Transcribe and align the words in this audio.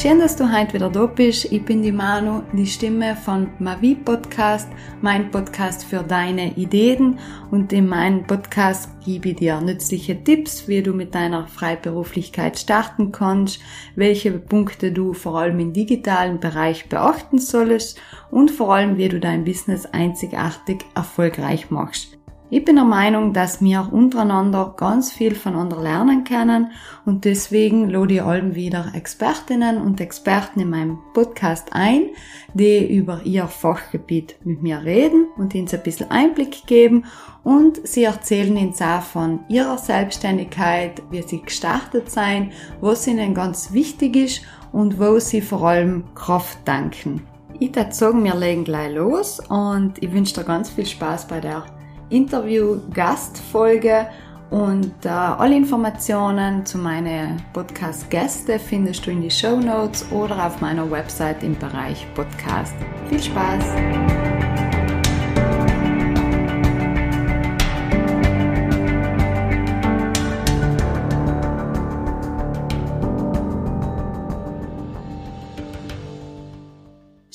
Schön, 0.00 0.18
dass 0.18 0.34
du 0.34 0.50
heute 0.50 0.72
wieder 0.72 0.88
da 0.88 1.04
bist. 1.04 1.52
Ich 1.52 1.62
bin 1.62 1.82
die 1.82 1.92
Manu, 1.92 2.42
die 2.54 2.66
Stimme 2.66 3.14
von 3.16 3.50
Mavi 3.58 3.94
Podcast, 3.94 4.70
mein 5.02 5.30
Podcast 5.30 5.84
für 5.84 6.02
deine 6.02 6.56
Ideen. 6.56 7.18
Und 7.50 7.70
in 7.74 7.86
meinem 7.86 8.26
Podcast 8.26 8.88
gebe 9.04 9.28
ich 9.28 9.36
dir 9.36 9.60
nützliche 9.60 10.24
Tipps, 10.24 10.66
wie 10.68 10.82
du 10.82 10.94
mit 10.94 11.14
deiner 11.14 11.46
Freiberuflichkeit 11.48 12.58
starten 12.58 13.12
kannst, 13.12 13.60
welche 13.94 14.32
Punkte 14.32 14.90
du 14.90 15.12
vor 15.12 15.38
allem 15.38 15.60
im 15.60 15.74
digitalen 15.74 16.40
Bereich 16.40 16.88
beachten 16.88 17.38
sollst 17.38 18.00
und 18.30 18.50
vor 18.50 18.74
allem, 18.74 18.96
wie 18.96 19.10
du 19.10 19.20
dein 19.20 19.44
Business 19.44 19.84
einzigartig 19.84 20.78
erfolgreich 20.94 21.70
machst. 21.70 22.19
Ich 22.52 22.64
bin 22.64 22.74
der 22.74 22.84
Meinung, 22.84 23.32
dass 23.32 23.62
wir 23.62 23.88
untereinander 23.92 24.74
ganz 24.76 25.12
viel 25.12 25.36
voneinander 25.36 25.80
lernen 25.80 26.24
können 26.24 26.72
und 27.06 27.24
deswegen 27.24 27.88
lade 27.88 28.14
ich 28.14 28.22
allem 28.22 28.56
wieder 28.56 28.90
Expertinnen 28.92 29.80
und 29.80 30.00
Experten 30.00 30.58
in 30.58 30.70
meinem 30.70 30.98
Podcast 31.14 31.68
ein, 31.70 32.06
die 32.52 32.92
über 32.92 33.20
ihr 33.22 33.46
Fachgebiet 33.46 34.34
mit 34.42 34.64
mir 34.64 34.82
reden 34.82 35.28
und 35.36 35.54
ihnen 35.54 35.68
ein 35.72 35.82
bisschen 35.84 36.10
Einblick 36.10 36.66
geben 36.66 37.04
und 37.44 37.86
sie 37.86 38.02
erzählen 38.02 38.56
uns 38.56 38.82
auch 38.82 39.02
von 39.02 39.44
ihrer 39.48 39.78
Selbstständigkeit, 39.78 41.02
wie 41.12 41.22
sie 41.22 41.42
gestartet 41.42 42.10
sein, 42.10 42.50
was 42.80 43.06
ihnen 43.06 43.32
ganz 43.32 43.72
wichtig 43.72 44.16
ist 44.16 44.42
und 44.72 44.98
wo 44.98 45.20
sie 45.20 45.40
vor 45.40 45.62
allem 45.62 46.02
Kraft 46.16 46.58
danken. 46.64 47.22
Ich 47.60 47.76
würde 47.76 47.92
sagen, 47.92 48.24
wir 48.24 48.34
legen 48.34 48.64
gleich 48.64 48.92
los 48.92 49.38
und 49.48 50.02
ich 50.02 50.12
wünsche 50.12 50.34
dir 50.34 50.44
ganz 50.44 50.68
viel 50.68 50.86
Spaß 50.86 51.28
bei 51.28 51.38
der 51.38 51.64
Interview-Gastfolge 52.10 54.06
und 54.50 54.92
äh, 55.04 55.08
alle 55.08 55.56
Informationen 55.56 56.66
zu 56.66 56.78
meinen 56.78 57.40
Podcast-Gäste 57.52 58.58
findest 58.58 59.06
du 59.06 59.12
in 59.12 59.22
die 59.22 59.30
Show 59.30 59.56
Notes 59.56 60.10
oder 60.10 60.44
auf 60.44 60.60
meiner 60.60 60.90
Website 60.90 61.42
im 61.44 61.56
Bereich 61.56 62.06
Podcast. 62.14 62.74
Viel 63.08 63.22
Spaß! 63.22 64.39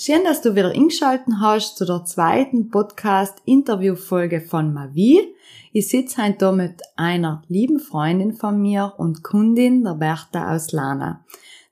Schön, 0.05 0.23
dass 0.23 0.43
du 0.43 0.55
wieder 0.55 0.69
eingeschalten 0.69 1.41
hast 1.41 1.77
zu 1.79 1.85
der 1.85 2.05
zweiten 2.05 2.69
Podcast-Interview-Folge 2.69 4.39
von 4.39 4.71
Mavi. 4.71 5.33
Ich 5.73 5.87
sitze 5.87 6.21
heute 6.23 6.49
hier 6.49 6.55
mit 6.55 6.83
einer 6.95 7.41
lieben 7.47 7.79
Freundin 7.79 8.33
von 8.33 8.61
mir 8.61 8.93
und 8.97 9.23
Kundin, 9.23 9.83
der 9.83 9.95
Bertha 9.95 10.53
aus 10.53 10.71
Lana. 10.73 11.25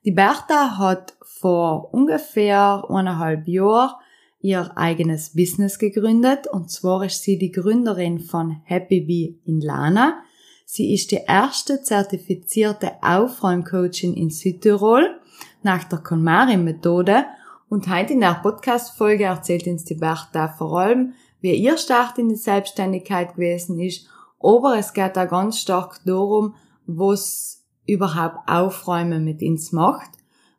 Die 0.04 0.10
Bertha 0.10 0.78
hat 0.78 1.14
vor 1.22 1.94
ungefähr 1.94 2.82
eineinhalb 2.88 3.46
Jahren 3.46 3.94
ihr 4.40 4.76
eigenes 4.76 5.36
Business 5.36 5.78
gegründet 5.78 6.48
und 6.48 6.72
zwar 6.72 7.04
ist 7.04 7.22
sie 7.22 7.38
die 7.38 7.52
Gründerin 7.52 8.18
von 8.18 8.62
Happy 8.64 9.02
Bee 9.02 9.38
in 9.44 9.60
Lana. 9.60 10.24
Sie 10.64 10.92
ist 10.92 11.12
die 11.12 11.20
erste 11.24 11.82
zertifizierte 11.82 12.94
Aufräumcoachin 13.00 14.12
in 14.12 14.30
Südtirol 14.30 15.20
nach 15.62 15.84
der 15.84 16.00
KonMari-Methode 16.00 17.26
und 17.74 17.88
heute 17.88 18.12
in 18.12 18.20
der 18.20 18.38
Podcast-Folge 18.40 19.24
erzählt 19.24 19.66
uns 19.66 19.84
die 19.84 19.96
Bertha 19.96 20.46
vor 20.46 20.78
allem, 20.78 21.14
wie 21.40 21.56
ihr 21.56 21.76
Start 21.76 22.18
in 22.18 22.28
die 22.28 22.36
Selbstständigkeit 22.36 23.34
gewesen 23.34 23.80
ist, 23.80 24.06
aber 24.38 24.78
es 24.78 24.92
geht 24.92 25.18
auch 25.18 25.28
ganz 25.28 25.58
stark 25.58 25.98
darum, 26.04 26.54
was 26.86 27.64
überhaupt 27.84 28.48
Aufräumen 28.48 29.24
mit 29.24 29.42
uns 29.42 29.72
macht, 29.72 30.08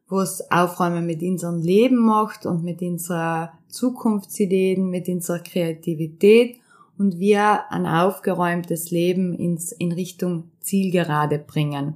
was 0.09 0.51
Aufräumen 0.51 1.05
mit 1.05 1.21
unserem 1.21 1.61
Leben 1.61 1.95
macht 1.95 2.45
und 2.45 2.65
mit 2.65 2.81
unserer 2.81 3.53
Zukunftsideen, 3.69 4.89
mit 4.89 5.07
unserer 5.07 5.39
Kreativität 5.39 6.57
und 6.97 7.17
wir 7.17 7.71
ein 7.71 7.85
aufgeräumtes 7.85 8.91
Leben 8.91 9.33
ins, 9.33 9.71
in 9.71 9.93
Richtung 9.93 10.51
Zielgerade 10.59 11.39
bringen. 11.39 11.93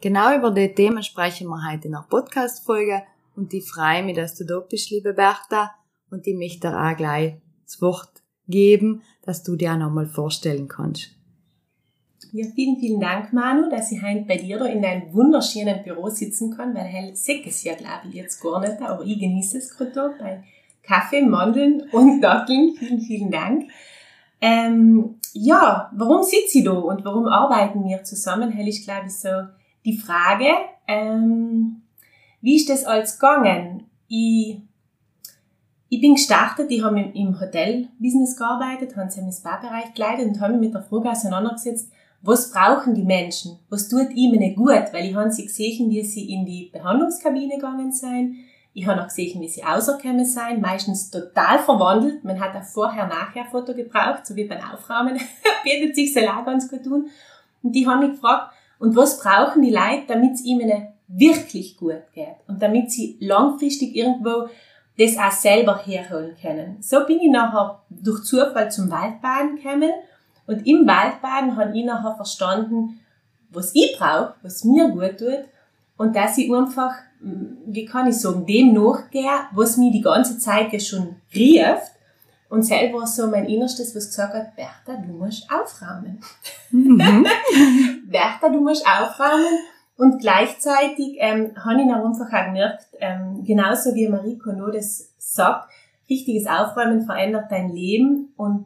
Genau 0.00 0.32
über 0.38 0.52
die 0.52 0.72
Themen 0.72 1.02
sprechen 1.02 1.48
wir 1.48 1.68
heute 1.68 1.88
in 1.88 1.92
der 1.92 2.06
Podcast-Folge 2.08 3.02
und 3.36 3.54
ich 3.54 3.64
freue 3.64 4.02
mich, 4.02 4.16
dass 4.16 4.34
du 4.34 4.44
da 4.44 4.60
bist, 4.60 4.90
liebe 4.90 5.12
Bertha. 5.12 5.72
Und 6.10 6.26
ich 6.26 6.36
möchte 6.36 6.68
dir 6.68 6.76
auch 6.76 6.96
gleich 6.96 7.34
das 7.64 7.80
Wort 7.80 8.22
geben, 8.48 9.02
dass 9.22 9.42
du 9.42 9.56
dir 9.56 9.72
auch 9.72 9.78
nochmal 9.78 10.06
vorstellen 10.06 10.68
kannst. 10.68 11.10
Ja, 12.32 12.46
vielen, 12.54 12.76
vielen 12.78 13.00
Dank, 13.00 13.32
Manu, 13.32 13.68
dass 13.70 13.90
ich 13.90 14.02
heute 14.02 14.22
bei 14.22 14.36
dir 14.36 14.58
da 14.58 14.66
in 14.66 14.82
deinem 14.82 15.12
wunderschönen 15.12 15.82
Büro 15.82 16.08
sitzen 16.10 16.56
kann, 16.56 16.74
weil 16.74 16.84
hell 16.84 17.16
sehe 17.16 17.44
es 17.44 17.64
ja, 17.64 17.74
glaube 17.74 18.08
ich, 18.08 18.14
jetzt 18.14 18.40
gar 18.40 18.60
nicht, 18.60 18.80
aber 18.80 19.04
ich 19.04 19.18
genieße 19.18 19.58
es 19.58 19.76
gerade 19.76 19.90
da 19.90 20.14
bei 20.18 20.44
Kaffee, 20.82 21.22
Mandeln 21.22 21.82
und 21.90 22.20
Datteln. 22.20 22.74
Vielen, 22.78 23.00
vielen 23.00 23.30
Dank. 23.30 23.70
Ähm, 24.40 25.16
ja, 25.32 25.90
warum 25.94 26.22
sitze 26.22 26.58
ich 26.58 26.64
da 26.64 26.72
und 26.72 27.04
warum 27.04 27.26
arbeiten 27.26 27.84
wir 27.84 28.04
zusammen? 28.04 28.50
Hell 28.50 28.68
ist, 28.68 28.84
glaube 28.84 29.06
ich, 29.06 29.18
so 29.18 29.28
die 29.84 29.96
Frage. 29.96 30.48
Ähm, 30.86 31.82
wie 32.40 32.56
ist 32.56 32.68
das 32.68 32.84
alles 32.84 33.18
gegangen? 33.18 33.86
Ich, 34.08 34.60
ich 35.88 36.00
bin 36.00 36.14
gestartet, 36.14 36.70
ich 36.70 36.82
habe 36.82 37.00
im 37.00 37.38
Hotel-Business 37.38 38.36
gearbeitet, 38.36 38.96
habe 38.96 39.10
im 39.16 39.32
Spa-Bereich 39.32 39.94
geleitet 39.94 40.26
und 40.26 40.40
habe 40.40 40.52
mich 40.54 40.68
mit 40.68 40.74
der 40.74 40.82
Frage 40.82 41.10
auseinandergesetzt, 41.10 41.90
was 42.22 42.52
brauchen 42.52 42.94
die 42.94 43.04
Menschen? 43.04 43.58
Was 43.70 43.88
tut 43.88 44.10
ihnen 44.10 44.54
gut? 44.54 44.92
Weil 44.92 45.06
ich 45.06 45.14
habe 45.14 45.30
sie 45.30 45.46
gesehen, 45.46 45.88
wie 45.90 46.02
sie 46.02 46.30
in 46.32 46.44
die 46.44 46.70
Behandlungskabine 46.70 47.54
gegangen 47.54 47.92
sind. 47.92 48.36
Ich 48.74 48.86
habe 48.86 49.00
auch 49.00 49.08
gesehen, 49.08 49.40
wie 49.40 49.48
sie 49.48 49.62
rausgekommen 49.62 50.24
sind, 50.24 50.60
meistens 50.60 51.10
total 51.10 51.58
verwandelt. 51.58 52.22
Man 52.22 52.38
hat 52.38 52.54
ein 52.54 52.62
Vorher-Nachher-Foto 52.62 53.74
gebraucht, 53.74 54.26
so 54.26 54.36
wie 54.36 54.44
beim 54.44 54.60
Aufräumen. 54.62 55.18
Bietet 55.64 55.96
sich 55.96 56.12
so 56.12 56.20
auch 56.20 56.44
ganz 56.44 56.68
gut 56.68 56.84
tun. 56.84 57.08
Und 57.62 57.72
die 57.72 57.88
haben 57.88 58.00
mich 58.00 58.12
gefragt, 58.12 58.52
und 58.78 58.96
was 58.96 59.18
brauchen 59.18 59.62
die 59.62 59.70
Leute, 59.70 60.04
damit 60.08 60.34
es 60.34 60.44
ihnen 60.44 60.88
wirklich 61.12 61.76
gut 61.76 62.02
geht 62.14 62.36
und 62.46 62.62
damit 62.62 62.90
sie 62.90 63.16
langfristig 63.20 63.96
irgendwo 63.96 64.48
das 64.98 65.16
auch 65.16 65.32
selber 65.32 65.78
herholen 65.84 66.36
können. 66.40 66.76
So 66.80 67.04
bin 67.06 67.20
ich 67.20 67.30
nachher 67.30 67.82
durch 67.88 68.24
Zufall 68.24 68.70
zum 68.70 68.90
Waldbaden 68.90 69.56
gekommen 69.56 69.90
und 70.46 70.66
im 70.66 70.86
Waldbaden 70.86 71.56
habe 71.56 71.76
ich 71.76 71.84
nachher 71.84 72.14
verstanden, 72.14 73.00
was 73.50 73.74
ich 73.74 73.96
brauche, 73.98 74.34
was 74.42 74.64
mir 74.64 74.88
gut 74.90 75.18
tut 75.18 75.44
und 75.96 76.14
dass 76.14 76.38
ich 76.38 76.52
einfach, 76.52 76.94
wie 77.20 77.84
kann 77.84 78.08
ich 78.08 78.16
sagen, 78.16 78.46
dem 78.46 78.72
nachgehe, 78.72 79.46
was 79.52 79.76
mir 79.76 79.90
die 79.90 80.02
ganze 80.02 80.38
Zeit 80.38 80.72
ja 80.72 80.78
schon 80.78 81.16
rieft 81.34 81.92
und 82.48 82.62
selber 82.62 83.06
so 83.06 83.26
mein 83.28 83.46
Innerstes, 83.46 83.94
was 83.96 84.08
gesagt 84.08 84.34
hat, 84.34 84.54
Bertha, 84.54 85.00
du 85.00 85.12
musst 85.12 85.48
aufräumen. 85.50 86.20
Mhm. 86.70 87.26
Bertha, 88.06 88.48
du 88.48 88.60
musst 88.60 88.86
aufräumen 88.86 89.58
und 90.00 90.18
gleichzeitig 90.18 91.18
ähm, 91.18 91.52
habe 91.62 91.82
ich 91.82 91.86
dann 91.86 92.02
einfach 92.02 92.32
auch 92.32 92.46
gemerkt, 92.46 92.86
ähm, 93.00 93.44
genauso 93.44 93.94
wie 93.94 94.08
Marie 94.08 94.38
Kono 94.38 94.70
das 94.70 95.12
sagt, 95.18 95.68
richtiges 96.08 96.46
Aufräumen 96.46 97.04
verändert 97.04 97.50
dein 97.50 97.68
Leben. 97.68 98.32
Und 98.38 98.64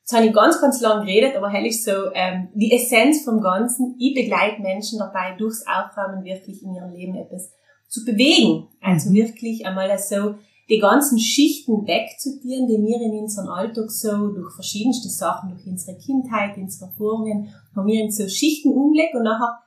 jetzt 0.00 0.12
habe 0.14 0.26
ich 0.26 0.34
ganz, 0.34 0.60
ganz 0.60 0.82
lang 0.82 1.06
geredet, 1.06 1.34
aber 1.34 1.48
hell 1.48 1.64
ist 1.64 1.82
so 1.82 2.12
ähm, 2.12 2.48
die 2.52 2.74
Essenz 2.74 3.24
vom 3.24 3.40
Ganzen. 3.40 3.94
Ich 3.98 4.12
begleite 4.12 4.60
Menschen 4.60 4.98
dabei, 4.98 5.34
durchs 5.38 5.64
Aufräumen 5.66 6.24
wirklich 6.24 6.62
in 6.62 6.74
ihrem 6.74 6.92
Leben 6.92 7.14
etwas 7.14 7.50
zu 7.88 8.04
bewegen. 8.04 8.68
Also 8.82 9.08
mhm. 9.08 9.14
wirklich 9.14 9.64
einmal 9.64 9.98
so 9.98 10.34
die 10.68 10.78
ganzen 10.78 11.18
Schichten 11.18 11.86
wegzutieren, 11.86 12.66
die 12.66 12.82
wir 12.82 13.00
in 13.00 13.22
unserem 13.22 13.48
Alltag 13.48 13.90
so 13.90 14.28
durch 14.28 14.52
verschiedenste 14.52 15.08
Sachen, 15.08 15.48
durch 15.48 15.66
unsere 15.66 15.96
Kindheit, 15.96 16.58
unsere 16.58 16.90
Erfahrungen, 16.90 17.48
haben 17.74 17.86
wir 17.86 18.02
in 18.04 18.10
so 18.10 18.28
Schichten 18.28 18.74
umgelegt 18.74 19.14
und 19.14 19.22
nachher 19.22 19.62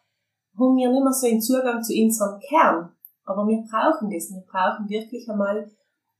haben 0.59 0.75
wir 0.75 0.89
nicht 0.91 1.03
mehr 1.03 1.13
so 1.13 1.27
einen 1.27 1.41
Zugang 1.41 1.81
zu 1.81 1.93
unserem 1.93 2.39
Kern. 2.39 2.91
Aber 3.25 3.47
wir 3.47 3.63
brauchen 3.69 4.09
das. 4.09 4.31
Wir 4.31 4.43
brauchen 4.45 4.89
wirklich 4.89 5.29
einmal 5.29 5.69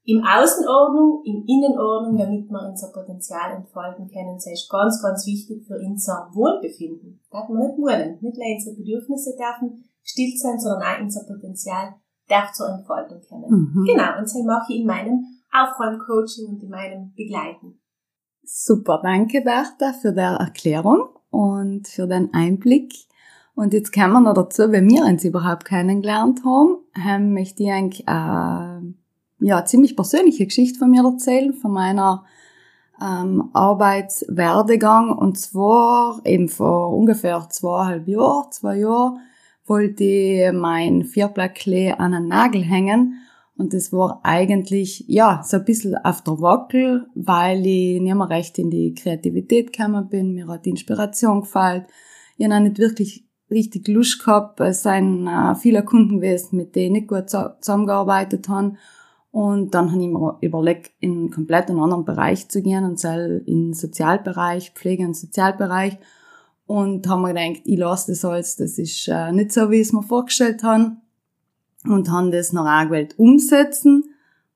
im 0.06 0.24
Außenordnung, 0.24 1.22
im 1.26 1.44
Innenordnung, 1.46 2.18
damit 2.18 2.50
wir 2.50 2.70
unser 2.70 2.92
Potenzial 2.92 3.52
entfalten 3.52 4.10
können. 4.10 4.36
Das 4.36 4.48
ist 4.48 4.70
ganz, 4.70 5.02
ganz 5.02 5.26
wichtig 5.28 5.66
für 5.68 5.78
unser 5.78 6.30
Wohlbefinden. 6.34 7.20
Das 7.20 7.30
darf 7.30 7.50
man 7.50 7.68
nicht 7.68 7.78
wollen. 7.78 8.18
Nicht 8.22 8.38
nur 8.38 8.48
unsere 8.56 8.76
Bedürfnisse 8.76 9.36
dürfen 9.36 9.84
gestillt 10.02 10.40
sein, 10.40 10.60
sondern 10.60 10.82
auch 10.82 11.02
unser 11.02 11.26
Potenzial 11.26 11.94
darf 12.28 12.54
zur 12.54 12.70
Entfaltung 12.70 13.22
kommen. 13.28 13.50
Mhm. 13.50 13.86
Genau. 13.86 14.18
Und 14.18 14.24
das 14.24 14.36
mache 14.46 14.74
ich 14.74 14.80
in 14.80 14.88
meinem 14.88 15.26
Aufräumcoaching 15.52 16.48
und 16.48 16.64
in 16.64 16.70
meinem 16.70 17.14
Begleiten. 17.16 17.80
Super. 18.44 19.00
Danke, 19.04 19.42
Bertha, 19.42 19.94
für 19.94 20.14
die 20.14 20.20
Erklärung 20.20 21.10
und 21.30 21.88
für 21.88 22.08
den 22.08 22.34
Einblick 22.34 22.94
und 23.60 23.74
jetzt 23.74 23.92
kommen 23.92 24.14
wir 24.14 24.22
noch 24.22 24.34
dazu, 24.34 24.72
wenn 24.72 24.90
wir 24.90 25.04
uns 25.04 25.26
überhaupt 25.26 25.66
kennengelernt 25.66 26.46
haben, 26.46 26.78
haben 26.98 27.34
möchte 27.34 27.64
ich 27.64 27.72
eigentlich 27.72 28.08
äh, 28.08 28.80
ja 29.46 29.66
ziemlich 29.66 29.98
persönliche 29.98 30.46
Geschichte 30.46 30.80
von 30.80 30.90
mir 30.90 31.04
erzählen, 31.04 31.54
von 31.54 31.74
meiner 31.74 32.24
ähm, 33.02 33.50
Arbeitswerdegang. 33.52 35.12
Und 35.12 35.38
zwar 35.38 36.22
eben 36.24 36.48
vor 36.48 36.96
ungefähr 36.96 37.48
zweieinhalb 37.50 38.08
Jahren, 38.08 38.52
zwei 38.52 38.78
Jahren, 38.78 39.20
wollte 39.66 40.06
ich 40.06 40.54
mein 40.54 41.04
Vierblackle 41.04 42.00
an 42.00 42.14
einen 42.14 42.30
Nagel 42.30 42.64
hängen. 42.64 43.16
Und 43.58 43.74
das 43.74 43.92
war 43.92 44.22
eigentlich, 44.24 45.04
ja, 45.10 45.42
so 45.44 45.58
ein 45.58 45.66
bisschen 45.66 45.98
auf 45.98 46.22
der 46.22 46.40
Wackel, 46.40 47.08
weil 47.14 47.66
ich 47.66 48.00
nicht 48.00 48.16
mehr 48.16 48.30
recht 48.30 48.58
in 48.58 48.70
die 48.70 48.94
Kreativität 48.94 49.74
gekommen 49.74 50.08
bin, 50.08 50.34
mir 50.34 50.48
hat 50.48 50.66
die 50.66 50.70
Inspiration 50.70 51.42
gefallen. 51.42 51.86
Ich 52.38 52.50
habe 52.50 52.62
nicht 52.62 52.80
wirklich 52.80 53.29
richtig 53.52 53.88
Lust 53.88 54.20
gehabt. 54.20 54.60
Es 54.60 54.84
sind 54.84 55.28
äh, 55.28 55.56
viele 55.56 55.84
Kunden 55.84 56.20
gewesen, 56.20 56.58
mit 56.58 56.76
denen 56.76 56.96
ich 56.96 57.08
gut 57.08 57.30
zusammengearbeitet 57.30 58.50
habe. 58.50 58.76
Und 59.32 59.76
dann 59.76 59.92
habe 59.92 60.02
ich 60.02 60.10
mir 60.10 60.38
überlegt, 60.42 60.92
in 61.00 61.12
einen 61.12 61.32
komplett 61.32 61.70
anderen 61.70 62.04
Bereich 62.04 62.50
zu 62.50 62.62
gehen, 62.62 62.84
und 62.84 63.00
zwar 63.00 63.18
in 63.20 63.74
Sozialbereich, 63.74 64.72
Pflege- 64.72 65.06
und 65.06 65.16
Sozialbereich. 65.16 65.98
Und 66.66 67.08
haben 67.08 67.24
mir 67.24 67.34
gedacht, 67.34 67.62
ich 67.66 67.78
lasse 67.78 68.12
das 68.12 68.26
alles, 68.26 68.56
das 68.56 68.78
ist 68.78 69.08
äh, 69.08 69.32
nicht 69.32 69.52
so, 69.52 69.72
wie 69.72 69.78
ich 69.78 69.88
es 69.88 69.94
mir 69.94 70.04
vorgestellt 70.04 70.64
habe. 70.64 70.98
Und 71.84 72.12
haben 72.12 72.32
das 72.32 72.54
noch 72.54 72.66
auch 72.66 72.84
gewählt 72.84 73.18
umsetzen. 73.18 74.04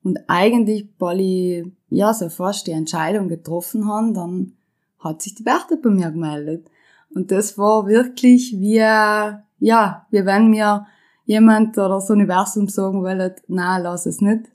Und 0.02 0.18
eigentlich, 0.28 0.88
weil 0.98 1.20
ich, 1.20 1.66
ja, 1.88 2.12
so 2.12 2.28
fast 2.28 2.66
die 2.66 2.72
Entscheidung 2.72 3.28
getroffen 3.28 3.88
habe, 3.88 4.12
dann 4.12 4.52
hat 4.98 5.22
sich 5.22 5.34
die 5.34 5.42
Bertha 5.42 5.76
bei 5.82 5.90
mir 5.90 6.10
gemeldet. 6.10 6.68
Und 7.14 7.30
das 7.30 7.56
war 7.56 7.86
wirklich 7.86 8.54
wie, 8.58 8.76
ja, 8.76 10.06
wie 10.10 10.26
wenn 10.26 10.50
mir 10.50 10.86
jemand 11.24 11.78
oder 11.78 11.90
das 11.90 12.10
Universum 12.10 12.68
sagen 12.68 13.02
wollte, 13.02 13.36
na, 13.46 13.78
lass 13.78 14.06
es 14.06 14.20
nicht. 14.20 14.50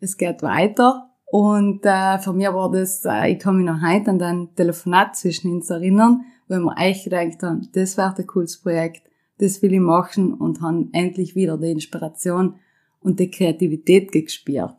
Es 0.00 0.16
geht 0.16 0.42
weiter. 0.42 1.10
Und 1.26 1.86
äh, 1.86 2.18
für 2.18 2.32
mich 2.32 2.48
war 2.48 2.70
das, 2.70 3.04
äh, 3.06 3.32
ich 3.32 3.38
kann 3.38 3.56
mich 3.56 3.64
noch 3.64 3.80
heute 3.80 4.10
an 4.10 4.18
dein 4.18 4.54
Telefonat 4.54 5.16
zwischen 5.16 5.50
uns 5.50 5.70
erinnern, 5.70 6.24
wo 6.48 6.56
wir 6.56 6.76
eigentlich 6.76 7.04
gedacht 7.04 7.42
haben, 7.42 7.68
das 7.72 7.96
wäre 7.96 8.14
ein 8.18 8.26
cooles 8.26 8.58
Projekt, 8.58 9.08
das 9.38 9.62
will 9.62 9.72
ich 9.72 9.80
machen 9.80 10.34
und 10.34 10.60
haben 10.60 10.90
endlich 10.92 11.34
wieder 11.34 11.56
die 11.56 11.70
Inspiration 11.70 12.56
und 13.00 13.18
die 13.18 13.30
Kreativität 13.30 14.12
gespürt. 14.12 14.74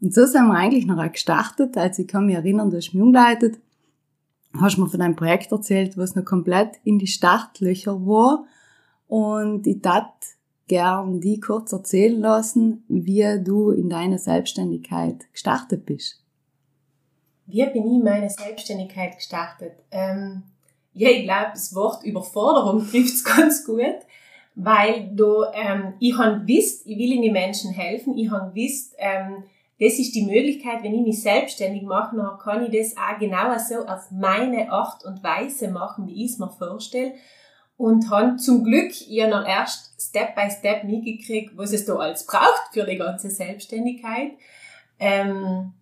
Und 0.00 0.14
so 0.14 0.24
sind 0.26 0.46
wir 0.46 0.54
eigentlich 0.54 0.86
noch 0.86 1.10
gestartet, 1.10 1.76
als 1.76 1.98
ich 1.98 2.06
kann 2.06 2.26
mich 2.26 2.36
erinnern, 2.36 2.70
du 2.70 2.76
hast 2.76 2.94
mich 2.94 3.02
umgeleitet 3.02 3.58
hast 4.54 4.78
mir 4.78 4.88
von 4.88 5.00
einem 5.00 5.16
Projekt 5.16 5.52
erzählt, 5.52 5.96
was 5.96 6.14
noch 6.14 6.24
komplett 6.24 6.76
in 6.84 6.98
die 6.98 7.06
Startlöcher 7.06 7.94
war. 8.06 8.44
Und 9.06 9.66
ich 9.66 9.80
tat 9.80 10.12
gern 10.68 11.20
die 11.20 11.40
kurz 11.40 11.72
erzählen 11.72 12.20
lassen, 12.20 12.84
wie 12.88 13.42
du 13.42 13.70
in 13.70 13.88
deiner 13.88 14.18
Selbstständigkeit 14.18 15.30
gestartet 15.32 15.86
bist. 15.86 16.22
Wie 17.46 17.64
bin 17.64 17.86
ich 17.86 17.92
in 17.92 18.04
meine 18.04 18.28
Selbstständigkeit 18.28 19.16
gestartet? 19.16 19.72
Ähm, 19.90 20.42
ja, 20.92 21.08
ich 21.08 21.24
glaube, 21.24 21.52
das 21.54 21.74
Wort 21.74 22.04
Überforderung 22.04 22.86
trifft 22.90 23.14
es 23.14 23.24
ganz 23.24 23.64
gut, 23.64 23.96
weil 24.54 25.10
du, 25.14 25.44
ähm, 25.54 25.94
ich 25.98 26.16
habe 26.18 26.44
gewusst, 26.44 26.86
ich 26.86 26.98
will 26.98 27.12
in 27.12 27.22
die 27.22 27.30
Menschen 27.30 27.70
helfen, 27.70 28.18
ich 28.18 28.30
habe 28.30 28.52
gewusst, 28.52 28.94
ähm, 28.98 29.44
das 29.80 29.98
ist 29.98 30.14
die 30.14 30.24
Möglichkeit, 30.24 30.82
wenn 30.82 30.94
ich 30.94 31.02
mich 31.02 31.22
selbstständig 31.22 31.82
mache, 31.82 32.16
dann 32.16 32.38
kann 32.38 32.64
ich 32.64 32.76
das 32.76 32.96
auch 32.96 33.18
genauer 33.18 33.58
so 33.60 33.86
auf 33.86 34.10
meine 34.10 34.72
Art 34.72 35.04
und 35.04 35.22
Weise 35.22 35.68
machen, 35.68 36.06
wie 36.08 36.24
ich 36.24 36.32
es 36.32 36.38
mir 36.38 36.50
vorstelle. 36.50 37.14
Und 37.76 38.10
habe 38.10 38.36
zum 38.36 38.64
Glück 38.64 38.90
ja 39.06 39.28
noch 39.28 39.46
erst 39.46 40.00
Step 40.00 40.34
by 40.34 40.50
Step 40.50 40.82
mitgekriegt, 40.82 41.56
was 41.56 41.72
es 41.72 41.84
da 41.84 41.94
alles 41.94 42.26
braucht 42.26 42.72
für 42.72 42.84
die 42.84 42.96
ganze 42.96 43.30
Selbstständigkeit. 43.30 44.32
Ähm, 44.98 45.74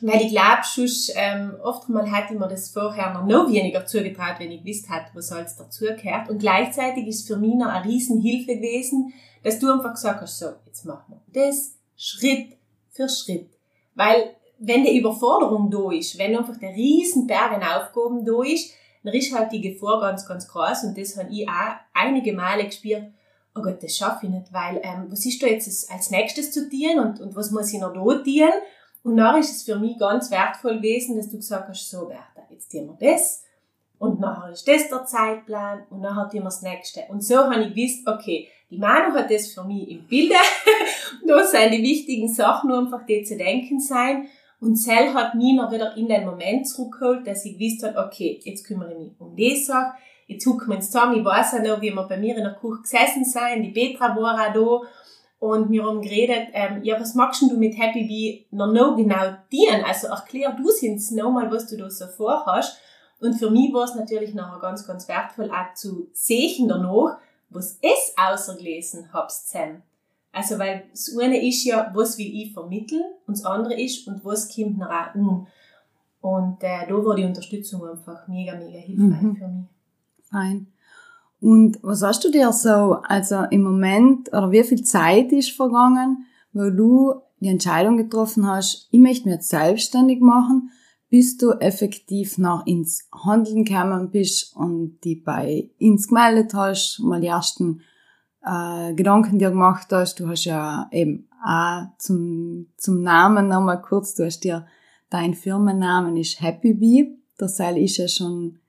weil 0.00 0.22
ich 0.22 0.30
glaube, 0.30 0.62
sonst, 0.64 1.12
ähm, 1.14 1.56
oftmals 1.62 2.10
hätte 2.10 2.32
ich 2.32 2.40
mir 2.40 2.48
das 2.48 2.70
vorher 2.70 3.12
noch, 3.12 3.26
noch 3.26 3.52
weniger 3.52 3.84
zugetraut, 3.84 4.36
wenn 4.38 4.50
ich 4.50 4.62
gewusst 4.62 4.88
hätte, 4.88 5.10
was 5.12 5.30
alles 5.30 5.56
dazugehört. 5.56 6.30
Und 6.30 6.38
gleichzeitig 6.38 7.06
ist 7.06 7.26
für 7.26 7.36
mich 7.36 7.54
noch 7.54 7.68
eine 7.68 7.84
Riesenhilfe 7.84 8.56
gewesen, 8.56 9.12
dass 9.42 9.58
du 9.58 9.70
einfach 9.70 9.92
gesagt 9.92 10.22
hast, 10.22 10.38
so, 10.38 10.46
jetzt 10.64 10.86
machen 10.86 11.20
wir 11.32 11.48
das, 11.48 11.76
Schritt 11.96 12.56
für 12.90 13.08
Schritt. 13.08 13.50
Weil, 13.94 14.34
wenn 14.58 14.84
die 14.84 14.98
Überforderung 14.98 15.70
da 15.70 15.90
ist, 15.92 16.18
wenn 16.18 16.36
einfach 16.36 16.58
der 16.58 16.74
riesen 16.74 17.26
Berg 17.26 17.52
an 17.52 17.62
Aufgaben 17.62 18.24
da 18.24 18.42
ist, 18.42 18.72
dann 19.02 19.14
ist 19.14 19.34
halt 19.34 19.52
die 19.52 19.60
Gefahr 19.60 20.00
ganz, 20.00 20.26
ganz 20.26 20.46
groß 20.46 20.84
und 20.84 20.98
das 20.98 21.16
habe 21.16 21.30
ich 21.30 21.48
auch 21.48 21.76
einige 21.94 22.32
Male 22.32 22.64
gespürt, 22.64 23.04
oh 23.54 23.62
Gott, 23.62 23.82
das 23.82 23.96
schaffe 23.96 24.26
ich 24.26 24.32
nicht, 24.32 24.52
weil 24.52 24.80
ähm, 24.82 25.06
was 25.08 25.24
ist 25.24 25.42
da 25.42 25.46
jetzt 25.46 25.90
als 25.90 26.10
nächstes 26.10 26.52
zu 26.52 26.68
tun 26.68 26.98
und, 26.98 27.20
und 27.20 27.34
was 27.34 27.50
muss 27.50 27.72
ich 27.72 27.80
noch 27.80 27.92
da 27.92 28.00
tun? 28.00 28.52
Und 29.02 29.16
dann 29.16 29.40
ist 29.40 29.56
es 29.56 29.62
für 29.62 29.76
mich 29.76 29.98
ganz 29.98 30.30
wertvoll 30.30 30.76
gewesen, 30.76 31.16
dass 31.16 31.30
du 31.30 31.38
gesagt 31.38 31.68
hast, 31.68 31.90
so 31.90 32.06
Bertha, 32.06 32.46
jetzt 32.50 32.70
tun 32.70 32.86
wir 32.98 33.12
das 33.12 33.44
und 33.98 34.20
nachher 34.20 34.50
ist 34.50 34.68
das 34.68 34.88
der 34.88 35.04
Zeitplan 35.04 35.84
und 35.90 36.00
nachher 36.00 36.28
tun 36.28 36.40
wir 36.40 36.44
das 36.44 36.62
nächste. 36.62 37.02
Und 37.08 37.24
so 37.24 37.36
habe 37.36 37.62
ich 37.62 37.74
gewusst, 37.74 38.06
okay, 38.06 38.48
die 38.70 38.78
Manu 38.78 39.14
hat 39.14 39.30
das 39.30 39.52
für 39.52 39.64
mich 39.64 39.90
im 39.90 40.06
Bilde. 40.06 40.34
da 41.26 41.44
sind 41.44 41.72
die 41.72 41.82
wichtigen 41.82 42.28
Sachen 42.28 42.70
nur 42.70 42.78
einfach 42.78 43.04
die 43.04 43.22
zu 43.22 43.36
denken 43.36 43.80
sein. 43.80 44.28
Und 44.60 44.76
Cell 44.76 45.14
hat 45.14 45.34
mich 45.34 45.54
noch 45.54 45.72
wieder 45.72 45.96
in 45.96 46.06
den 46.06 46.24
Moment 46.24 46.68
zurückgeholt, 46.68 47.26
dass 47.26 47.44
ich 47.44 47.58
gewusst 47.58 47.82
habe, 47.82 47.98
okay, 48.06 48.38
jetzt 48.44 48.64
kümmere 48.66 48.92
ich 48.92 48.98
mich 48.98 49.12
um 49.18 49.34
die 49.34 49.56
Sache. 49.56 49.94
Jetzt 50.26 50.46
hucken 50.46 50.68
wir 50.68 50.76
uns 50.76 50.90
zusammen. 50.90 51.18
Ich 51.18 51.24
weiß 51.24 51.54
auch 51.54 51.62
noch, 51.62 51.80
wie 51.80 51.90
wir 51.90 52.04
bei 52.04 52.16
mir 52.16 52.36
in 52.36 52.44
der 52.44 52.54
Küche 52.54 52.82
gesessen 52.82 53.24
sind. 53.24 53.62
Die 53.62 53.70
Petra 53.70 54.14
war 54.14 54.34
auch 54.34 54.52
da. 54.52 54.88
Und 55.40 55.70
wir 55.70 55.84
haben 55.84 56.02
geredet, 56.02 56.48
ähm, 56.52 56.84
ja, 56.84 57.00
was 57.00 57.14
machst 57.14 57.40
du 57.42 57.56
mit 57.56 57.76
Happy 57.78 58.04
Bee 58.04 58.46
noch, 58.50 58.70
noch 58.70 58.94
genau 58.94 59.34
dienen? 59.50 59.82
Also 59.84 60.08
erklär 60.08 60.52
du 60.52 60.68
uns 60.68 61.10
nochmal, 61.10 61.50
was 61.50 61.66
du 61.66 61.78
da 61.78 61.90
so 61.90 62.06
vorhast. 62.06 62.78
Und 63.20 63.34
für 63.34 63.50
mich 63.50 63.72
war 63.72 63.84
es 63.84 63.94
natürlich 63.94 64.34
nachher 64.34 64.60
ganz, 64.60 64.86
ganz 64.86 65.08
wertvoll, 65.08 65.50
auch 65.50 65.74
zu 65.74 66.08
sehen 66.12 66.68
danach, 66.68 67.18
was 67.50 67.78
es 67.82 68.14
außergelesen 68.16 69.12
hab's 69.12 69.46
zusammen. 69.46 69.82
Also, 70.32 70.58
weil 70.58 70.84
das 70.92 71.16
eine 71.20 71.44
ist 71.44 71.64
ja, 71.64 71.90
was 71.92 72.16
will 72.16 72.32
ich 72.32 72.52
vermitteln, 72.52 73.02
und 73.26 73.36
das 73.36 73.44
andere 73.44 73.80
ist, 73.80 74.06
und 74.06 74.24
was 74.24 74.54
kommt 74.54 74.78
noch 74.78 74.88
auch 74.88 75.14
um. 75.14 75.46
Und 76.20 76.62
äh, 76.62 76.86
da 76.88 76.94
war 76.94 77.16
die 77.16 77.24
Unterstützung 77.24 77.84
einfach 77.88 78.28
mega, 78.28 78.54
mega 78.54 78.78
hilfreich 78.78 79.22
mhm. 79.22 79.36
für 79.36 79.48
mich. 79.48 79.66
Fein. 80.30 80.66
Und 81.40 81.78
was 81.82 82.02
hast 82.02 82.22
du 82.24 82.30
dir 82.30 82.52
so, 82.52 82.98
also 83.02 83.44
im 83.50 83.62
Moment, 83.62 84.28
oder 84.28 84.50
wie 84.50 84.62
viel 84.62 84.84
Zeit 84.84 85.32
ist 85.32 85.52
vergangen, 85.52 86.26
wo 86.52 86.70
du 86.70 87.22
die 87.40 87.48
Entscheidung 87.48 87.96
getroffen 87.96 88.46
hast, 88.46 88.88
ich 88.90 89.00
möchte 89.00 89.24
mich 89.24 89.36
jetzt 89.36 89.48
selbstständig 89.48 90.20
machen 90.20 90.70
bis 91.10 91.36
du 91.36 91.50
effektiv 91.50 92.38
noch 92.38 92.64
ins 92.66 93.08
Handeln 93.12 93.64
gekommen 93.64 94.10
bist 94.10 94.54
und 94.56 95.00
die 95.02 95.16
bei 95.16 95.68
ins 95.78 96.08
gemeldet 96.08 96.54
hast, 96.54 97.00
mal 97.00 97.20
die 97.20 97.26
ersten 97.26 97.82
äh, 98.42 98.94
Gedanken 98.94 99.38
dir 99.38 99.50
gemacht 99.50 99.88
hast. 99.90 100.20
Du 100.20 100.28
hast 100.28 100.44
ja 100.44 100.88
eben 100.92 101.28
auch 101.44 101.88
zum, 101.98 102.68
zum 102.76 103.02
Namen 103.02 103.48
nochmal 103.48 103.82
kurz, 103.82 104.14
du 104.14 104.24
hast 104.24 104.44
dir, 104.44 104.66
dein 105.10 105.34
Firmennamen 105.34 106.16
ist 106.16 106.40
Happy 106.40 106.74
Bee. 106.74 107.18
Der 107.40 107.48
Seil 107.48 107.76
ist 107.78 107.96
ja 107.96 108.06
schon 108.06 108.60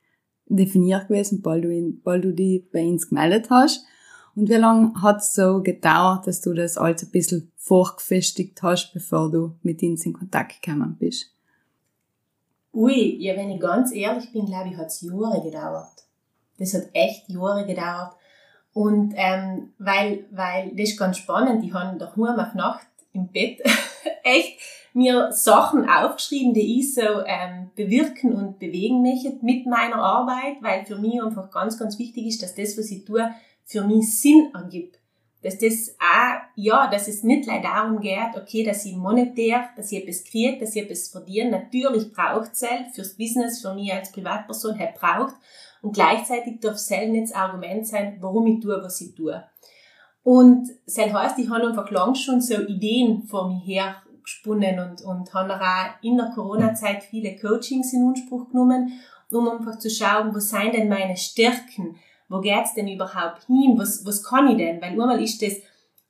definiert 0.47 1.09
gewesen, 1.09 1.41
bald 1.41 1.63
du, 1.63 1.69
ihn, 1.69 2.01
bald 2.03 2.25
du 2.25 2.33
die 2.33 2.67
bei 2.73 2.83
uns 2.83 3.09
gemeldet 3.09 3.51
hast. 3.51 3.85
Und 4.35 4.49
wie 4.49 4.55
lange 4.55 4.99
hat 5.01 5.17
es 5.17 5.35
so 5.35 5.61
gedauert, 5.61 6.25
dass 6.25 6.41
du 6.41 6.53
das 6.53 6.77
alles 6.77 7.03
ein 7.03 7.11
bisschen 7.11 7.51
vorgefestigt 7.57 8.63
hast, 8.63 8.93
bevor 8.93 9.29
du 9.29 9.55
mit 9.61 9.83
uns 9.83 10.05
in 10.05 10.13
Kontakt 10.13 10.61
gekommen 10.61 10.95
bist? 10.97 11.35
Ui, 12.73 13.17
ja, 13.19 13.35
wenn 13.35 13.51
ich 13.51 13.59
ganz 13.59 13.93
ehrlich 13.93 14.31
bin, 14.31 14.45
glaube 14.45 14.69
ich, 14.69 14.77
hat 14.77 14.87
es 14.87 15.01
Jahre 15.01 15.41
gedauert. 15.41 16.05
Das 16.57 16.73
hat 16.73 16.83
echt 16.93 17.29
Jahre 17.29 17.65
gedauert. 17.65 18.13
Und 18.73 19.13
ähm, 19.17 19.73
weil, 19.77 20.25
weil, 20.31 20.69
das 20.69 20.91
ist 20.91 20.97
ganz 20.97 21.17
spannend, 21.17 21.65
ich 21.65 21.73
habe 21.73 21.97
daheim 21.97 22.39
auf 22.39 22.53
Nacht 22.53 22.87
im 23.11 23.27
Bett 23.27 23.59
echt 24.23 24.59
mir 24.93 25.31
Sachen 25.31 25.89
aufgeschrieben, 25.89 26.53
die 26.53 26.79
ich 26.79 26.93
so 26.93 27.01
ähm, 27.25 27.71
bewirken 27.75 28.33
und 28.33 28.59
bewegen 28.59 29.01
möchte 29.01 29.37
mit 29.41 29.65
meiner 29.65 29.97
Arbeit, 29.97 30.61
weil 30.61 30.85
für 30.85 30.97
mich 30.97 31.21
einfach 31.21 31.51
ganz, 31.51 31.77
ganz 31.77 31.99
wichtig 31.99 32.27
ist, 32.27 32.41
dass 32.41 32.55
das, 32.55 32.77
was 32.77 32.91
ich 32.91 33.03
tue, 33.03 33.29
für 33.65 33.83
mich 33.83 34.19
Sinn 34.19 34.51
ergibt 34.53 35.00
dass 35.43 35.57
das 35.57 35.95
auch, 35.99 36.41
ja, 36.55 36.87
dass 36.87 37.07
es 37.07 37.23
nicht 37.23 37.47
leider 37.47 37.63
darum 37.63 37.99
geht, 37.99 38.35
okay, 38.35 38.63
dass 38.63 38.85
ich 38.85 38.95
monetär, 38.95 39.69
dass 39.75 39.91
ich 39.91 40.03
etwas 40.03 40.23
kriege, 40.23 40.59
dass 40.59 40.75
ich 40.75 40.83
etwas 40.83 41.07
verdiene. 41.07 41.51
Natürlich 41.51 42.13
braucht 42.13 42.51
es 42.53 42.65
fürs 42.93 43.17
Business, 43.17 43.61
für 43.61 43.73
mich 43.73 43.91
als 43.91 44.11
Privatperson, 44.11 44.77
halt 44.77 44.95
braucht. 44.95 45.33
Und 45.81 45.93
gleichzeitig 45.93 46.59
darf 46.59 46.75
es 46.75 46.89
nicht 46.89 47.23
das 47.23 47.33
Argument 47.33 47.87
sein, 47.87 48.17
warum 48.21 48.45
ich 48.45 48.61
tue, 48.61 48.79
was 48.83 49.01
ich 49.01 49.15
tue. 49.15 49.43
Und 50.23 50.69
das 50.85 50.97
heißt, 50.97 51.39
ich 51.39 51.49
habe 51.49 51.67
einfach 51.67 51.89
lang 51.89 52.13
schon 52.13 52.41
so 52.41 52.61
Ideen 52.61 53.23
vor 53.23 53.47
mir 53.47 53.59
her 53.59 53.95
gesponnen 54.21 54.79
und, 54.79 55.01
und 55.01 55.33
habe 55.33 55.55
auch 55.55 56.03
in 56.03 56.17
der 56.17 56.31
Corona-Zeit 56.35 57.03
viele 57.03 57.35
Coachings 57.37 57.93
in 57.93 58.07
Anspruch 58.07 58.49
genommen, 58.49 58.99
um 59.31 59.49
einfach 59.49 59.79
zu 59.79 59.89
schauen, 59.89 60.35
wo 60.35 60.39
sind 60.39 60.75
denn 60.75 60.89
meine 60.89 61.17
Stärken? 61.17 61.95
Wo 62.31 62.39
geht's 62.39 62.73
denn 62.73 62.87
überhaupt 62.87 63.45
hin? 63.45 63.73
Was, 63.77 64.05
was 64.05 64.23
kann 64.23 64.49
ich 64.49 64.57
denn? 64.57 64.81
Weil 64.81 64.91
einmal 64.91 65.21
ist 65.21 65.41
das 65.41 65.57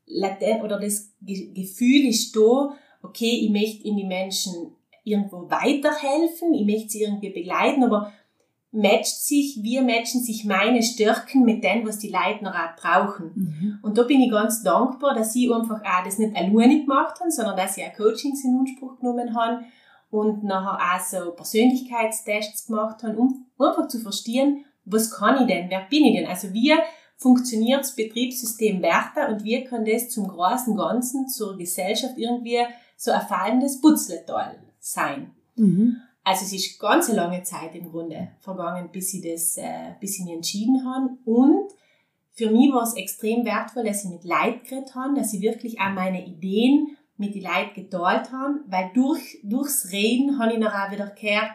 latent 0.05 0.63
oder 0.63 0.79
das 0.79 1.11
Gefühl 1.19 2.07
ist 2.07 2.35
da, 2.35 2.75
okay, 3.01 3.39
ich 3.43 3.49
möchte 3.49 3.87
in 3.87 3.97
die 3.97 4.05
Menschen 4.05 4.75
irgendwo 5.03 5.49
weiterhelfen, 5.49 6.53
ich 6.53 6.65
möchte 6.65 6.89
sie 6.89 7.03
irgendwie 7.03 7.31
begleiten, 7.31 7.83
aber 7.83 8.13
matcht 8.71 9.25
sich, 9.25 9.59
wir 9.63 9.81
matchen 9.81 10.21
sich 10.21 10.45
meine 10.45 10.83
Stärken 10.83 11.43
mit 11.43 11.63
dem, 11.63 11.85
was 11.87 11.97
die 11.97 12.11
Leute 12.11 12.43
noch 12.43 12.53
auch 12.53 12.75
brauchen. 12.79 13.31
Mhm. 13.35 13.79
Und 13.81 13.97
da 13.97 14.03
bin 14.03 14.21
ich 14.21 14.31
ganz 14.31 14.61
dankbar, 14.61 15.15
dass 15.15 15.33
sie 15.33 15.51
einfach 15.51 15.81
auch 15.81 16.03
das 16.05 16.19
nicht 16.19 16.35
alleine 16.35 16.81
gemacht 16.81 17.19
haben, 17.19 17.31
sondern 17.31 17.57
dass 17.57 17.75
sie 17.75 17.83
auch 17.83 17.97
Coachings 17.97 18.45
in 18.45 18.57
Anspruch 18.59 18.99
genommen 18.99 19.35
haben 19.35 19.65
und 20.11 20.43
nachher 20.43 20.77
auch 20.77 21.03
so 21.03 21.31
Persönlichkeitstests 21.31 22.67
gemacht 22.67 23.01
haben, 23.01 23.17
um 23.17 23.45
einfach 23.57 23.87
zu 23.87 23.99
verstehen, 23.99 24.65
was 24.85 25.11
kann 25.11 25.41
ich 25.41 25.47
denn, 25.47 25.69
wer 25.69 25.81
bin 25.89 26.05
ich 26.05 26.17
denn? 26.17 26.27
Also 26.27 26.53
wie 26.53 26.73
funktioniert 27.17 27.81
das 27.81 27.95
Betriebssystem 27.95 28.81
Werther 28.81 29.29
und 29.29 29.43
wie 29.43 29.63
kann 29.63 29.85
das 29.85 30.09
zum 30.09 30.27
großen 30.27 30.75
Ganzen, 30.75 31.27
zur 31.27 31.55
Gesellschaft 31.55 32.17
irgendwie 32.17 32.59
so 32.97 33.11
ein 33.11 33.21
fallendes 33.21 33.79
Putzletal 33.79 34.59
sein. 34.79 35.31
Mhm. 35.55 35.97
Also 36.23 36.45
es 36.45 36.53
ist 36.53 36.79
ganz 36.79 37.09
eine 37.09 37.17
lange 37.17 37.43
Zeit 37.43 37.75
im 37.75 37.91
Grunde 37.91 38.29
vergangen, 38.39 38.89
bis 38.91 39.13
ich 39.13 39.23
das, 39.23 39.57
äh, 39.57 39.93
bis 39.99 40.19
ich 40.19 40.25
mich 40.25 40.33
entschieden 40.33 40.85
habe. 40.85 41.09
Und 41.25 41.71
für 42.31 42.49
mich 42.49 42.71
war 42.71 42.83
es 42.83 42.95
extrem 42.95 43.43
wertvoll, 43.45 43.83
dass 43.83 44.03
ich 44.03 44.11
mit 44.11 44.23
Leid 44.23 44.63
geredet 44.63 44.95
habe, 44.95 45.15
dass 45.15 45.33
ich 45.33 45.41
wirklich 45.41 45.79
auch 45.79 45.91
meine 45.91 46.25
Ideen 46.25 46.95
mit 47.17 47.35
die 47.35 47.39
Leid 47.39 47.75
geteilt 47.75 48.31
habe, 48.31 48.61
weil 48.67 48.91
durch, 48.93 49.39
durchs 49.43 49.91
Reden 49.91 50.39
habe 50.39 50.53
ich 50.53 50.65
auch 50.65 50.91
wieder 50.91 51.07
gehört, 51.07 51.51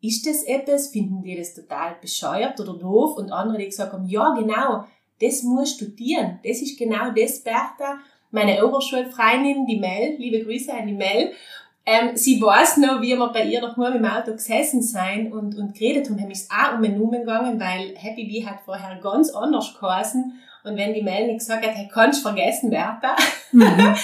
ist 0.00 0.26
das 0.26 0.42
etwas, 0.44 0.88
finden 0.88 1.22
die 1.22 1.36
das 1.36 1.54
total 1.54 1.96
bescheuert 2.00 2.58
oder 2.60 2.74
doof? 2.74 3.16
Und 3.16 3.32
andere, 3.32 3.58
die 3.58 3.66
gesagt 3.66 3.92
haben, 3.92 4.06
ja, 4.06 4.34
genau, 4.34 4.84
das 5.20 5.42
muss 5.42 5.72
studieren. 5.72 6.38
Das 6.44 6.62
ist 6.62 6.78
genau 6.78 7.10
das, 7.14 7.40
Bertha. 7.40 7.98
Meine 8.30 8.64
Oberschulfreundin, 8.64 9.66
die 9.66 9.78
Mel, 9.78 10.16
liebe 10.18 10.44
Grüße 10.44 10.72
an 10.72 10.86
die 10.86 10.94
Mel, 10.94 11.32
ähm, 11.84 12.16
sie 12.16 12.40
weiß 12.40 12.76
noch, 12.76 13.00
wie 13.00 13.16
wir 13.16 13.28
bei 13.28 13.44
ihr 13.44 13.60
noch 13.60 13.76
mal 13.76 13.94
im 13.94 14.04
Auto 14.04 14.32
gesessen 14.32 14.82
sein 14.82 15.32
und, 15.32 15.56
und 15.56 15.74
geredet 15.74 16.08
haben, 16.08 16.20
haben 16.20 16.30
ist 16.30 16.50
auch 16.50 16.76
um 16.76 16.82
den 16.82 16.98
Numen 16.98 17.20
gegangen, 17.20 17.58
weil 17.58 17.96
Happy 17.96 18.24
Bee 18.26 18.46
hat 18.46 18.60
vorher 18.64 18.98
ganz 19.02 19.30
anders 19.30 19.74
geheißen. 19.78 20.34
Und 20.64 20.76
wenn 20.76 20.94
die 20.94 21.02
Mel 21.02 21.26
nicht 21.26 21.38
gesagt 21.38 21.64
hat, 21.64 21.74
hey, 21.74 21.88
kannst 21.92 22.22
vergessen, 22.22 22.70
Bertha. 22.70 23.16
Mhm. 23.52 23.94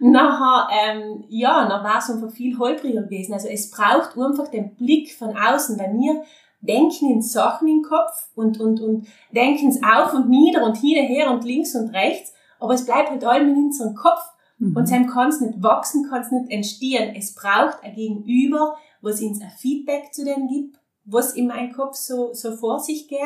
nachher, 0.12 0.68
ähm, 0.84 1.24
ja, 1.28 1.68
dann 1.68 1.84
war 1.84 1.98
es 1.98 2.10
einfach 2.10 2.32
viel 2.32 2.58
holpriger 2.58 3.02
gewesen. 3.02 3.32
Also 3.32 3.48
es 3.48 3.70
braucht 3.70 4.16
einfach 4.16 4.48
den 4.48 4.74
Blick 4.74 5.12
von 5.12 5.36
außen, 5.36 5.78
weil 5.78 5.92
wir 5.92 6.22
denken 6.60 7.10
in 7.10 7.22
Sachen 7.22 7.68
im 7.68 7.82
Kopf 7.82 8.28
und, 8.34 8.60
und, 8.60 8.80
und 8.80 9.06
denken 9.32 9.68
es 9.68 9.80
auf 9.82 10.12
und 10.12 10.28
nieder 10.28 10.62
und 10.64 10.76
hin 10.76 10.98
und 10.98 11.06
her 11.06 11.30
und 11.30 11.44
links 11.44 11.74
und 11.74 11.94
rechts, 11.94 12.34
aber 12.58 12.74
es 12.74 12.84
bleibt 12.84 13.08
halt 13.08 13.24
allem 13.24 13.48
in 13.48 13.64
unserem 13.64 13.94
Kopf 13.94 14.20
Mhm. 14.60 14.76
Und 14.76 14.90
dann 14.90 15.06
kann 15.08 15.30
es 15.30 15.40
nicht 15.40 15.62
wachsen, 15.62 16.08
kann 16.08 16.22
es 16.22 16.30
nicht 16.30 16.50
entstehen. 16.50 17.14
Es 17.16 17.34
braucht 17.34 17.82
ein 17.82 17.94
Gegenüber, 17.94 18.76
was 19.00 19.20
uns 19.20 19.40
ein 19.40 19.50
Feedback 19.58 20.12
zu 20.12 20.24
dem 20.24 20.46
gibt, 20.46 20.78
was 21.04 21.34
in 21.34 21.48
meinem 21.48 21.72
Kopf 21.72 21.96
so, 21.96 22.32
so 22.34 22.54
vor 22.54 22.78
sich 22.78 23.08
geht. 23.08 23.18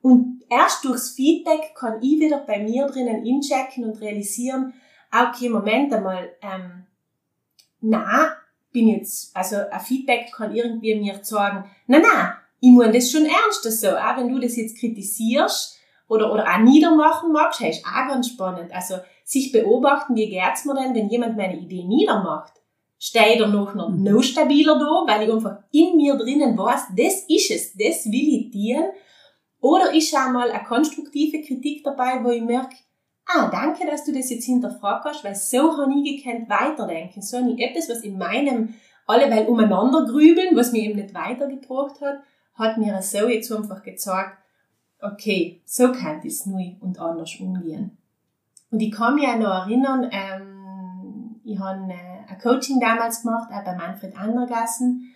Und 0.00 0.42
erst 0.48 0.84
durchs 0.84 1.10
Feedback 1.10 1.74
kann 1.74 2.02
ich 2.02 2.20
wieder 2.20 2.38
bei 2.38 2.58
mir 2.58 2.86
drinnen 2.86 3.24
inchecken 3.24 3.84
und 3.84 4.00
realisieren, 4.00 4.74
ah, 5.10 5.30
okay, 5.30 5.48
Moment 5.48 5.92
einmal, 5.92 6.30
ähm, 6.40 6.84
na, 7.80 8.36
bin 8.72 8.88
jetzt, 8.88 9.36
also 9.36 9.56
ein 9.56 9.80
Feedback 9.80 10.32
kann 10.32 10.54
irgendwie 10.54 10.94
mir 10.94 11.18
sagen, 11.22 11.64
na, 11.86 11.98
na, 12.00 12.34
ich 12.60 12.70
meine 12.70 12.92
das 12.92 13.10
schon 13.10 13.26
ernst 13.26 13.62
so, 13.62 13.88
auch 13.88 14.16
wenn 14.16 14.28
du 14.28 14.38
das 14.38 14.56
jetzt 14.56 14.78
kritisierst 14.78 15.78
oder, 16.08 16.32
oder 16.32 16.44
auch 16.44 16.58
niedermachen 16.58 17.32
magst, 17.32 17.60
hey, 17.60 17.70
ist 17.70 17.84
auch 17.84 18.08
ganz 18.08 18.28
spannend. 18.28 18.72
Also, 18.72 18.96
sich 19.24 19.52
beobachten, 19.52 20.16
wie 20.16 20.30
geht's 20.30 20.64
mir 20.64 20.74
denn, 20.74 20.94
wenn 20.94 21.10
jemand 21.10 21.36
meine 21.36 21.58
Idee 21.58 21.84
niedermacht? 21.84 22.54
Stehe 22.98 23.34
ich 23.34 23.40
noch 23.40 23.74
noch, 23.74 23.90
mhm. 23.90 24.02
noch 24.02 24.22
stabiler 24.22 24.78
da, 24.78 25.04
weil 25.06 25.28
ich 25.28 25.32
einfach 25.32 25.58
in 25.70 25.96
mir 25.96 26.16
drinnen 26.16 26.56
weiß, 26.56 26.88
das 26.96 27.24
ist 27.28 27.50
es, 27.50 27.72
das 27.74 28.06
will 28.06 28.40
ich 28.40 28.50
dir. 28.50 28.92
Oder 29.60 29.92
ist 29.92 30.14
auch 30.14 30.30
mal 30.30 30.50
eine 30.50 30.64
konstruktive 30.64 31.42
Kritik 31.42 31.82
dabei, 31.84 32.22
wo 32.22 32.30
ich 32.30 32.42
merke, 32.42 32.76
ah, 33.26 33.48
danke, 33.50 33.86
dass 33.86 34.04
du 34.04 34.12
das 34.12 34.30
jetzt 34.30 34.44
hinterfragt 34.44 35.04
hast, 35.04 35.24
weil 35.24 35.34
so 35.34 35.76
habe 35.76 35.92
ich 36.02 36.22
gekannt 36.22 36.48
weiterdenken. 36.48 37.22
So 37.22 37.38
habe 37.38 37.50
ich 37.50 37.60
etwas, 37.60 37.88
was 37.88 38.02
in 38.02 38.18
meinem 38.18 38.74
alleweil 39.06 39.46
umeinander 39.46 40.04
grübeln, 40.04 40.54
was 40.54 40.72
mir 40.72 40.82
eben 40.82 41.00
nicht 41.00 41.14
weitergebracht 41.14 42.00
hat, 42.00 42.20
hat 42.54 42.78
mir 42.78 43.00
so 43.02 43.28
jetzt 43.28 43.50
einfach 43.50 43.82
gezeigt, 43.82 44.38
okay, 45.00 45.62
so 45.64 45.92
kann 45.92 46.20
es 46.24 46.46
neu 46.46 46.74
und 46.80 47.00
anders 47.00 47.36
umgehen. 47.40 47.96
Und 48.70 48.80
ich 48.80 48.92
kann 48.92 49.14
mich 49.14 49.26
auch 49.26 49.38
noch 49.38 49.66
erinnern, 49.66 50.08
ähm, 50.12 51.40
ich 51.44 51.58
habe 51.58 51.80
ein 51.80 52.38
Coaching 52.42 52.78
damals 52.80 53.22
gemacht, 53.22 53.48
auch 53.50 53.64
bei 53.64 53.74
Manfred 53.74 54.16
Andergassen. 54.18 55.14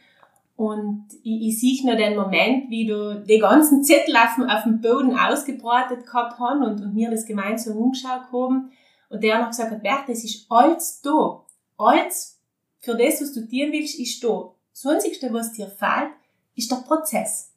Und 0.63 1.09
ich, 1.25 1.49
ich 1.49 1.61
sehe 1.61 1.85
noch 1.85 1.97
den 1.97 2.15
Moment, 2.15 2.71
wie 2.71 2.87
du 2.87 3.21
die 3.27 3.41
ganzen 3.41 3.83
Zettel 3.83 4.15
auf 4.15 4.37
dem, 4.37 4.45
auf 4.45 4.63
dem 4.63 4.81
Boden 4.81 5.19
ausgebreitet 5.19 6.07
gehabt 6.07 6.39
haben 6.39 6.63
und, 6.63 6.81
und 6.81 6.95
mir 6.95 7.11
das 7.11 7.27
gemeinsam 7.27 7.77
umgeschaut 7.77 8.31
haben. 8.33 8.71
Und 9.09 9.25
der 9.25 9.41
noch 9.41 9.49
gesagt 9.49 9.73
hat, 9.73 9.83
Bert, 9.83 10.09
es 10.09 10.23
ist 10.23 10.47
alles 10.49 11.01
da. 11.03 11.45
Alles 11.79 12.41
für 12.79 12.95
das, 12.95 13.21
was 13.21 13.33
du 13.33 13.45
dir 13.45 13.73
willst, 13.73 13.99
ist 13.99 14.23
da. 14.23 14.53
Das 14.73 14.87
Einzige, 14.87 15.35
was 15.35 15.53
dir 15.53 15.67
fehlt, 15.67 16.13
ist 16.55 16.71
der 16.71 16.77
Prozess. 16.77 17.53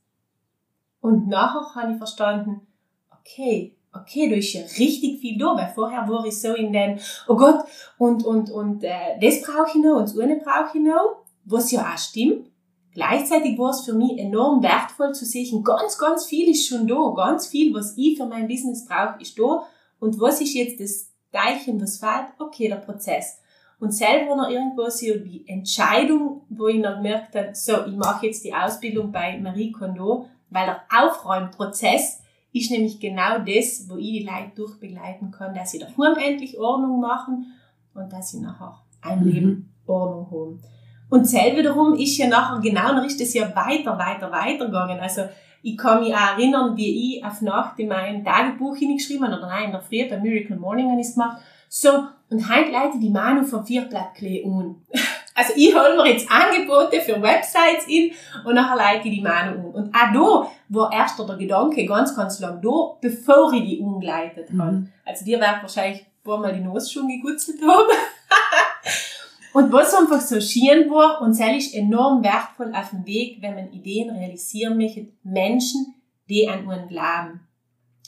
Und 0.99 1.27
nachher 1.27 1.75
habe 1.75 1.91
ich 1.91 1.99
verstanden, 1.99 2.61
okay, 3.21 3.75
okay, 3.93 4.29
da 4.31 4.35
ist 4.35 4.53
ja 4.53 4.61
richtig 4.61 5.19
viel 5.21 5.37
da, 5.37 5.55
weil 5.55 5.71
vorher 5.75 6.09
war 6.09 6.25
ich 6.25 6.41
so 6.41 6.55
in 6.55 6.73
den, 6.73 6.99
oh 7.27 7.35
Gott, 7.35 7.65
und, 7.99 8.25
und, 8.25 8.49
und 8.49 8.83
äh, 8.83 9.19
das 9.21 9.43
brauche 9.43 9.77
ich 9.77 9.83
noch 9.83 9.97
und 9.97 10.09
das 10.09 10.17
eine 10.17 10.37
brauche 10.37 10.75
ich 10.75 10.83
noch, 10.83 11.17
was 11.43 11.69
ja 11.69 11.83
auch 11.83 11.99
stimmt. 11.99 12.49
Gleichzeitig 12.95 13.59
war 13.59 13.71
es 13.71 13.81
für 13.81 13.93
mich 13.93 14.17
enorm 14.17 14.63
wertvoll 14.63 15.13
zu 15.13 15.25
sehen, 15.25 15.65
ganz, 15.65 15.97
ganz 15.97 16.25
viel 16.25 16.49
ist 16.49 16.65
schon 16.65 16.87
da, 16.87 17.11
ganz 17.13 17.45
viel, 17.45 17.73
was 17.73 17.97
ich 17.97 18.17
für 18.17 18.25
mein 18.25 18.47
Business 18.47 18.85
brauche, 18.85 19.21
ist 19.21 19.37
da. 19.37 19.63
Und 19.99 20.19
was 20.21 20.39
ist 20.39 20.53
jetzt 20.53 20.79
das 20.79 21.11
Teilchen, 21.29 21.81
was 21.81 21.97
fehlt? 21.97 22.27
Okay, 22.39 22.69
der 22.69 22.77
Prozess. 22.77 23.41
Und 23.81 23.93
selber 23.93 24.37
noch 24.37 24.49
irgendwo 24.49 24.89
so 24.89 25.07
die 25.19 25.43
Entscheidung, 25.45 26.43
wo 26.47 26.67
ich 26.67 26.79
noch 26.79 26.95
gemerkt 26.95 27.35
habe, 27.35 27.53
so, 27.53 27.85
ich 27.85 27.97
mache 27.97 28.27
jetzt 28.27 28.45
die 28.45 28.53
Ausbildung 28.53 29.11
bei 29.11 29.37
Marie 29.39 29.73
Kondo, 29.73 30.29
weil 30.49 30.65
der 30.65 30.81
Aufräumprozess 30.89 32.21
ist 32.53 32.71
nämlich 32.71 33.01
genau 33.01 33.39
das, 33.39 33.89
wo 33.89 33.97
ich 33.97 34.19
die 34.19 34.23
Leute 34.23 34.55
durchbegleiten 34.55 35.31
kann, 35.31 35.53
dass 35.53 35.71
sie 35.71 35.79
daheim 35.79 36.15
endlich 36.17 36.57
Ordnung 36.57 37.01
machen 37.01 37.47
und 37.93 38.13
dass 38.13 38.31
sie 38.31 38.39
nachher 38.39 38.79
ein 39.01 39.19
mhm. 39.19 39.29
Leben 39.29 39.73
Ordnung 39.85 40.31
haben. 40.31 40.61
Und 41.09 41.27
selber 41.27 41.57
wiederum 41.59 41.93
ist 41.95 42.17
ja 42.17 42.27
nachher, 42.27 42.59
genau 42.59 42.93
noch 42.93 43.05
ist 43.05 43.19
das 43.19 43.33
ja 43.33 43.43
weiter, 43.55 43.97
weiter, 43.97 44.31
weiter 44.31 44.65
gegangen. 44.65 44.99
Also, 44.99 45.23
ich 45.61 45.77
kann 45.77 46.03
mich 46.03 46.13
auch 46.13 46.37
erinnern, 46.37 46.77
wie 46.77 47.17
ich 47.17 47.25
auf 47.25 47.41
Nacht 47.41 47.79
in 47.79 47.87
mein 47.87 48.23
Tagebuch 48.23 48.75
hingeschrieben 48.75 49.25
habe, 49.25 49.37
oder 49.37 49.47
nein, 49.47 49.65
in 49.65 49.71
der 49.71 49.81
Früh 49.81 50.07
bei 50.07 50.17
Miracle 50.17 50.57
Morning 50.57 50.91
habe 50.91 51.01
ich 51.01 51.07
es 51.07 51.13
gemacht. 51.13 51.41
So, 51.69 51.89
und 52.29 52.49
heute 52.49 52.71
leite 52.71 52.99
die 52.99 53.09
Manu 53.09 53.43
vom 53.43 53.65
Vierblatt 53.65 54.15
Klee 54.15 54.43
um. 54.43 54.83
Also 55.37 55.51
ich 55.57 55.75
hole 55.75 55.97
mir 55.97 56.13
jetzt 56.13 56.31
Angebote 56.31 57.01
für 57.01 57.21
Websites 57.21 57.87
in 57.89 58.11
und 58.45 58.55
nachher 58.55 58.77
leite 58.77 59.09
ich 59.09 59.15
die 59.15 59.21
Manu 59.21 59.67
um. 59.67 59.73
Und 59.73 59.93
auch 59.93 60.13
da 60.13 60.49
war 60.69 60.93
erst 60.93 61.19
der 61.19 61.35
Gedanke 61.35 61.85
ganz, 61.85 62.15
ganz 62.15 62.39
lang 62.39 62.61
da, 62.61 62.95
bevor 63.01 63.51
ich 63.51 63.61
die 63.65 63.79
umgeleitet 63.79 64.47
habe. 64.57 64.71
Mhm. 64.71 64.93
Also 65.03 65.25
dir 65.25 65.37
wird 65.41 65.61
wahrscheinlich 65.61 66.03
ein 66.03 66.23
paar 66.23 66.37
Mal 66.37 66.53
die 66.53 66.61
Nase 66.61 66.89
schon 66.89 67.09
gegutzelt 67.09 67.61
haben. 67.61 67.89
und 69.55 69.71
was 69.71 69.93
einfach 69.93 70.19
so 70.19 70.41
schien 70.41 70.89
war, 70.89 71.21
und 71.21 71.39
das 71.39 71.55
ist 71.55 71.75
enorm 71.75 72.21
wertvoll 72.21 72.75
auf 72.75 72.89
dem 72.89 73.05
Weg, 73.05 73.37
wenn 73.41 73.55
man 73.55 73.71
Ideen 73.71 74.09
realisieren 74.09 74.75
möchte, 74.75 75.07
Menschen, 75.23 75.95
die 76.27 76.49
an 76.49 76.69
einen 76.69 76.89
glauben. 76.89 77.39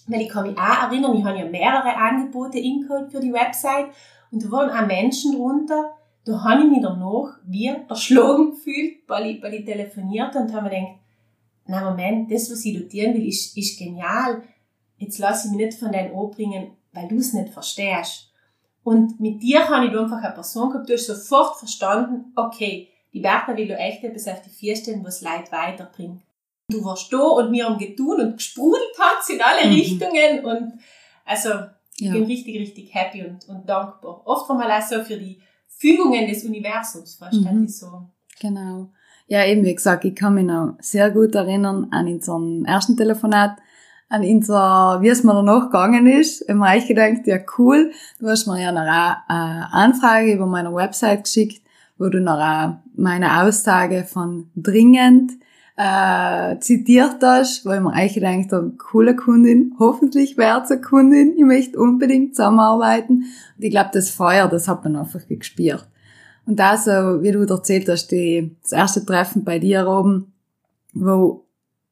Weil 0.08 0.24
ich 0.24 0.30
kann 0.30 0.46
mich 0.46 0.58
auch 0.58 0.90
erinnern, 0.90 1.18
ich 1.18 1.24
habe 1.24 1.38
ja 1.38 1.46
mehrere 1.46 1.96
Angebote 1.96 2.60
in 2.60 2.86
Code 2.86 3.10
für 3.10 3.22
die 3.22 3.32
Website 3.32 3.88
und 4.30 4.44
da 4.44 4.52
waren 4.52 4.70
auch 4.70 4.88
Menschen 4.88 5.38
drunter, 5.38 5.94
da 6.26 6.44
habe 6.44 6.64
ich 6.64 6.70
mich 6.70 6.82
danach 6.82 7.38
wie 7.46 7.74
erschlagen 7.88 8.52
gefühlt, 8.52 9.08
weil 9.08 9.28
ich, 9.28 9.42
weil 9.42 9.54
ich 9.54 9.64
telefoniert 9.64 10.36
und 10.36 10.54
habe 10.54 10.66
mir 10.66 10.70
gedacht, 10.72 10.96
na 11.66 11.90
Moment, 11.90 12.30
das, 12.30 12.52
was 12.52 12.66
ich 12.66 12.78
dotieren 12.78 13.14
will, 13.14 13.26
ist, 13.26 13.58
ist 13.58 13.80
genial. 13.80 14.44
Jetzt 14.98 15.18
lasse 15.20 15.48
ich 15.48 15.54
mich 15.54 15.66
nicht 15.68 15.80
von 15.80 15.94
deinen 15.94 16.14
anbringen, 16.14 16.72
weil 16.92 17.08
du 17.08 17.16
es 17.16 17.32
nicht 17.32 17.54
verstehst. 17.54 18.34
Und 18.88 19.20
mit 19.20 19.44
dir 19.44 19.68
habe 19.68 19.88
ich 19.88 19.98
einfach 19.98 20.24
eine 20.24 20.34
Person 20.34 20.70
gehabt, 20.70 20.88
du 20.88 20.94
hast 20.94 21.08
sofort 21.08 21.58
verstanden, 21.58 22.32
okay, 22.38 22.88
die 23.12 23.20
Bertha 23.20 23.58
will 23.58 23.68
da 23.68 23.76
echt 23.76 24.02
etwas 24.02 24.30
auf 24.30 24.42
die 24.44 24.50
vier 24.50 24.78
stellen, 24.78 25.04
was 25.04 25.20
Leid 25.20 25.52
weiterbringt. 25.52 26.22
Du 26.70 26.86
warst 26.86 27.12
da 27.12 27.18
und 27.18 27.52
mir 27.52 27.66
haben 27.66 27.78
getun 27.78 28.22
und 28.22 28.38
gesprudelt 28.38 28.98
hat 28.98 29.30
in 29.30 29.42
alle 29.42 29.68
mhm. 29.68 29.74
Richtungen 29.74 30.46
und 30.46 30.80
also 31.26 31.50
ich 31.98 32.08
ja. 32.08 32.14
bin 32.14 32.24
richtig, 32.24 32.58
richtig 32.62 32.96
happy 32.96 33.26
und, 33.26 33.46
und 33.50 33.68
dankbar. 33.68 34.22
Oft 34.24 34.50
einmal 34.50 34.72
auch 34.72 34.88
so 34.88 35.04
für 35.04 35.18
die 35.18 35.42
Fügungen 35.68 36.26
des 36.26 36.46
Universums, 36.46 37.16
fast 37.16 37.42
mhm. 37.42 37.66
ich 37.66 37.78
so. 37.78 38.04
Genau. 38.40 38.88
Ja, 39.28 39.46
eben, 39.46 39.66
wie 39.66 39.76
gesagt, 39.76 40.06
ich 40.06 40.16
kann 40.16 40.36
mich 40.36 40.46
noch 40.46 40.78
sehr 40.80 41.12
gut 41.12 41.36
erinnern 41.36 41.90
an 41.92 42.08
unseren 42.08 42.64
ersten 42.64 42.96
Telefonat, 42.96 43.58
an 44.10 44.24
unser, 44.24 45.00
wie 45.02 45.10
es 45.10 45.24
mir 45.24 45.34
danach 45.34 45.66
gegangen 45.66 46.08
ist. 46.08 46.42
Ich 46.48 46.56
habe 46.56 46.78
ich 46.78 46.88
gedacht, 46.88 47.26
ja 47.26 47.38
cool, 47.58 47.92
du 48.20 48.28
hast 48.28 48.48
mir 48.48 48.62
ja 48.62 48.72
noch 48.72 48.82
eine 48.82 49.74
Anfrage 49.74 50.34
über 50.34 50.46
meine 50.46 50.74
Website 50.74 51.26
geschickt, 51.26 51.62
wo 51.98 52.08
du 52.08 52.22
noch 52.22 52.78
meine 52.96 53.42
Aussage 53.42 54.06
von 54.06 54.50
dringend 54.56 55.34
äh, 55.76 56.58
zitiert 56.60 57.18
hast, 57.22 57.66
weil 57.66 57.82
man 57.82 57.94
eigentlich 57.94 58.24
denkt, 58.24 58.54
eine 58.54 58.72
coole 58.78 59.16
Kundin, 59.16 59.76
hoffentlich 59.78 60.40
eine 60.40 60.82
Kundin, 60.82 61.34
ich 61.38 61.44
möchte 61.44 61.80
unbedingt 61.80 62.36
zusammenarbeiten. 62.36 63.26
Und 63.58 63.64
ich 63.64 63.72
glaube, 63.72 63.92
das 63.94 64.10
Feuer, 64.10 64.48
das 64.48 64.68
hat 64.68 64.84
man 64.84 64.96
einfach 64.96 65.28
gespürt. 65.28 65.88
Und 66.46 66.60
da 66.60 66.78
so, 66.78 67.22
wie 67.22 67.32
du 67.32 67.44
erzählt 67.44 67.90
hast, 67.90 68.08
die, 68.08 68.56
das 68.64 68.72
erste 68.72 69.06
Treffen 69.06 69.44
bei 69.44 69.60
dir 69.60 69.86
oben, 69.88 70.32
wo 70.94 71.46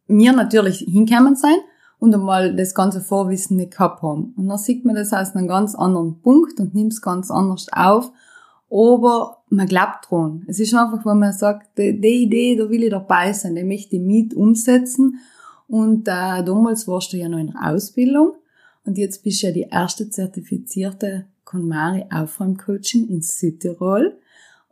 wir 0.07 0.31
natürlich 0.31 0.79
hinkommen 0.79 1.35
sein 1.35 1.57
und 1.99 2.13
einmal 2.13 2.55
das 2.55 2.75
ganze 2.75 3.01
Vorwissen 3.01 3.57
nicht 3.57 3.71
gehabt 3.71 4.01
haben. 4.01 4.33
Und 4.37 4.47
dann 4.47 4.57
sieht 4.57 4.85
man 4.85 4.95
das 4.95 5.13
aus 5.13 5.35
einem 5.35 5.47
ganz 5.47 5.75
anderen 5.75 6.19
Punkt 6.21 6.59
und 6.59 6.75
nimmt 6.75 6.93
es 6.93 7.01
ganz 7.01 7.31
anders 7.31 7.67
auf 7.71 8.11
aber 8.69 9.43
man 9.49 9.67
glaubt 9.67 10.09
dran. 10.09 10.43
Es 10.47 10.59
ist 10.59 10.73
einfach, 10.73 11.05
wenn 11.05 11.19
man 11.19 11.33
sagt, 11.33 11.77
die, 11.77 11.99
die 11.99 12.23
Idee, 12.23 12.55
da 12.55 12.69
will 12.69 12.83
ich 12.83 12.89
dabei 12.89 13.31
sein, 13.31 13.55
die 13.55 13.63
möchte 13.63 13.95
ich 13.95 14.01
mit 14.01 14.33
umsetzen. 14.33 15.19
Und 15.67 16.07
äh, 16.07 16.43
damals 16.43 16.87
warst 16.87 17.13
du 17.13 17.17
ja 17.17 17.29
noch 17.29 17.37
in 17.37 17.51
der 17.51 17.71
Ausbildung 17.71 18.33
und 18.85 18.97
jetzt 18.97 19.23
bist 19.23 19.41
du 19.41 19.47
ja 19.47 19.53
die 19.53 19.67
erste 19.71 20.09
zertifizierte 20.09 21.25
KonMari 21.43 22.05
Aufräumcoaching 22.11 23.07
in 23.07 23.21
Südtirol. 23.21 24.17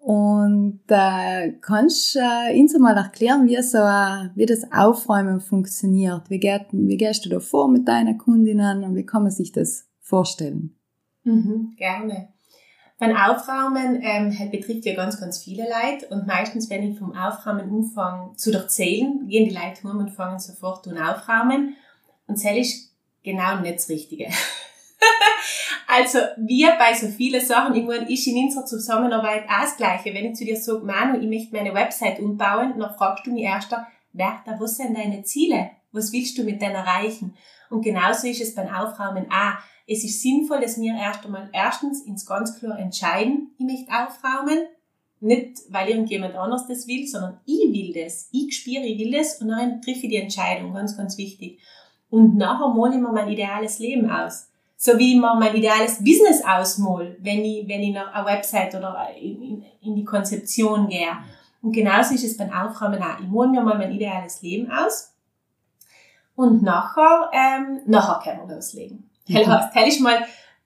Und 0.05 0.81
äh, 0.89 1.53
kannst 1.61 2.17
äh, 2.17 2.59
uns 2.59 2.77
mal 2.77 2.97
erklären, 2.97 3.47
wie 3.47 3.61
so 3.61 3.77
äh, 3.77 4.29
wie 4.35 4.45
das 4.45 4.69
Aufräumen 4.69 5.39
funktioniert? 5.39 6.29
Wie, 6.29 6.39
geht, 6.39 6.65
wie 6.73 6.97
gehst 6.97 7.25
du 7.25 7.29
da 7.29 7.39
vor 7.39 7.69
mit 7.69 7.87
deinen 7.87 8.17
Kundinnen 8.17 8.83
und 8.83 8.95
wie 8.97 9.05
kann 9.05 9.23
man 9.23 9.31
sich 9.31 9.53
das 9.53 9.87
vorstellen? 10.01 10.75
Mhm, 11.23 11.75
gerne. 11.77 12.27
Beim 12.99 13.15
Aufräumen 13.15 14.01
ähm, 14.01 14.51
betrifft 14.51 14.83
ja 14.83 14.93
ganz, 14.93 15.21
ganz 15.21 15.41
viele 15.41 15.63
Leute 15.63 16.13
und 16.13 16.27
meistens, 16.27 16.69
wenn 16.69 16.83
ich 16.83 16.99
vom 16.99 17.15
Aufräumen 17.15 17.71
anfange 17.71 18.35
zu 18.35 18.51
erzählen, 18.51 19.25
gehen 19.29 19.47
die 19.47 19.55
Leute 19.55 19.87
um 19.87 19.99
und 19.99 20.09
fangen 20.09 20.37
sofort 20.37 20.85
an 20.89 20.97
aufräumen 20.97 21.77
und 22.27 22.43
das 22.43 22.57
ist 22.57 22.93
genau 23.23 23.61
nicht 23.61 23.75
das 23.75 23.87
Richtige. 23.87 24.27
also, 25.87 26.19
wir 26.37 26.73
bei 26.77 26.93
so 26.93 27.07
vielen 27.07 27.43
Sachen, 27.43 27.75
ich 27.75 27.85
meine, 27.85 28.11
ist 28.11 28.27
in 28.27 28.45
unserer 28.45 28.65
Zusammenarbeit 28.65 29.43
auch 29.49 29.61
das 29.61 29.77
Gleiche. 29.77 30.13
Wenn 30.13 30.25
ich 30.25 30.35
zu 30.35 30.45
dir 30.45 30.55
sage, 30.55 30.85
Manu, 30.85 31.19
ich 31.19 31.27
möchte 31.27 31.55
meine 31.55 31.73
Website 31.73 32.19
umbauen, 32.19 32.73
dann 32.77 32.95
fragst 32.95 33.25
du 33.25 33.31
mich 33.31 33.43
erst, 33.43 33.75
Bertha, 34.13 34.55
was 34.59 34.77
sind 34.77 34.97
deine 34.97 35.23
Ziele? 35.23 35.71
Was 35.91 36.11
willst 36.11 36.37
du 36.37 36.43
mit 36.43 36.61
denen 36.61 36.75
erreichen? 36.75 37.35
Und 37.69 37.81
genauso 37.81 38.27
ist 38.27 38.41
es 38.41 38.55
beim 38.55 38.67
Aufräumen 38.67 39.27
auch 39.31 39.57
es 39.87 40.03
ist 40.03 40.21
sinnvoll, 40.21 40.61
dass 40.61 40.79
wir 40.79 40.93
erst 40.95 41.25
einmal 41.25 41.49
erstens 41.51 42.01
ins 42.03 42.25
ganz 42.25 42.57
klar 42.57 42.79
entscheiden, 42.79 43.51
ich 43.57 43.65
möchte 43.65 43.91
aufräumen. 43.91 44.65
Nicht, 45.19 45.59
weil 45.69 45.89
irgendjemand 45.89 46.35
anders 46.35 46.67
das 46.67 46.85
will, 46.85 47.07
sondern 47.07 47.39
ich 47.45 47.71
will 47.71 47.93
das. 47.93 48.27
Ich 48.33 48.57
spüre, 48.57 48.83
ich 48.85 48.99
will 48.99 49.11
das 49.11 49.41
und 49.41 49.49
dann 49.49 49.81
treffe 49.81 50.01
ich 50.03 50.09
die 50.09 50.17
Entscheidung. 50.17 50.73
Ganz, 50.73 50.97
ganz 50.97 51.17
wichtig. 51.17 51.59
Und 52.09 52.35
nachher 52.35 52.67
male 52.73 52.95
ich 52.95 53.01
mir 53.01 53.11
mein 53.11 53.29
ideales 53.29 53.79
Leben 53.79 54.09
aus. 54.09 54.49
So 54.85 54.97
wie 54.97 55.13
ich 55.13 55.17
mir 55.17 55.33
mein 55.35 55.55
ideales 55.55 56.03
Business 56.03 56.43
ausmale, 56.43 57.15
wenn 57.21 57.45
ich, 57.45 57.65
wenn 57.69 57.79
ich 57.79 57.93
nach 57.93 58.13
einer 58.13 58.25
Website 58.25 58.75
oder 58.75 59.07
in, 59.17 59.63
in 59.81 59.95
die 59.95 60.03
Konzeption 60.03 60.89
gehe. 60.89 61.07
Und 61.61 61.71
genauso 61.71 62.13
ist 62.13 62.25
es 62.25 62.35
beim 62.35 62.51
Aufräumen 62.51 63.01
auch. 63.01 63.17
Ich 63.17 63.29
male 63.29 63.49
mir 63.49 63.61
mal 63.61 63.77
mein 63.77 63.93
ideales 63.93 64.41
Leben 64.41 64.69
aus. 64.69 65.13
Und 66.35 66.63
nachher, 66.63 67.31
ähm, 67.31 67.79
nachher 67.85 68.19
können 68.23 68.49
wir 68.49 68.55
loslegen. 68.55 69.09
Hell, 69.25 69.45
hell 69.71 69.87
ist 69.87 70.01
mal, 70.01 70.17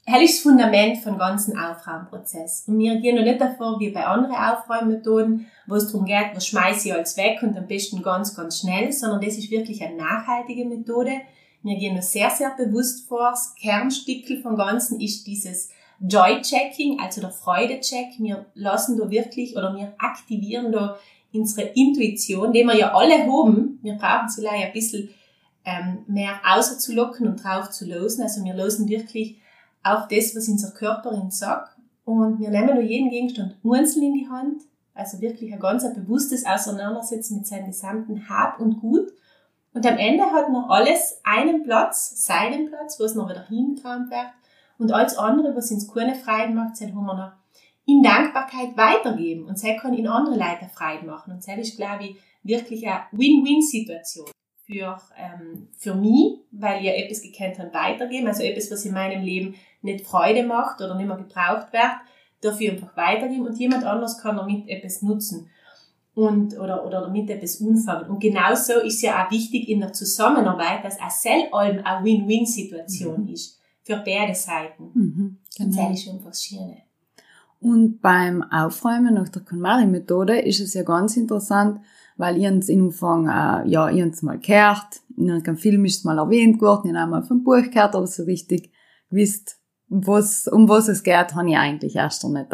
hell 0.04 0.24
ist 0.24 0.38
das 0.38 0.52
Fundament 0.52 0.98
vom 0.98 1.20
ganzen 1.20 1.56
Aufräumprozess. 1.56 2.64
Und 2.68 2.80
wir 2.80 3.00
gehen 3.00 3.18
noch 3.18 3.24
nicht 3.24 3.40
davor 3.40 3.80
wie 3.80 3.92
bei 3.92 4.04
anderen 4.04 4.36
Aufräummethoden, 4.36 5.46
wo 5.68 5.76
es 5.76 5.92
darum 5.92 6.08
geht, 6.08 6.32
was 6.34 6.48
schmeiße 6.48 6.88
ich 6.88 6.94
alles 6.96 7.18
weg 7.18 7.44
und 7.44 7.56
am 7.56 7.68
besten 7.68 8.02
ganz, 8.02 8.36
ganz 8.36 8.62
schnell, 8.62 8.92
sondern 8.92 9.22
das 9.22 9.38
ist 9.38 9.52
wirklich 9.52 9.84
eine 9.84 9.98
nachhaltige 9.98 10.66
Methode. 10.66 11.22
Wir 11.64 11.78
gehen 11.78 11.96
noch 11.96 12.04
sehr, 12.04 12.30
sehr 12.30 12.56
bewusst 12.56 13.08
vor. 13.08 13.32
Das 13.32 13.56
Kernstickel 13.56 14.42
vom 14.42 14.56
Ganzen 14.56 15.00
ist 15.00 15.26
dieses 15.28 15.70
Joy-Checking, 16.00 17.00
also 17.00 17.22
der 17.22 17.32
Freude-Check. 17.32 18.20
Wir 18.20 18.46
lassen 18.54 18.98
da 18.98 19.10
wirklich 19.10 19.56
oder 19.56 19.76
wir 19.76 19.94
aktivieren 19.98 20.72
da 20.72 20.98
unsere 21.34 21.68
Intuition, 21.70 22.54
die 22.54 22.64
wir 22.64 22.76
ja 22.76 22.94
alle 22.94 23.20
haben. 23.26 23.80
Wir 23.82 23.96
brauchen 23.96 24.30
sie 24.30 24.42
leider 24.42 24.68
ein 24.68 24.74
bisschen 24.74 25.10
ähm, 25.66 26.00
mehr 26.08 26.40
außerzulocken 26.46 27.28
und 27.28 27.44
drauf 27.44 27.70
zu 27.72 27.86
losen. 27.86 28.24
Also 28.24 28.44
wir 28.44 28.54
losen 28.54 28.88
wirklich 28.88 29.38
auf 29.84 30.08
das, 30.08 30.36
was 30.36 30.48
unser 30.48 30.72
Körper 30.72 31.12
uns 31.12 31.40
sagt. 31.40 31.76
Und 32.06 32.40
wir 32.40 32.50
nehmen 32.50 32.76
nur 32.76 32.84
jeden 32.84 33.10
Gegenstand 33.10 33.56
einzeln 33.64 34.04
in 34.04 34.14
die 34.14 34.30
Hand. 34.30 34.62
Also 34.94 35.20
wirklich 35.22 35.54
ein 35.54 35.60
ganz 35.60 35.84
bewusstes 35.94 36.46
Auseinandersetzen 36.46 37.38
mit 37.38 37.48
seinem 37.48 37.68
gesamten 37.68 38.30
Hab 38.30 38.60
und 38.60 38.80
Gut. 38.80 39.12
Und 39.78 39.86
am 39.86 40.00
Ende 40.00 40.24
hat 40.32 40.52
noch 40.52 40.72
alles 40.72 41.22
einen 41.24 41.62
Platz, 41.62 42.26
seinen 42.26 42.68
Platz, 42.68 43.00
wo 43.00 43.04
es 43.04 43.14
noch 43.14 43.30
wieder 43.30 43.46
hingetragen 43.48 44.10
wird. 44.10 44.26
Und 44.80 44.92
alles 44.92 45.16
andere, 45.20 45.56
was 45.56 45.70
uns 45.70 45.88
keine 45.88 46.16
Freude 46.16 46.52
macht, 46.52 46.82
haben 46.82 46.96
wir 46.96 47.14
noch 47.14 47.32
in 47.86 48.02
Dankbarkeit 48.02 48.76
weitergeben. 48.76 49.46
Und 49.46 49.60
sie 49.60 49.76
kann 49.76 49.94
in 49.94 50.08
andere 50.08 50.34
Leute 50.34 50.68
Freude 50.74 51.06
machen. 51.06 51.32
Und 51.32 51.48
das 51.48 51.58
ist, 51.60 51.78
glaube 51.78 52.06
ich, 52.06 52.16
wirklich 52.42 52.88
eine 52.88 53.04
Win-Win-Situation 53.12 54.32
für, 54.66 54.98
ähm, 55.16 55.68
für 55.78 55.94
mich, 55.94 56.40
weil 56.50 56.84
ich 56.84 56.90
etwas 56.90 57.22
gekannt 57.22 57.60
habe, 57.60 57.72
weitergeben. 57.72 58.28
Also 58.28 58.42
etwas, 58.42 58.72
was 58.72 58.84
in 58.84 58.96
meinem 58.96 59.22
Leben 59.22 59.54
nicht 59.84 60.08
Freude 60.08 60.42
macht 60.42 60.82
oder 60.82 60.96
nicht 60.96 61.06
mehr 61.06 61.18
gebraucht 61.18 61.72
wird, 61.72 61.98
dafür 62.42 62.72
einfach 62.72 62.98
weitergeben 62.98 63.46
und 63.46 63.60
jemand 63.60 63.84
anders 63.84 64.20
kann 64.20 64.38
damit 64.38 64.68
etwas 64.70 65.04
nutzen 65.04 65.52
und, 66.18 66.58
oder, 66.58 66.84
oder 66.84 67.02
damit 67.02 67.30
etwas 67.30 67.62
anfangen. 67.62 68.10
Und 68.10 68.20
genauso 68.20 68.80
ist 68.80 69.04
ja 69.04 69.24
auch 69.24 69.30
wichtig 69.30 69.70
in 69.70 69.82
der 69.82 69.94
Zusammenarbeit, 69.94 70.84
dass 70.84 71.00
auch 71.00 71.12
Sellalm 71.12 71.82
eine 71.84 72.04
Win-Win-Situation 72.04 73.26
mhm. 73.26 73.34
ist. 73.34 73.60
Für 73.84 73.98
beide 73.98 74.34
Seiten. 74.34 74.90
Mhm, 74.96 75.38
genau. 75.56 75.70
Und 75.70 75.78
das 75.78 76.00
ist 76.00 76.10
einfach 76.10 76.30
das 76.30 76.44
Schöne. 76.44 76.78
Und 77.60 78.02
beim 78.02 78.42
Aufräumen 78.52 79.14
nach 79.14 79.30
der 79.30 79.44
KonMari-Methode 79.44 80.40
ist 80.40 80.60
es 80.60 80.74
ja 80.74 80.82
ganz 80.82 81.18
interessant, 81.18 81.82
weil 82.18 82.38
ich 82.38 82.48
uns 82.48 82.68
in 82.68 82.86
Anfang, 82.86 83.28
äh, 83.28 83.70
ja, 83.70 83.88
ich 83.92 84.02
uns 84.02 84.24
mal 84.24 84.40
gehört, 84.40 85.02
in 85.16 85.30
einem 85.30 85.58
Film 85.58 85.86
ist 85.86 86.00
es 86.00 86.04
mal 86.04 86.18
erwähnt 86.18 86.60
worden, 86.62 86.90
ich 86.90 86.96
habe 86.96 87.12
mal 87.12 87.24
vom 87.24 87.44
Buch 87.44 87.62
gehört, 87.62 87.94
aber 87.96 88.08
so 88.08 88.24
richtig 88.24 88.72
gewusst, 89.12 89.60
was, 89.88 90.48
um 90.48 90.68
was 90.68 90.88
es 90.88 91.04
geht, 91.04 91.36
habe 91.36 91.48
ich 91.48 91.58
eigentlich 91.58 91.96
erst 91.96 92.24
noch 92.24 92.32
nicht. 92.32 92.50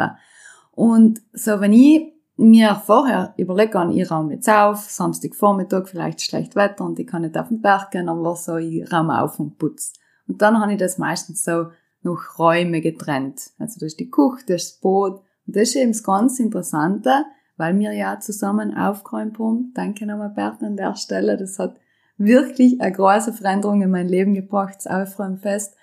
Und 0.71 1.21
so, 1.31 1.61
wenn 1.61 1.71
ich 1.71 2.12
mir 2.35 2.75
vorher 2.75 3.33
überlege, 3.37 3.89
ich 3.93 4.09
räume 4.09 4.33
jetzt 4.33 4.49
auf, 4.49 4.79
Samstagvormittag, 4.89 5.87
vielleicht 5.87 6.21
schlecht 6.21 6.55
Wetter 6.55 6.83
und 6.83 6.99
ich 6.99 7.07
kann 7.07 7.21
nicht 7.21 7.37
auf 7.37 7.49
den 7.49 7.61
Berg 7.61 7.91
gehen, 7.91 8.09
aber 8.09 8.35
so, 8.35 8.57
ich 8.57 8.91
räume 8.91 9.21
auf 9.21 9.39
und 9.39 9.57
putze. 9.57 9.93
Und 10.27 10.41
dann 10.41 10.59
habe 10.59 10.73
ich 10.73 10.79
das 10.79 10.97
meistens 10.97 11.43
so 11.43 11.67
noch 12.01 12.39
Räume 12.39 12.81
getrennt. 12.81 13.51
Also 13.59 13.79
da 13.79 13.85
ist 13.85 13.99
die 13.99 14.09
Küche, 14.09 14.45
das 14.47 14.63
ist 14.63 14.71
das 14.73 14.81
Boot. 14.81 15.21
Und 15.45 15.55
das 15.55 15.69
ist 15.69 15.75
eben 15.75 15.91
das 15.91 16.03
ganz 16.03 16.39
Interessante, 16.39 17.25
weil 17.57 17.77
wir 17.77 17.93
ja 17.93 18.19
zusammen 18.19 18.75
aufgeräumt 18.75 19.37
haben. 19.39 19.71
Danke 19.73 20.05
nochmal 20.05 20.29
Bert 20.29 20.61
an 20.63 20.77
der 20.77 20.95
Stelle. 20.95 21.37
Das 21.37 21.59
hat 21.59 21.77
wirklich 22.17 22.81
eine 22.81 22.91
große 22.91 23.33
Veränderung 23.33 23.81
in 23.81 23.91
mein 23.91 24.07
Leben 24.07 24.33
gebracht, 24.33 24.75
das 24.77 24.87
Aufräumfest. 24.87 25.75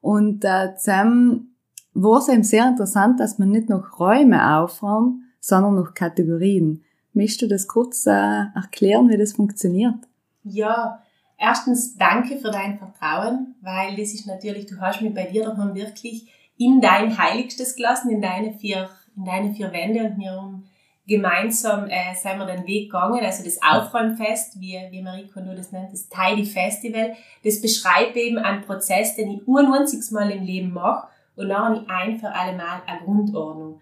Und 0.00 0.44
äh, 0.44 0.74
zusammen 0.76 1.56
war 1.94 2.18
es 2.18 2.28
eben 2.28 2.44
sehr 2.44 2.68
interessant, 2.68 3.20
dass 3.20 3.38
man 3.38 3.50
nicht 3.50 3.68
noch 3.68 3.98
Räume 3.98 4.58
aufräumt, 4.58 5.22
sondern 5.40 5.76
noch 5.76 5.94
Kategorien. 5.94 6.84
Möchtest 7.12 7.42
du 7.42 7.48
das 7.48 7.66
kurz 7.66 8.06
äh, 8.06 8.10
erklären, 8.54 9.08
wie 9.08 9.16
das 9.16 9.32
funktioniert? 9.32 9.96
Ja, 10.44 11.02
erstens 11.36 11.96
danke 11.96 12.36
für 12.36 12.50
dein 12.50 12.78
Vertrauen, 12.78 13.54
weil 13.60 13.96
das 13.96 14.14
ist 14.14 14.26
natürlich, 14.26 14.66
du 14.66 14.80
hast 14.80 15.02
mich 15.02 15.14
bei 15.14 15.24
dir 15.24 15.44
daheim 15.44 15.74
wirklich 15.74 16.30
in 16.56 16.80
dein 16.80 17.16
Heiligstes 17.16 17.76
gelassen, 17.76 18.10
in 18.10 18.20
deine 18.20 18.52
vier, 18.52 18.88
in 19.16 19.24
deine 19.24 19.52
vier 19.54 19.72
Wände 19.72 20.04
und 20.04 20.18
mir 20.18 20.38
um 20.38 20.64
gemeinsam 21.08 21.88
äh, 21.88 22.14
sind 22.14 22.38
wir 22.38 22.44
den 22.44 22.66
Weg 22.66 22.90
gegangen, 22.90 23.24
also 23.24 23.42
das 23.42 23.58
Aufräumfest, 23.62 24.60
wie, 24.60 24.78
wie 24.90 25.02
Marie 25.02 25.26
Kondo 25.26 25.54
das 25.54 25.72
nennt, 25.72 25.90
das 25.90 26.08
Tidy 26.08 26.44
Festival, 26.44 27.16
das 27.42 27.62
beschreibt 27.62 28.14
eben 28.16 28.36
einen 28.36 28.62
Prozess, 28.62 29.16
den 29.16 29.30
ich 29.30 29.48
91 29.48 30.10
Mal 30.12 30.30
im 30.30 30.44
Leben 30.44 30.70
mache 30.70 31.08
und 31.34 31.48
dann 31.48 31.64
habe 31.64 31.76
ich 31.76 31.90
ein 31.90 32.18
für 32.18 32.30
alle 32.30 32.56
Mal 32.56 32.82
eine 32.86 33.00
Grundordnung. 33.00 33.80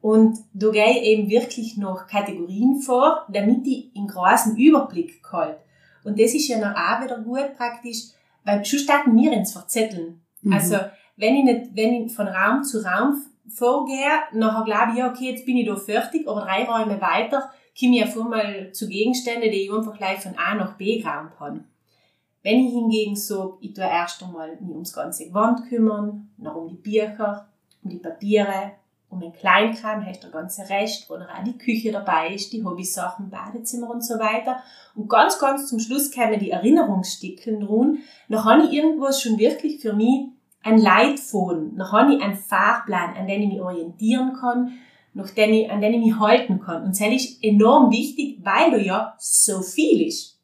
Und 0.00 0.38
da 0.52 0.70
gehe 0.70 0.98
ich 0.98 1.02
eben 1.02 1.30
wirklich 1.30 1.76
noch 1.76 2.06
Kategorien 2.06 2.80
vor, 2.80 3.24
damit 3.28 3.66
ich 3.66 3.90
einen 3.96 4.06
großen 4.06 4.56
Überblick 4.56 5.20
halte. 5.32 5.58
Und 6.04 6.20
das 6.20 6.34
ist 6.34 6.48
ja 6.48 6.58
noch 6.58 6.76
auch 6.76 7.02
wieder 7.02 7.18
gut 7.18 7.56
praktisch, 7.56 8.10
weil 8.44 8.64
schon 8.64 8.78
starten 8.78 9.16
wir 9.16 9.32
ins 9.32 9.52
Verzetteln. 9.52 10.20
Mhm. 10.42 10.52
Also, 10.52 10.76
wenn 11.16 11.34
ich 11.34 11.44
nicht, 11.44 11.70
wenn 11.74 12.06
ich 12.06 12.14
von 12.14 12.28
Raum 12.28 12.62
zu 12.62 12.84
Raum 12.84 13.20
vorgehe, 13.48 14.10
nachher 14.32 14.64
glaube 14.64 14.92
ich, 14.92 14.98
ja, 14.98 15.10
okay, 15.10 15.30
jetzt 15.30 15.46
bin 15.46 15.56
ich 15.56 15.66
da 15.66 15.76
fertig, 15.76 16.28
aber 16.28 16.42
drei 16.42 16.64
Räume 16.64 17.00
weiter 17.00 17.50
komme 17.78 17.96
ich 17.96 18.04
auf 18.04 18.16
einmal 18.18 18.72
zu 18.72 18.88
Gegenständen, 18.88 19.50
die 19.50 19.62
ich 19.64 19.72
einfach 19.72 19.96
gleich 19.96 20.20
von 20.20 20.36
A 20.36 20.54
nach 20.54 20.76
B 20.76 20.98
geräumt 21.00 21.38
habe. 21.38 21.64
Wenn 22.42 22.64
ich 22.64 22.72
hingegen 22.72 23.16
sage, 23.16 23.54
ich 23.60 23.74
tue 23.74 23.84
erst 23.84 24.22
einmal 24.22 24.56
mich 24.60 24.70
ums 24.70 24.92
ganze 24.92 25.32
Wand 25.34 25.68
kümmern, 25.68 26.30
noch 26.38 26.54
um 26.54 26.68
die 26.68 26.76
Bücher, 26.76 27.48
um 27.82 27.90
die 27.90 27.98
Papiere, 27.98 28.72
um 29.08 29.20
den 29.20 29.32
Kleinkram 29.32 30.04
hast 30.04 30.24
du 30.24 30.30
ganze 30.30 30.68
Rest, 30.68 31.08
wo 31.08 31.16
dann 31.16 31.28
auch 31.28 31.44
die 31.44 31.56
Küche 31.56 31.92
dabei 31.92 32.34
ist, 32.34 32.52
die 32.52 32.64
Hobbysachen, 32.64 33.30
Badezimmer 33.30 33.90
und 33.90 34.04
so 34.04 34.18
weiter. 34.18 34.62
Und 34.94 35.08
ganz, 35.08 35.38
ganz 35.38 35.68
zum 35.68 35.78
Schluss 35.78 36.10
kämen 36.10 36.40
die 36.40 36.50
Erinnerungsstückchen 36.50 37.60
drin. 37.60 37.98
Dann 38.28 38.44
habe 38.44 38.64
ich 38.64 38.72
irgendwo 38.72 39.10
schon 39.12 39.38
wirklich 39.38 39.80
für 39.80 39.92
mich 39.92 40.28
ein 40.62 40.78
Leitfaden. 40.78 41.76
Dann 41.76 41.92
habe 41.92 42.14
ich 42.14 42.22
einen 42.22 42.36
Fahrplan, 42.36 43.14
an 43.16 43.28
den 43.28 43.42
ich 43.42 43.48
mich 43.48 43.60
orientieren 43.60 44.32
kann, 44.32 44.72
nach 45.14 45.30
den 45.30 45.54
ich, 45.54 45.70
an 45.70 45.80
den 45.80 45.94
ich 45.94 46.06
mich 46.06 46.18
halten 46.18 46.60
kann. 46.60 46.82
Und 46.82 47.00
das 47.00 47.00
ist 47.00 47.42
enorm 47.42 47.90
wichtig, 47.90 48.40
weil 48.42 48.72
du 48.72 48.80
ja 48.80 49.14
so 49.18 49.62
viel 49.62 50.06
ist. 50.06 50.38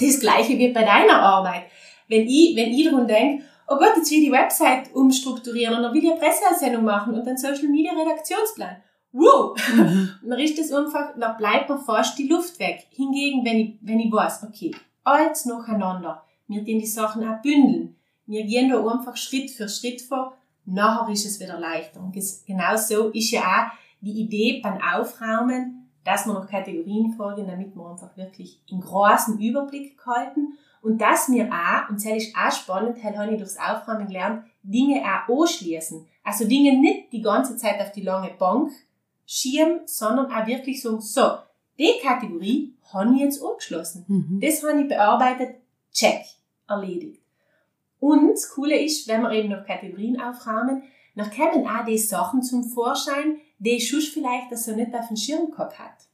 Das 0.00 0.20
gleiche 0.20 0.58
wie 0.58 0.72
bei 0.72 0.84
deiner 0.84 1.20
Arbeit. 1.20 1.64
Wenn 2.08 2.26
ich, 2.26 2.56
wenn 2.56 2.72
ich 2.72 2.84
daran 2.84 3.06
denke, 3.06 3.44
oh 3.72 3.78
Gott, 3.78 3.96
jetzt 3.96 4.10
will 4.10 4.18
ich 4.18 4.24
die 4.26 4.32
Website 4.32 4.94
umstrukturieren 4.94 5.76
und 5.76 5.82
dann 5.82 5.94
will 5.94 6.04
ich 6.04 6.10
eine 6.10 6.20
Presseaussendung 6.20 6.84
machen 6.84 7.14
und 7.14 7.26
dann 7.26 7.36
Social 7.36 7.68
Media 7.68 7.92
Redaktionsplan. 7.92 8.76
Wow! 9.12 9.56
Mhm. 9.74 10.10
dann 10.28 10.38
ist 10.38 10.58
das 10.58 10.72
einfach, 10.72 11.14
da 11.18 11.32
bleibt 11.32 11.68
mir 11.68 11.78
fast 11.78 12.18
die 12.18 12.28
Luft 12.28 12.58
weg. 12.58 12.86
Hingegen, 12.90 13.44
wenn 13.44 13.58
ich, 13.58 13.78
wenn 13.82 14.00
ich 14.00 14.12
weiß, 14.12 14.44
okay, 14.48 14.74
alles 15.04 15.46
nacheinander, 15.46 16.22
wir 16.48 16.62
gehen 16.62 16.78
die 16.78 16.86
Sachen 16.86 17.26
auch 17.28 17.40
bündeln, 17.42 17.96
wir 18.26 18.44
gehen 18.44 18.70
da 18.70 18.78
einfach 18.86 19.16
Schritt 19.16 19.50
für 19.50 19.68
Schritt 19.68 20.02
vor, 20.02 20.36
nachher 20.64 21.12
ist 21.12 21.26
es 21.26 21.40
wieder 21.40 21.58
leichter. 21.58 22.00
Und 22.00 22.14
genau 22.46 22.76
so 22.76 23.08
ist 23.08 23.30
ja 23.30 23.40
auch 23.40 23.72
die 24.00 24.20
Idee 24.20 24.60
beim 24.62 24.78
Aufräumen, 24.80 25.90
dass 26.04 26.26
wir 26.26 26.34
noch 26.34 26.48
Kategorien 26.48 27.12
folgen, 27.12 27.46
damit 27.46 27.74
wir 27.74 27.90
einfach 27.90 28.16
wirklich 28.16 28.60
einen 28.70 28.80
großen 28.80 29.38
Überblick 29.38 29.96
halten 30.04 30.54
und 30.82 31.00
dass 31.00 31.30
wir 31.30 31.48
auch, 31.48 31.88
und 31.88 32.04
das 32.04 32.12
ist 32.12 32.36
auch 32.36 32.50
spannend, 32.50 32.96
das 32.96 33.16
habe 33.16 33.32
ich 33.32 33.38
durchs 33.38 33.56
Aufräumen 33.56 34.08
gelernt, 34.08 34.44
Dinge 34.62 35.02
auch 35.02 35.42
anschließen. 35.42 36.06
Also 36.24 36.46
Dinge 36.46 36.78
nicht 36.78 37.12
die 37.12 37.22
ganze 37.22 37.56
Zeit 37.56 37.80
auf 37.80 37.92
die 37.92 38.02
lange 38.02 38.30
Bank 38.36 38.72
schieben, 39.24 39.80
sondern 39.86 40.30
auch 40.30 40.46
wirklich 40.46 40.82
sagen, 40.82 41.00
so, 41.00 41.38
die 41.78 41.92
Kategorie 42.02 42.74
habe 42.92 43.14
ich 43.14 43.20
jetzt 43.20 43.42
angeschlossen. 43.42 44.04
Mhm. 44.08 44.40
Das 44.40 44.62
habe 44.62 44.82
ich 44.82 44.88
bearbeitet, 44.88 45.56
check, 45.92 46.22
erledigt. 46.68 47.22
Und 48.00 48.32
das 48.32 48.50
Coole 48.50 48.82
ist, 48.82 49.06
wenn 49.06 49.22
wir 49.22 49.30
eben 49.30 49.50
noch 49.50 49.64
Kategorien 49.64 50.20
aufräumen, 50.20 50.82
dann 51.14 51.30
kommen 51.30 51.66
auch 51.66 51.84
die 51.84 51.98
Sachen 51.98 52.42
zum 52.42 52.64
Vorschein, 52.64 53.36
die 53.58 53.76
ich 53.76 53.88
sonst 53.88 54.08
vielleicht 54.08 54.50
das 54.50 54.64
so 54.64 54.74
nicht 54.74 54.92
auf 54.94 55.06
dem 55.06 55.16
Schirm 55.16 55.50
gehabt 55.52 55.78
hat. 55.78 56.08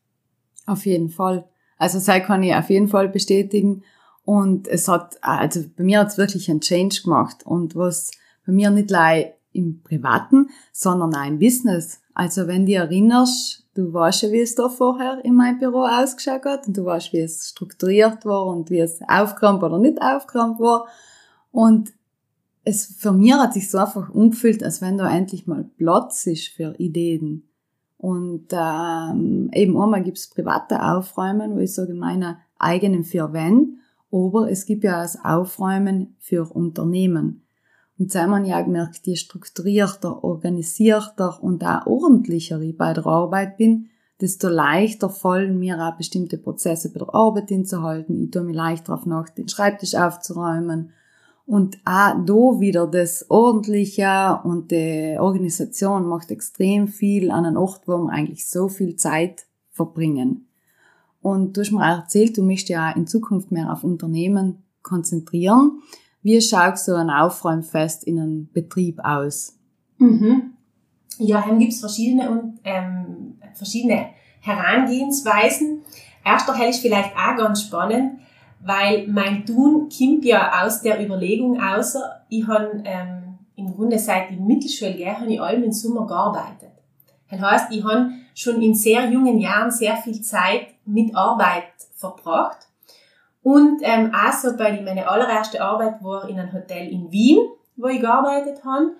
Auf 0.66 0.84
jeden 0.84 1.08
Fall. 1.08 1.48
Also, 1.78 1.98
sei 1.98 2.20
kann 2.20 2.42
ich 2.42 2.54
auf 2.54 2.68
jeden 2.68 2.88
Fall 2.88 3.08
bestätigen. 3.08 3.84
Und 4.28 4.68
es 4.68 4.88
hat, 4.88 5.16
also 5.22 5.64
bei 5.74 5.84
mir 5.84 6.00
hat 6.00 6.08
es 6.08 6.18
wirklich 6.18 6.50
einen 6.50 6.60
Change 6.60 7.00
gemacht. 7.02 7.46
Und 7.46 7.74
was 7.74 8.10
bei 8.44 8.52
mir 8.52 8.68
nicht 8.70 8.90
leider 8.90 9.30
im 9.52 9.82
Privaten, 9.82 10.50
sondern 10.70 11.14
auch 11.14 11.26
im 11.26 11.38
Business. 11.38 12.02
Also 12.12 12.46
wenn 12.46 12.66
du 12.66 12.74
erinnerst, 12.74 13.64
du 13.72 13.90
weißt 13.90 14.24
ja, 14.24 14.32
wie 14.32 14.42
es 14.42 14.54
da 14.54 14.68
vorher 14.68 15.24
in 15.24 15.34
meinem 15.34 15.58
Büro 15.58 15.86
ausgeschaut 15.86 16.44
hat 16.44 16.66
und 16.66 16.76
du 16.76 16.84
weißt, 16.84 17.14
wie 17.14 17.20
es 17.20 17.48
strukturiert 17.48 18.26
war 18.26 18.44
und 18.44 18.68
wie 18.68 18.80
es 18.80 19.00
aufgeräumt 19.08 19.62
oder 19.62 19.78
nicht 19.78 19.98
aufgeräumt 20.02 20.60
war. 20.60 20.88
Und 21.50 21.94
es, 22.64 22.84
für 22.98 23.12
mir 23.12 23.38
hat 23.38 23.54
sich 23.54 23.70
so 23.70 23.78
einfach 23.78 24.10
umgefühlt, 24.10 24.62
als 24.62 24.82
wenn 24.82 24.98
da 24.98 25.10
endlich 25.10 25.46
mal 25.46 25.64
Platz 25.78 26.26
ist 26.26 26.48
für 26.48 26.74
Ideen. 26.76 27.48
Und 27.96 28.48
ähm, 28.52 29.48
eben 29.54 29.80
einmal 29.80 30.02
gibt's 30.02 30.28
private 30.28 30.82
Aufräumen, 30.82 31.56
wo 31.56 31.60
ich 31.60 31.72
sage, 31.72 31.94
meine 31.94 32.40
eigenen 32.58 33.04
vier 33.04 33.32
Wände. 33.32 33.78
Aber 34.10 34.50
es 34.50 34.66
gibt 34.66 34.84
ja 34.84 35.02
das 35.02 35.22
Aufräumen 35.24 36.16
für 36.18 36.50
Unternehmen. 36.54 37.42
Und 37.98 38.14
haben 38.14 38.30
wir 38.30 38.48
ja 38.48 38.62
gemerkt, 38.62 39.06
je 39.06 39.16
strukturierter, 39.16 40.22
organisierter 40.22 41.42
und 41.42 41.64
auch 41.64 41.86
ordentlicher 41.86 42.60
ich 42.60 42.76
bei 42.76 42.92
der 42.92 43.06
Arbeit 43.06 43.56
bin, 43.56 43.88
desto 44.20 44.48
leichter 44.48 45.10
fallen 45.10 45.58
mir 45.58 45.78
auch 45.80 45.96
bestimmte 45.96 46.38
Prozesse 46.38 46.92
bei 46.92 46.98
der 46.98 47.14
Arbeit 47.14 47.48
hinzuhalten. 47.48 48.22
Ich 48.24 48.30
tue 48.30 48.42
mich 48.42 48.56
leicht 48.56 48.88
darauf 48.88 49.06
nach, 49.06 49.28
den 49.28 49.48
Schreibtisch 49.48 49.94
aufzuräumen. 49.94 50.92
Und 51.46 51.78
auch 51.84 52.14
da 52.26 52.60
wieder 52.60 52.86
das 52.86 53.30
Ordentliche 53.30 54.40
und 54.44 54.70
die 54.70 55.16
Organisation 55.18 56.06
macht 56.06 56.30
extrem 56.30 56.88
viel 56.88 57.30
an 57.30 57.46
einem 57.46 57.56
Ort, 57.56 57.82
wo 57.86 57.96
wir 57.96 58.12
eigentlich 58.12 58.48
so 58.48 58.68
viel 58.68 58.96
Zeit 58.96 59.46
verbringen. 59.70 60.47
Und 61.28 61.56
du 61.56 61.60
hast 61.60 61.72
mir 61.72 61.80
auch 61.80 61.98
erzählt, 61.98 62.38
du 62.38 62.42
möchtest 62.42 62.70
ja 62.70 62.90
in 62.90 63.06
Zukunft 63.06 63.52
mehr 63.52 63.70
auf 63.70 63.84
Unternehmen 63.84 64.62
konzentrieren. 64.82 65.82
Wie 66.22 66.40
schaut 66.40 66.78
so 66.78 66.94
ein 66.94 67.10
Aufräumfest 67.10 68.04
in 68.04 68.18
einem 68.18 68.48
Betrieb 68.52 68.98
aus? 69.04 69.58
Mhm. 69.98 70.54
Ja, 71.18 71.44
dann 71.46 71.58
gibt's 71.58 71.80
verschiedene, 71.80 72.54
ähm, 72.64 73.38
verschiedene 73.54 74.06
Herangehensweisen. 74.40 75.82
Erster 76.24 76.54
Teil 76.54 76.70
ist 76.70 76.80
vielleicht 76.80 77.12
auch 77.14 77.36
ganz 77.36 77.62
spannend, 77.62 78.20
weil 78.64 79.06
mein 79.08 79.44
Tun 79.44 79.88
kommt 79.90 80.24
ja 80.24 80.64
aus 80.64 80.80
der 80.80 81.04
Überlegung 81.04 81.60
außer, 81.60 82.24
ich 82.30 82.46
habe 82.46 82.82
ähm, 82.84 83.38
im 83.56 83.74
Grunde 83.74 83.98
seit 83.98 84.30
die 84.30 84.36
Mittelschule 84.36 84.94
gehe, 84.94 85.16
ich 85.28 85.40
allem 85.40 85.64
im 85.64 85.72
Sommer 85.72 86.06
gearbeitet. 86.06 86.70
Das 87.30 87.40
heißt, 87.40 87.72
ich 87.72 87.84
habe 87.84 88.12
schon 88.34 88.62
in 88.62 88.74
sehr 88.74 89.10
jungen 89.10 89.38
Jahren 89.38 89.70
sehr 89.70 89.96
viel 89.96 90.22
Zeit 90.22 90.77
mit 90.88 91.14
Arbeit 91.14 91.64
verbracht. 91.94 92.66
Und 93.42 93.80
ähm, 93.82 94.12
auch 94.14 94.32
so 94.32 94.56
bei 94.56 94.80
meine 94.82 95.08
allererste 95.08 95.62
Arbeit 95.62 96.02
war 96.02 96.28
in 96.28 96.38
einem 96.38 96.52
Hotel 96.52 96.88
in 96.88 97.10
Wien, 97.10 97.38
wo 97.76 97.86
ich 97.86 98.00
gearbeitet 98.00 98.64
habe. 98.64 98.92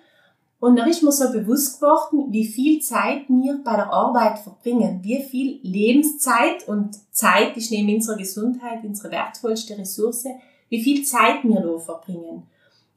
Und 0.59 0.75
da 0.75 0.85
ist 0.85 1.03
mir 1.03 1.11
so 1.11 1.31
bewusst 1.31 1.79
geworden, 1.79 2.31
wie 2.31 2.45
viel 2.45 2.81
Zeit 2.81 3.29
wir 3.29 3.61
bei 3.63 3.75
der 3.75 3.93
Arbeit 3.93 4.39
verbringen, 4.39 4.99
wie 5.03 5.21
viel 5.23 5.59
Lebenszeit 5.63 6.67
und 6.67 6.97
Zeit 7.11 7.55
ist 7.55 7.71
neben 7.71 7.93
unserer 7.93 8.17
Gesundheit 8.17 8.83
unsere 8.83 9.11
wertvollste 9.11 9.77
Ressource, 9.77 10.25
wie 10.67 10.81
viel 10.81 11.03
Zeit 11.03 11.43
wir 11.43 11.61
da 11.61 11.79
verbringen. 11.79 12.43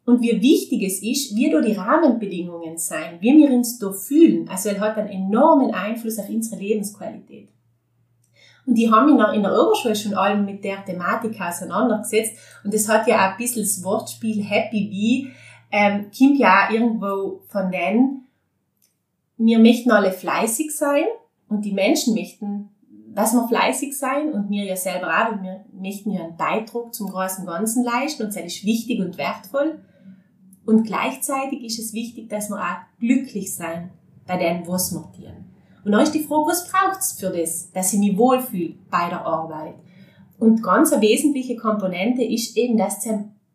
Und 0.05 0.21
wie 0.21 0.43
wichtig 0.43 0.83
es 0.83 1.01
ist, 1.03 1.37
wie 1.37 1.51
da 1.51 1.61
die 1.61 1.75
Rahmenbedingungen 1.75 2.77
sein, 2.77 3.19
wie 3.21 3.37
wir 3.37 3.51
uns 3.51 3.79
da 3.79 3.93
fühlen. 3.93 4.49
Also 4.49 4.71
es 4.71 4.81
hat 4.81 4.99
einen 4.99 5.09
enormen 5.09 5.73
Einfluss 5.73 6.19
auf 6.19 6.29
unsere 6.29 6.61
Lebensqualität. 6.61 7.49
Und 8.67 8.77
die 8.77 8.91
haben 8.91 9.07
mich 9.07 9.17
noch 9.17 9.33
in 9.33 9.43
der 9.43 9.53
Oberschule 9.53 9.97
schon 9.97 10.15
allem 10.15 10.45
mit 10.45 10.63
der 10.63 10.85
Thematik 10.85 11.41
auseinandergesetzt. 11.41 12.37
Und 12.65 12.73
es 12.73 12.89
hat 12.89 13.07
ja 13.09 13.17
auch 13.17 13.33
ein 13.33 13.37
bisschen 13.37 13.63
das 13.63 13.83
Wortspiel 13.83 14.43
Happy 14.43 14.89
Bee, 14.89 15.33
ähm, 15.73 16.11
kommt 16.17 16.39
ja 16.39 16.67
auch 16.67 16.71
irgendwo 16.71 17.41
von 17.49 17.71
denen, 17.73 18.29
wir 19.39 19.59
möchten 19.59 19.91
alle 19.91 20.13
fleißig 20.13 20.71
sein 20.77 21.05
und 21.49 21.65
die 21.65 21.73
Menschen 21.73 22.15
möchten, 22.15 22.69
dass 23.15 23.33
wir 23.33 23.49
fleißig 23.49 23.97
sein 23.97 24.33
und 24.33 24.51
wir 24.51 24.65
ja 24.65 24.77
selber 24.77 25.09
auch, 25.09 25.33
und 25.33 25.43
wir 25.43 25.65
möchten 25.73 26.13
ja 26.13 26.23
einen 26.23 26.37
Beitrag 26.37 26.95
zum 26.95 27.11
großen 27.11 27.47
Ganzen 27.47 27.85
leisten 27.85 28.25
und 28.25 28.37
das 28.37 28.43
ist 28.43 28.65
wichtig 28.65 29.01
und 29.01 29.19
wertvoll. 29.19 29.81
Und 30.65 30.85
gleichzeitig 30.85 31.65
ist 31.65 31.79
es 31.79 31.93
wichtig, 31.93 32.29
dass 32.29 32.51
wir 32.51 32.59
auch 32.59 33.01
glücklich 33.01 33.55
sein 33.55 33.91
bei 34.27 34.37
dem, 34.37 34.67
was 34.69 34.93
wir 34.93 35.11
tun. 35.13 35.52
Und 35.85 35.93
dann 35.93 36.03
ist 36.03 36.15
die 36.15 36.25
Frage, 36.25 36.47
was 36.47 36.71
braucht's 36.71 37.19
für 37.19 37.31
das, 37.31 37.71
dass 37.73 37.93
ich 37.93 37.99
mich 37.99 38.17
wohlfühle 38.17 38.75
bei 38.91 39.09
der 39.09 39.27
Arbeit? 39.27 39.75
Und 40.39 40.63
ganz 40.63 40.93
eine 40.93 41.03
wesentliche 41.03 41.57
Komponente 41.57 42.23
ist 42.23 42.57
eben, 42.57 42.77
dass 42.77 43.07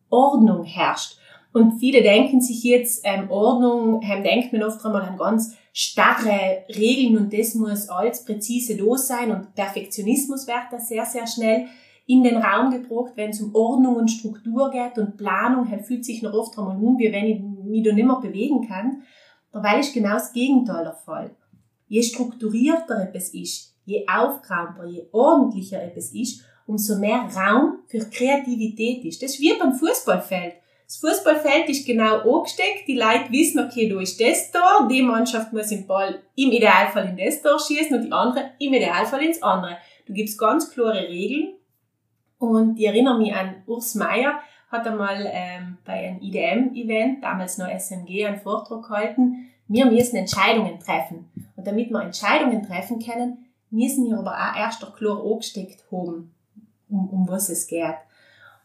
Ordnung 0.10 0.63
herrscht. 0.63 1.18
Und 1.54 1.80
viele 1.80 2.02
denken 2.02 2.42
sich 2.42 2.63
jetzt, 2.63 3.02
ähm, 3.04 3.30
Ordnung, 3.30 4.02
ähm, 4.04 4.24
denkt 4.24 4.54
man 4.54 4.63
oft 4.63 4.86
einmal 4.86 5.02
an 5.02 5.18
ganz 5.18 5.56
starre 5.74 6.63
Regeln 6.70 7.18
und 7.18 7.34
das 7.34 7.56
muss 7.56 7.90
alles 7.90 8.26
präzise 8.26 8.76
los 8.78 9.08
sein 9.08 9.32
und 9.32 9.54
Perfektionismus 9.54 10.48
wird 10.48 10.58
da 10.72 10.80
sehr, 10.80 11.06
sehr 11.06 11.28
schnell 11.28 11.66
in 12.08 12.24
den 12.24 12.38
Raum 12.38 12.72
gebracht, 12.72 13.13
wenn 13.16 13.30
es 13.32 13.42
um 13.42 13.54
Ordnung 13.54 13.98
und 13.98 14.10
Struktur 14.10 14.72
geht 14.72 14.98
und 14.98 15.18
Planung, 15.18 15.70
halt 15.70 15.86
fühlt 15.86 16.06
sich 16.06 16.22
noch 16.24 16.34
oft 16.34 16.58
einmal 16.58 16.78
um, 16.78 16.98
wie 16.98 17.12
wenn 17.12 17.26
ich 17.26 17.42
mich 17.42 17.84
da 17.84 17.94
nicht 17.94 18.08
mehr 18.08 18.20
bewegen 18.22 18.68
kann. 18.68 19.04
Dabei 19.52 19.80
ist 19.80 19.94
genau 19.94 20.13
das 20.13 20.34
Gegenteil 20.34 20.84
der 20.84 20.94
Fall. 20.94 21.32
Je 21.88 22.02
strukturierter 22.02 23.02
etwas 23.02 23.30
ist, 23.30 23.73
je 23.86 24.06
aufgeräumter, 24.08 24.86
je 24.86 25.06
ordentlicher 25.12 25.82
etwas 25.82 26.12
ist, 26.12 26.43
umso 26.65 26.97
mehr 26.97 27.30
Raum 27.36 27.80
für 27.88 28.00
Kreativität 28.00 29.06
ist. 29.06 29.23
Das 29.23 29.32
ist 29.32 29.39
wie 29.39 29.54
beim 29.58 29.73
Fußballfeld. 29.73 30.56
Das 30.86 30.97
Fußballfeld 30.97 31.67
ist 31.69 31.86
genau 31.86 32.19
angesteckt, 32.19 32.88
die 32.88 32.97
Leute 32.97 33.30
wissen, 33.32 33.60
okay, 33.60 33.89
da 33.89 34.00
ist 34.00 34.21
das 34.21 34.52
Tor, 34.52 34.88
die 34.89 35.02
Mannschaft 35.02 35.52
muss 35.52 35.67
den 35.67 35.86
Ball 35.86 36.19
im 36.36 36.52
Idealfall 36.52 37.10
in 37.10 37.17
das 37.17 37.41
Tor 37.41 37.60
schießen 37.60 37.97
und 37.97 38.06
die 38.06 38.12
andere 38.12 38.52
im 38.60 38.73
Idealfall 38.73 39.23
ins 39.23 39.43
andere. 39.43 39.78
Du 40.06 40.13
gibst 40.13 40.39
ganz 40.39 40.71
klare 40.71 41.08
Regeln 41.10 41.56
und 42.38 42.80
ich 42.80 42.86
erinnere 42.86 43.17
mich 43.17 43.34
an 43.34 43.63
Urs 43.65 43.95
Meier, 43.95 44.39
hat 44.71 44.88
einmal 44.88 45.30
ähm, 45.30 45.78
bei 45.84 46.08
einem 46.08 46.21
IDM-Event, 46.21 47.23
damals 47.23 47.58
noch 47.58 47.67
SMG, 47.67 48.26
einen 48.26 48.39
Vortrag 48.39 48.84
gehalten, 48.84 49.50
wir 49.67 49.86
müssen 49.86 50.15
Entscheidungen 50.15 50.80
treffen. 50.80 51.30
Und 51.56 51.67
damit 51.67 51.89
wir 51.89 52.01
Entscheidungen 52.01 52.63
treffen 52.63 52.99
können, 52.99 53.45
müssen 53.69 54.06
wir 54.06 54.17
aber 54.17 54.32
auch 54.32 54.58
erst 54.58 54.82
der 54.82 54.89
klar 54.89 55.23
angesteckt 55.23 55.84
haben, 55.91 56.34
um, 56.89 57.10
um 57.10 57.27
was 57.27 57.49
es 57.49 57.67
geht. 57.67 57.95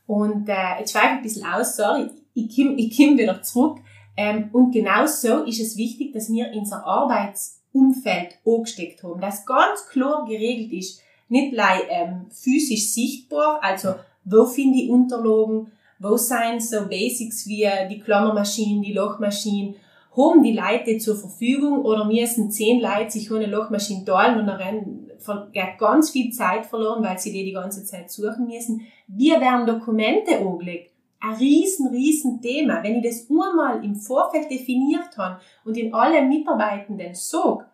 Und 0.07 0.49
äh, 0.49 0.79
jetzt 0.79 0.93
schweife 0.93 1.07
ich 1.07 1.13
ein 1.13 1.23
bisschen 1.23 1.47
aus, 1.47 1.77
sorry, 1.77 2.11
ich 2.35 2.55
komme 2.55 2.75
ich 2.75 2.97
komm 2.97 3.19
wieder 3.19 3.43
zurück. 3.43 3.79
Ähm, 4.17 4.51
und 4.53 4.73
genau 4.73 5.07
so 5.07 5.45
ist 5.45 5.61
es 5.61 5.77
wichtig, 5.77 6.13
dass 6.13 6.31
wir 6.31 6.53
unser 6.55 6.85
Arbeits 6.85 7.63
Umfeld 7.73 8.39
angesteckt 8.45 9.03
haben, 9.03 9.21
das 9.21 9.47
ganz 9.47 9.87
klar 9.91 10.27
geregelt 10.27 10.73
ist, 10.73 11.01
nicht 11.29 11.53
gleich 11.53 11.81
ähm, 11.89 12.27
physisch 12.31 12.93
sichtbar, 12.93 13.61
also 13.63 13.95
wo 14.25 14.45
finde 14.45 14.79
ich 14.79 14.91
Unterlagen, 14.91 15.73
wo 15.99 16.17
sind 16.17 16.63
so 16.63 16.87
Basics 16.87 17.47
wie 17.47 17.67
die 17.89 18.01
Klammermaschinen, 18.01 18.83
die 18.83 18.93
Lochmaschinen, 18.93 19.77
haben 20.17 20.43
die 20.43 20.53
Leute 20.53 20.99
zur 20.99 21.17
Verfügung 21.17 21.85
oder 21.85 22.05
müssen 22.05 22.51
zehn 22.51 22.81
Leute 22.81 23.11
sich 23.11 23.33
eine 23.33 23.47
Lochmaschine 23.47 24.05
teilen 24.05 24.41
und 24.41 24.47
dann 24.47 25.09
geht 25.53 25.79
ganz 25.79 26.11
viel 26.11 26.33
Zeit 26.33 26.67
verloren, 26.67 27.03
weil 27.03 27.19
sie 27.19 27.33
die 27.33 27.45
die 27.45 27.53
ganze 27.53 27.85
Zeit 27.85 28.11
suchen 28.11 28.47
müssen. 28.47 28.83
Wir 29.07 29.41
werden 29.41 29.67
Dokumente 29.67 30.39
angelegt. 30.39 30.91
Ein 31.21 31.35
riesen, 31.35 31.89
riesen 31.89 32.43
Thema. 32.43 32.83
Wenn 32.83 32.97
ich 32.97 33.05
das 33.05 33.29
einmal 33.31 33.85
im 33.85 33.95
Vorfeld 33.95 34.51
definiert 34.51 35.17
habe 35.17 35.41
und 35.65 35.77
in 35.77 35.95
alle 35.95 36.21
Mitarbeitenden 36.23 37.15
sage, 37.15 37.65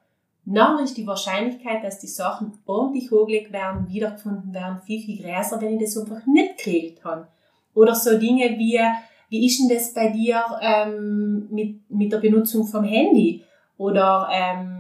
dann 0.45 0.83
ist 0.83 0.97
die 0.97 1.07
Wahrscheinlichkeit, 1.07 1.83
dass 1.83 1.99
die 1.99 2.07
Sachen 2.07 2.53
ordentlich 2.67 3.11
hochgelegt 3.11 3.53
werden, 3.53 3.89
wiedergefunden 3.89 4.53
werden, 4.55 4.81
viel, 4.85 5.01
viel 5.03 5.23
größer, 5.23 5.61
wenn 5.61 5.75
ich 5.75 5.85
das 5.85 5.99
einfach 5.99 6.25
nicht 6.27 6.59
geregelt 6.59 7.05
habe. 7.05 7.29
Oder 7.75 7.95
so 7.95 8.19
Dinge 8.19 8.57
wie, 8.59 8.81
wie 9.29 9.47
ist 9.47 9.61
denn 9.61 9.69
das 9.69 9.93
bei 9.93 10.09
dir 10.09 10.43
ähm, 10.61 11.49
mit, 11.51 11.91
mit 11.91 12.13
der 12.13 12.19
Benutzung 12.19 12.67
vom 12.67 12.85
Handy? 12.85 13.43
Oder 13.77 14.29
ähm, 14.33 14.79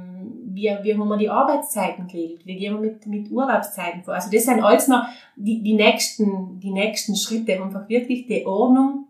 wie, 0.58 0.70
wie 0.82 0.94
haben 0.94 1.08
wir 1.08 1.16
die 1.16 1.30
Arbeitszeiten 1.30 2.08
geregelt? 2.08 2.44
Wie 2.44 2.56
gehen 2.56 2.74
wir 2.74 2.80
mit, 2.80 3.06
mit 3.06 3.30
Urlaubszeiten 3.30 4.02
vor? 4.02 4.14
Also 4.14 4.30
das 4.30 4.44
sind 4.44 4.62
alles 4.62 4.88
noch 4.88 5.04
die, 5.36 5.62
die, 5.62 5.74
nächsten, 5.74 6.58
die 6.60 6.72
nächsten 6.72 7.14
Schritte, 7.14 7.62
einfach 7.62 7.88
wirklich 7.88 8.26
die 8.26 8.44
Ordnung 8.46 9.06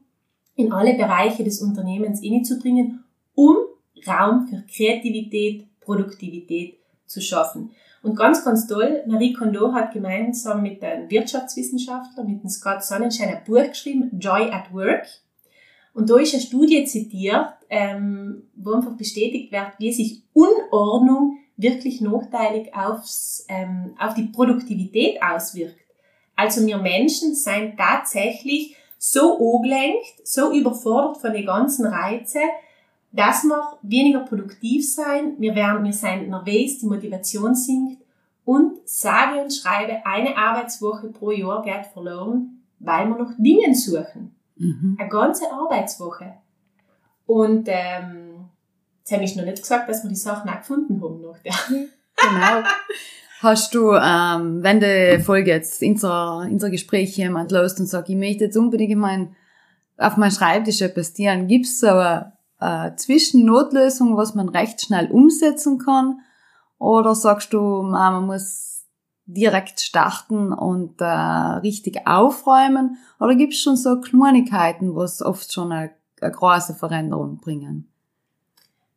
in 0.56 0.72
alle 0.72 0.94
Bereiche 0.94 1.44
des 1.44 1.62
Unternehmens 1.62 2.20
bringen, 2.60 3.04
um 3.34 3.56
Raum 4.06 4.46
für 4.48 4.64
Kreativität, 4.70 5.66
Produktivität 5.80 6.78
zu 7.06 7.20
schaffen. 7.20 7.70
Und 8.02 8.16
ganz, 8.16 8.44
ganz 8.44 8.66
toll, 8.66 9.02
Marie 9.06 9.32
Kondo 9.32 9.72
hat 9.72 9.92
gemeinsam 9.92 10.62
mit 10.62 10.82
einem 10.82 11.10
Wirtschaftswissenschaftler, 11.10 12.24
mit 12.24 12.42
dem 12.42 12.50
Scott 12.50 12.84
Sonnenschein, 12.84 13.28
ein 13.28 13.44
Buch 13.44 13.68
geschrieben, 13.68 14.10
Joy 14.18 14.50
at 14.50 14.72
Work. 14.72 15.06
Und 15.98 16.08
da 16.08 16.16
ist 16.16 16.32
eine 16.32 16.40
Studie 16.40 16.84
zitiert, 16.84 17.54
ähm, 17.68 18.44
wo 18.54 18.70
einfach 18.70 18.96
bestätigt 18.96 19.50
wird, 19.50 19.72
wie 19.78 19.92
sich 19.92 20.22
Unordnung 20.32 21.38
wirklich 21.56 22.00
nachteilig 22.00 22.72
aufs, 22.72 23.44
ähm, 23.48 23.96
auf 23.98 24.14
die 24.14 24.26
Produktivität 24.26 25.20
auswirkt. 25.20 25.80
Also 26.36 26.64
wir 26.64 26.78
Menschen 26.78 27.34
sind 27.34 27.76
tatsächlich 27.76 28.76
so 28.96 29.56
angelenkt, 29.56 30.20
so 30.22 30.52
überfordert 30.52 31.16
von 31.16 31.32
den 31.32 31.46
ganzen 31.46 31.86
Reizen, 31.86 32.42
dass 33.10 33.42
wir 33.42 33.78
weniger 33.82 34.20
produktiv 34.20 34.88
sein, 34.88 35.34
wir 35.38 35.56
werden, 35.56 35.84
wir 35.84 35.92
sind 35.92 36.28
nervös, 36.28 36.78
die 36.78 36.86
Motivation 36.86 37.56
sinkt 37.56 38.04
und 38.44 38.78
sage 38.84 39.40
und 39.40 39.52
schreibe, 39.52 40.06
eine 40.06 40.36
Arbeitswoche 40.36 41.08
pro 41.08 41.32
Jahr 41.32 41.60
geht 41.64 41.86
verloren, 41.92 42.62
weil 42.78 43.08
wir 43.08 43.18
noch 43.18 43.32
Dinge 43.36 43.74
suchen. 43.74 44.37
Mhm. 44.58 44.96
Eine 44.98 45.08
ganze 45.08 45.50
Arbeitswoche. 45.50 46.34
Und 47.26 47.68
ähm, 47.68 48.46
jetzt 49.00 49.12
habe 49.12 49.24
ich 49.24 49.36
noch 49.36 49.44
nicht 49.44 49.62
gesagt, 49.62 49.88
dass 49.88 50.02
wir 50.02 50.08
die 50.08 50.16
Sachen 50.16 50.50
auch 50.50 50.58
gefunden 50.58 51.00
haben 51.02 51.20
noch. 51.20 51.36
genau. 51.42 52.68
Hast 53.40 53.72
du, 53.74 53.92
ähm, 53.92 54.62
wenn 54.62 54.80
die 54.80 55.22
Folge 55.22 55.52
jetzt 55.52 55.80
unser, 55.82 56.38
unser 56.38 56.70
Gespräch 56.70 57.16
jemand 57.16 57.52
lost 57.52 57.78
und 57.78 57.86
sagt, 57.86 58.08
ich 58.08 58.16
möchte 58.16 58.44
jetzt 58.44 58.56
unbedingt 58.56 58.98
mein, 58.98 59.36
auf 59.96 60.16
mein 60.16 60.32
Schreibtisch 60.32 60.80
etwas 60.80 61.14
tun, 61.14 61.46
gibt's 61.46 61.78
so 61.78 61.86
eine 61.86 62.32
äh, 62.60 62.96
Zwischennotlösung, 62.96 64.16
was 64.16 64.34
man 64.34 64.48
recht 64.48 64.80
schnell 64.80 65.10
umsetzen 65.10 65.78
kann? 65.78 66.20
Oder 66.78 67.14
sagst 67.14 67.52
du, 67.52 67.82
man 67.82 68.26
muss 68.26 68.77
direkt 69.28 69.80
starten 69.80 70.52
und 70.52 71.00
äh, 71.00 71.04
richtig 71.04 72.06
aufräumen? 72.06 72.96
Oder 73.20 73.34
gibt 73.36 73.52
es 73.52 73.60
schon 73.60 73.76
so 73.76 74.00
Kleinigkeiten, 74.00 74.96
was 74.96 75.22
oft 75.22 75.52
schon 75.52 75.70
eine, 75.70 75.90
eine 76.20 76.32
große 76.32 76.74
Veränderung 76.74 77.38
bringen? 77.38 77.88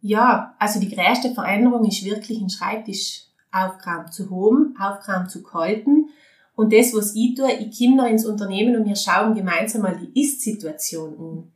Ja, 0.02 0.56
also 0.58 0.80
die 0.80 0.90
größte 0.90 1.34
Veränderung 1.34 1.86
ist 1.86 2.04
wirklich 2.06 2.42
ein 2.42 2.50
Schreibtisch 2.50 3.26
aufgeräumt 3.52 4.14
zu 4.14 4.30
haben, 4.32 4.76
aufgeräumt 4.80 5.30
zu 5.30 5.44
halten. 5.54 6.10
Und 6.56 6.74
das, 6.74 6.94
was 6.94 7.14
ich 7.14 7.36
tue, 7.36 7.52
ich 7.52 7.78
komme 7.78 8.10
ins 8.10 8.26
Unternehmen 8.26 8.76
und 8.78 8.88
wir 8.88 8.96
schauen 8.96 9.36
gemeinsam 9.36 9.82
mal 9.82 9.98
die 9.98 10.20
Ist-Situation 10.20 11.20
an. 11.20 11.52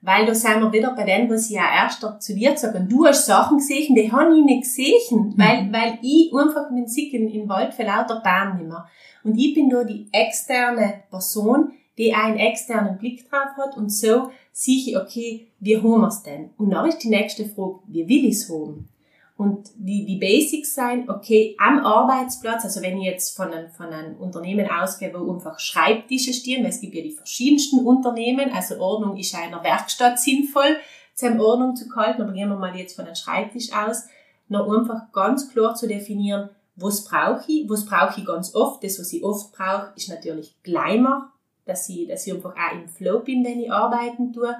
Weil 0.00 0.26
da 0.26 0.34
sind 0.34 0.60
wir 0.60 0.72
wieder 0.72 0.94
bei 0.94 1.04
dem, 1.04 1.28
was 1.28 1.50
ich 1.50 1.56
ja 1.56 1.64
erst 1.74 2.06
zu 2.22 2.34
dir 2.34 2.52
gesagt 2.52 2.74
habe. 2.74 2.86
Du 2.86 3.04
hast 3.04 3.26
Sachen 3.26 3.58
gesehen, 3.58 3.94
die 3.94 4.12
habe 4.12 4.36
ich 4.36 4.44
nicht 4.44 4.62
gesehen, 4.62 4.94
mhm. 5.10 5.34
weil, 5.36 5.72
weil 5.72 5.98
ich 6.02 6.32
einfach 6.32 6.68
bin 6.68 6.86
sick 6.86 7.12
in, 7.14 7.28
in 7.28 7.48
Wald 7.48 7.74
für 7.74 7.82
lauter 7.82 8.20
Bahn 8.20 8.58
nimmer. 8.58 8.88
Und 9.24 9.36
ich 9.36 9.54
bin 9.54 9.68
da 9.68 9.82
die 9.82 10.08
externe 10.12 11.02
Person, 11.10 11.72
die 11.98 12.14
einen 12.14 12.38
externen 12.38 12.96
Blick 12.96 13.28
drauf 13.28 13.56
hat 13.56 13.76
und 13.76 13.90
so 13.90 14.30
sehe 14.52 14.76
ich, 14.76 14.96
okay, 14.96 15.48
wie 15.58 15.76
haben 15.76 16.00
wir 16.00 16.08
es 16.08 16.22
denn? 16.22 16.50
Und 16.56 16.70
dann 16.70 16.88
ist 16.88 16.98
die 16.98 17.08
nächste 17.08 17.44
Frage, 17.44 17.80
wie 17.88 18.08
will 18.08 18.24
ich 18.24 18.34
es 18.34 18.48
haben? 18.48 18.88
Und 19.38 19.70
die, 19.76 20.04
die 20.04 20.16
Basics 20.16 20.74
sein, 20.74 21.08
okay, 21.08 21.54
am 21.60 21.78
Arbeitsplatz, 21.78 22.64
also 22.64 22.82
wenn 22.82 22.98
ich 22.98 23.04
jetzt 23.04 23.36
von 23.36 23.52
einem, 23.52 23.70
von 23.70 23.86
einem 23.86 24.16
Unternehmen 24.16 24.68
ausgehe, 24.68 25.14
wo 25.14 25.32
einfach 25.32 25.60
Schreibtische 25.60 26.32
stehen, 26.32 26.64
weil 26.64 26.70
es 26.70 26.80
gibt 26.80 26.96
ja 26.96 27.02
die 27.02 27.12
verschiedensten 27.12 27.86
Unternehmen, 27.86 28.50
also 28.52 28.80
Ordnung 28.80 29.16
ist 29.16 29.36
einer 29.36 29.62
Werkstatt 29.62 30.18
sinnvoll, 30.18 30.76
zur 31.14 31.38
Ordnung 31.38 31.76
zu 31.76 31.86
halten, 31.94 32.20
aber 32.20 32.32
gehen 32.32 32.48
wir 32.48 32.56
mal 32.56 32.76
jetzt 32.76 32.96
von 32.96 33.04
einem 33.04 33.14
Schreibtisch 33.14 33.72
aus, 33.72 34.08
noch 34.48 34.68
einfach 34.76 35.12
ganz 35.12 35.48
klar 35.52 35.76
zu 35.76 35.86
definieren, 35.86 36.50
was 36.74 37.04
brauche 37.04 37.44
ich, 37.46 37.70
was 37.70 37.86
brauche 37.86 38.18
ich 38.18 38.26
ganz 38.26 38.56
oft, 38.56 38.82
das, 38.82 38.98
was 38.98 39.12
ich 39.12 39.22
oft 39.22 39.52
brauche, 39.52 39.92
ist 39.94 40.08
natürlich 40.08 40.56
Gleimer, 40.64 41.32
dass 41.64 41.88
ich, 41.88 42.08
dass 42.08 42.26
ich 42.26 42.34
einfach 42.34 42.56
auch 42.56 42.72
im 42.72 42.88
Flow 42.88 43.20
bin, 43.20 43.44
wenn 43.44 43.60
ich 43.60 43.70
arbeiten 43.70 44.32
tue, 44.32 44.56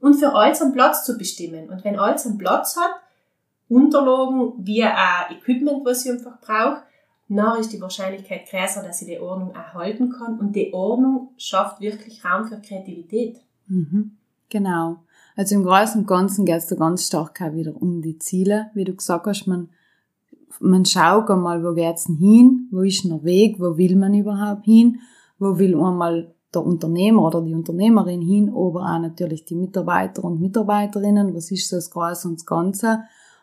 und 0.00 0.14
für 0.16 0.34
alles 0.34 0.60
einen 0.60 0.74
Platz 0.74 1.06
zu 1.06 1.16
bestimmen. 1.16 1.70
Und 1.70 1.82
wenn 1.82 1.98
alles 1.98 2.26
einen 2.26 2.38
Platz 2.38 2.76
hat, 2.76 2.92
Unterlagen 3.68 4.54
wie 4.58 4.84
auch 4.84 5.30
Equipment, 5.30 5.84
was 5.84 6.04
ich 6.04 6.12
einfach 6.12 6.40
brauche, 6.40 6.82
dann 7.28 7.60
ist 7.60 7.72
die 7.72 7.80
Wahrscheinlichkeit 7.80 8.48
größer, 8.48 8.82
dass 8.82 9.02
ich 9.02 9.08
die 9.08 9.20
Ordnung 9.20 9.54
erhalten 9.54 10.10
kann. 10.10 10.38
Und 10.38 10.56
die 10.56 10.72
Ordnung 10.72 11.30
schafft 11.36 11.80
wirklich 11.80 12.24
Raum 12.24 12.46
für 12.46 12.58
Kreativität. 12.60 13.40
Mhm. 13.66 14.12
Genau. 14.48 15.00
Also 15.36 15.54
im 15.54 15.64
Großen 15.64 16.00
und 16.00 16.06
Ganzen 16.06 16.46
geht 16.46 16.56
es 16.56 16.66
da 16.66 16.76
ganz 16.76 17.06
stark 17.06 17.40
auch 17.42 17.52
wieder 17.52 17.74
um 17.80 18.00
die 18.00 18.18
Ziele. 18.18 18.70
Wie 18.74 18.84
du 18.84 18.94
gesagt 18.94 19.26
hast, 19.26 19.46
man, 19.46 19.68
man 20.58 20.86
schaut 20.86 21.30
einmal, 21.30 21.62
wo 21.62 21.74
geht's 21.74 22.06
denn 22.06 22.16
hin? 22.16 22.68
Wo 22.70 22.80
ist 22.80 23.04
der 23.04 23.22
Weg? 23.22 23.60
Wo 23.60 23.76
will 23.76 23.96
man 23.96 24.14
überhaupt 24.14 24.64
hin? 24.64 25.00
Wo 25.38 25.58
will 25.58 25.74
einmal 25.74 26.34
der 26.54 26.64
Unternehmer 26.64 27.24
oder 27.24 27.42
die 27.42 27.54
Unternehmerin 27.54 28.22
hin? 28.22 28.48
Aber 28.48 28.82
auch 28.82 28.98
natürlich 29.00 29.44
die 29.44 29.54
Mitarbeiter 29.54 30.24
und 30.24 30.40
Mitarbeiterinnen. 30.40 31.34
Was 31.34 31.50
ist 31.50 31.68
so 31.68 31.76
das 31.76 31.90
Große 31.90 32.26
und 32.26 32.38
das 32.38 32.46
Ganze? 32.46 33.00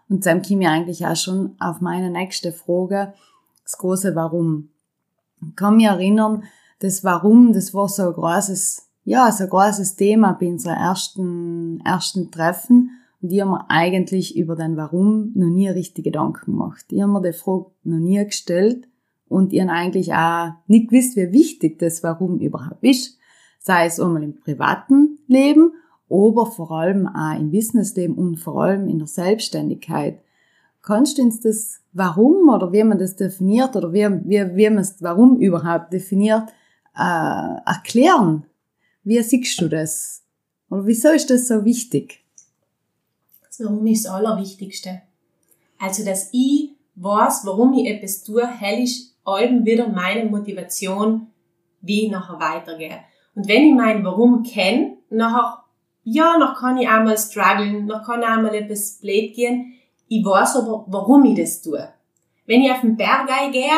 Und 0.09 0.25
dann 0.25 0.41
komme 0.41 0.61
ich 0.61 0.67
eigentlich 0.67 1.05
auch 1.05 1.15
schon 1.15 1.55
auf 1.59 1.81
meine 1.81 2.11
nächste 2.11 2.51
Frage, 2.51 3.13
das 3.63 3.77
große 3.77 4.15
Warum. 4.15 4.69
Ich 5.41 5.55
kann 5.55 5.77
mich 5.77 5.87
erinnern, 5.87 6.43
das 6.79 7.03
Warum, 7.03 7.53
das 7.53 7.73
war 7.73 7.89
so 7.89 8.03
ein 8.03 8.13
großes, 8.13 8.87
ja, 9.05 9.31
so 9.31 9.45
ein 9.45 9.49
großes 9.49 9.95
Thema 9.95 10.33
bei 10.39 10.47
unserem 10.47 10.77
ersten, 10.77 11.81
ersten 11.83 12.31
Treffen. 12.31 12.91
Und 13.21 13.31
ich 13.31 13.41
habe 13.41 13.51
mir 13.51 13.69
eigentlich 13.69 14.37
über 14.37 14.55
den 14.55 14.77
Warum 14.77 15.31
noch 15.33 15.49
nie 15.49 15.69
richtig 15.69 16.03
Gedanken 16.03 16.51
gemacht. 16.51 16.85
Ich 16.89 17.01
habe 17.01 17.11
mir 17.11 17.21
die 17.21 17.33
Frage 17.33 17.67
noch 17.83 17.97
nie 17.97 18.23
gestellt 18.23 18.87
und 19.27 19.53
habe 19.53 19.71
eigentlich 19.71 20.13
auch 20.13 20.51
nicht 20.67 20.89
gewusst, 20.89 21.15
wie 21.15 21.31
wichtig 21.31 21.79
das 21.79 22.03
Warum 22.03 22.39
überhaupt 22.39 22.83
ist. 22.83 23.17
Sei 23.59 23.87
es 23.87 23.99
einmal 23.99 24.21
im 24.21 24.39
privaten 24.39 25.17
Leben 25.27 25.73
aber 26.09 26.45
vor 26.45 26.71
allem 26.71 27.07
auch 27.07 27.37
im 27.37 27.51
Businessleben 27.51 28.15
und 28.15 28.37
vor 28.37 28.63
allem 28.63 28.87
in 28.87 28.99
der 28.99 29.07
Selbstständigkeit. 29.07 30.19
Kannst 30.81 31.17
du 31.17 31.23
uns 31.23 31.41
das 31.41 31.81
Warum 31.93 32.49
oder 32.49 32.71
wie 32.71 32.83
man 32.83 32.99
das 32.99 33.15
definiert 33.15 33.75
oder 33.75 33.91
wie, 33.91 34.05
wie, 34.25 34.55
wie 34.55 34.69
man 34.69 34.79
es 34.79 35.01
Warum 35.01 35.39
überhaupt 35.39 35.93
definiert, 35.93 36.49
äh, 36.95 37.57
erklären? 37.65 38.45
Wie 39.03 39.21
siehst 39.21 39.59
du 39.61 39.67
das? 39.67 40.23
Oder 40.69 40.85
wieso 40.85 41.09
ist 41.09 41.29
das 41.29 41.47
so 41.47 41.63
wichtig? 41.65 42.23
Das 43.47 43.59
Warum 43.65 43.85
ist 43.87 44.05
das 44.05 44.11
Allerwichtigste. 44.11 45.01
Also, 45.79 46.05
dass 46.05 46.29
ich 46.33 46.71
weiß, 46.95 47.41
warum 47.45 47.73
ich 47.73 47.87
etwas 47.87 48.23
tue, 48.23 48.45
hell 48.47 48.83
ist 48.83 49.15
allem 49.23 49.65
wieder 49.65 49.87
meine 49.87 50.29
Motivation, 50.29 51.27
wie 51.81 52.05
ich 52.05 52.11
nachher 52.11 52.39
weitergehe. 52.39 52.99
Und 53.35 53.47
wenn 53.47 53.63
ich 53.63 53.75
mein 53.75 54.03
Warum 54.03 54.43
kenne, 54.43 54.97
nachher 55.09 55.64
ja, 56.05 56.37
noch 56.37 56.55
kann 56.57 56.77
ich 56.77 56.87
einmal 56.87 57.17
strugglen, 57.17 57.85
noch 57.85 58.05
kann 58.05 58.21
ich 58.21 58.27
einmal 58.27 58.55
etwas 58.55 58.99
blöd 59.01 59.33
gehen. 59.33 59.73
Ich 60.07 60.23
weiß 60.23 60.55
aber, 60.57 60.85
warum 60.87 61.25
ich 61.25 61.37
das 61.37 61.61
tue. 61.61 61.89
Wenn 62.45 62.61
ich 62.61 62.71
auf 62.71 62.81
den 62.81 62.95
Berg 62.95 63.27
gehe 63.51 63.69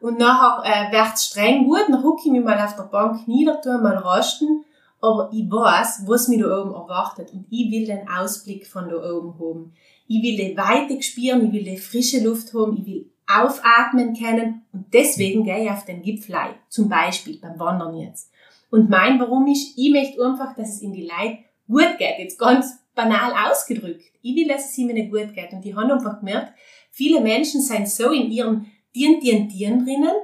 und 0.00 0.18
nachher 0.18 0.62
äh, 0.64 0.92
wird's 0.92 1.26
streng 1.26 1.64
gut, 1.64 1.84
dann 1.88 2.02
hucke 2.02 2.22
ich 2.26 2.32
mich 2.32 2.44
mal 2.44 2.58
auf 2.58 2.76
der 2.76 2.84
Bank 2.84 3.26
nieder, 3.26 3.60
tue 3.60 3.78
mal 3.78 3.96
rasten 3.96 4.64
aber 5.00 5.30
ich 5.32 5.50
weiß, 5.50 6.02
was 6.06 6.28
mir 6.28 6.46
da 6.46 6.62
oben 6.62 6.74
erwartet 6.74 7.32
und 7.32 7.46
ich 7.50 7.70
will 7.70 7.86
den 7.86 8.08
Ausblick 8.08 8.66
von 8.66 8.88
da 8.88 8.96
oben 8.96 9.38
haben. 9.38 9.72
Ich 10.08 10.22
will 10.22 10.36
die 10.36 10.56
Weite 10.56 11.02
spüren, 11.02 11.46
ich 11.46 11.52
will 11.52 11.64
die 11.64 11.76
frische 11.76 12.24
Luft 12.24 12.54
haben, 12.54 12.76
ich 12.76 12.86
will 12.86 13.10
aufatmen 13.26 14.14
können 14.14 14.62
und 14.72 14.86
deswegen 14.92 15.44
gehe 15.44 15.64
ich 15.64 15.70
auf 15.70 15.84
den 15.84 16.02
Gipfel 16.02 16.36
zum 16.68 16.88
Beispiel 16.88 17.38
beim 17.40 17.58
Wandern 17.58 17.96
jetzt. 17.96 18.30
Und 18.70 18.88
mein 18.88 19.20
Warum 19.20 19.46
ist, 19.46 19.76
ich 19.76 19.90
möchte 19.90 20.24
einfach, 20.24 20.54
dass 20.54 20.74
es 20.74 20.82
in 20.82 20.92
die 20.92 21.08
Leute 21.08 21.38
gut 21.66 21.98
geht. 21.98 22.18
Jetzt 22.18 22.38
ganz 22.38 22.78
banal 22.94 23.32
ausgedrückt. 23.50 24.02
Ich 24.22 24.34
will, 24.34 24.48
dass 24.48 24.70
es 24.70 24.78
ihnen 24.78 25.10
gut 25.10 25.34
geht. 25.34 25.52
Und 25.52 25.64
ich 25.64 25.74
habe 25.74 25.92
einfach 25.92 26.18
gemerkt, 26.18 26.52
viele 26.90 27.20
Menschen 27.20 27.60
sind 27.60 27.88
so 27.88 28.10
in 28.10 28.30
ihrem 28.30 28.66
Dien, 28.94 29.20
Dien, 29.20 29.48
Dien 29.48 29.84
drinnen, 29.84 30.14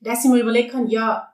dass 0.00 0.22
sie 0.22 0.28
mal 0.28 0.40
überlegen 0.40 0.70
kann, 0.70 0.86
ja, 0.88 1.32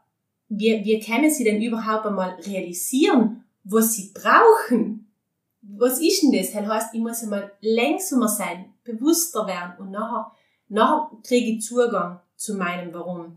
wie, 0.49 0.85
wie 0.85 1.01
können 1.01 1.31
sie 1.31 1.45
denn 1.45 1.61
überhaupt 1.61 2.07
einmal 2.07 2.37
realisieren, 2.47 3.45
was 3.65 3.95
sie 3.95 4.13
brauchen? 4.15 5.13
Was 5.61 6.01
ist 6.01 6.23
denn 6.23 6.33
das? 6.33 6.53
Das 6.53 6.67
heißt, 6.67 6.95
ich 6.95 7.01
muss 7.01 7.23
einmal 7.23 7.53
längsamer 7.61 8.29
sein, 8.29 8.73
bewusster 8.85 9.47
werden 9.47 9.75
und 9.79 9.91
nachher, 9.91 10.33
nachher 10.69 11.11
kriege 11.27 11.53
ich 11.53 11.65
Zugang 11.65 12.21
zu 12.37 12.55
meinem 12.55 12.95
Warum. 12.95 13.37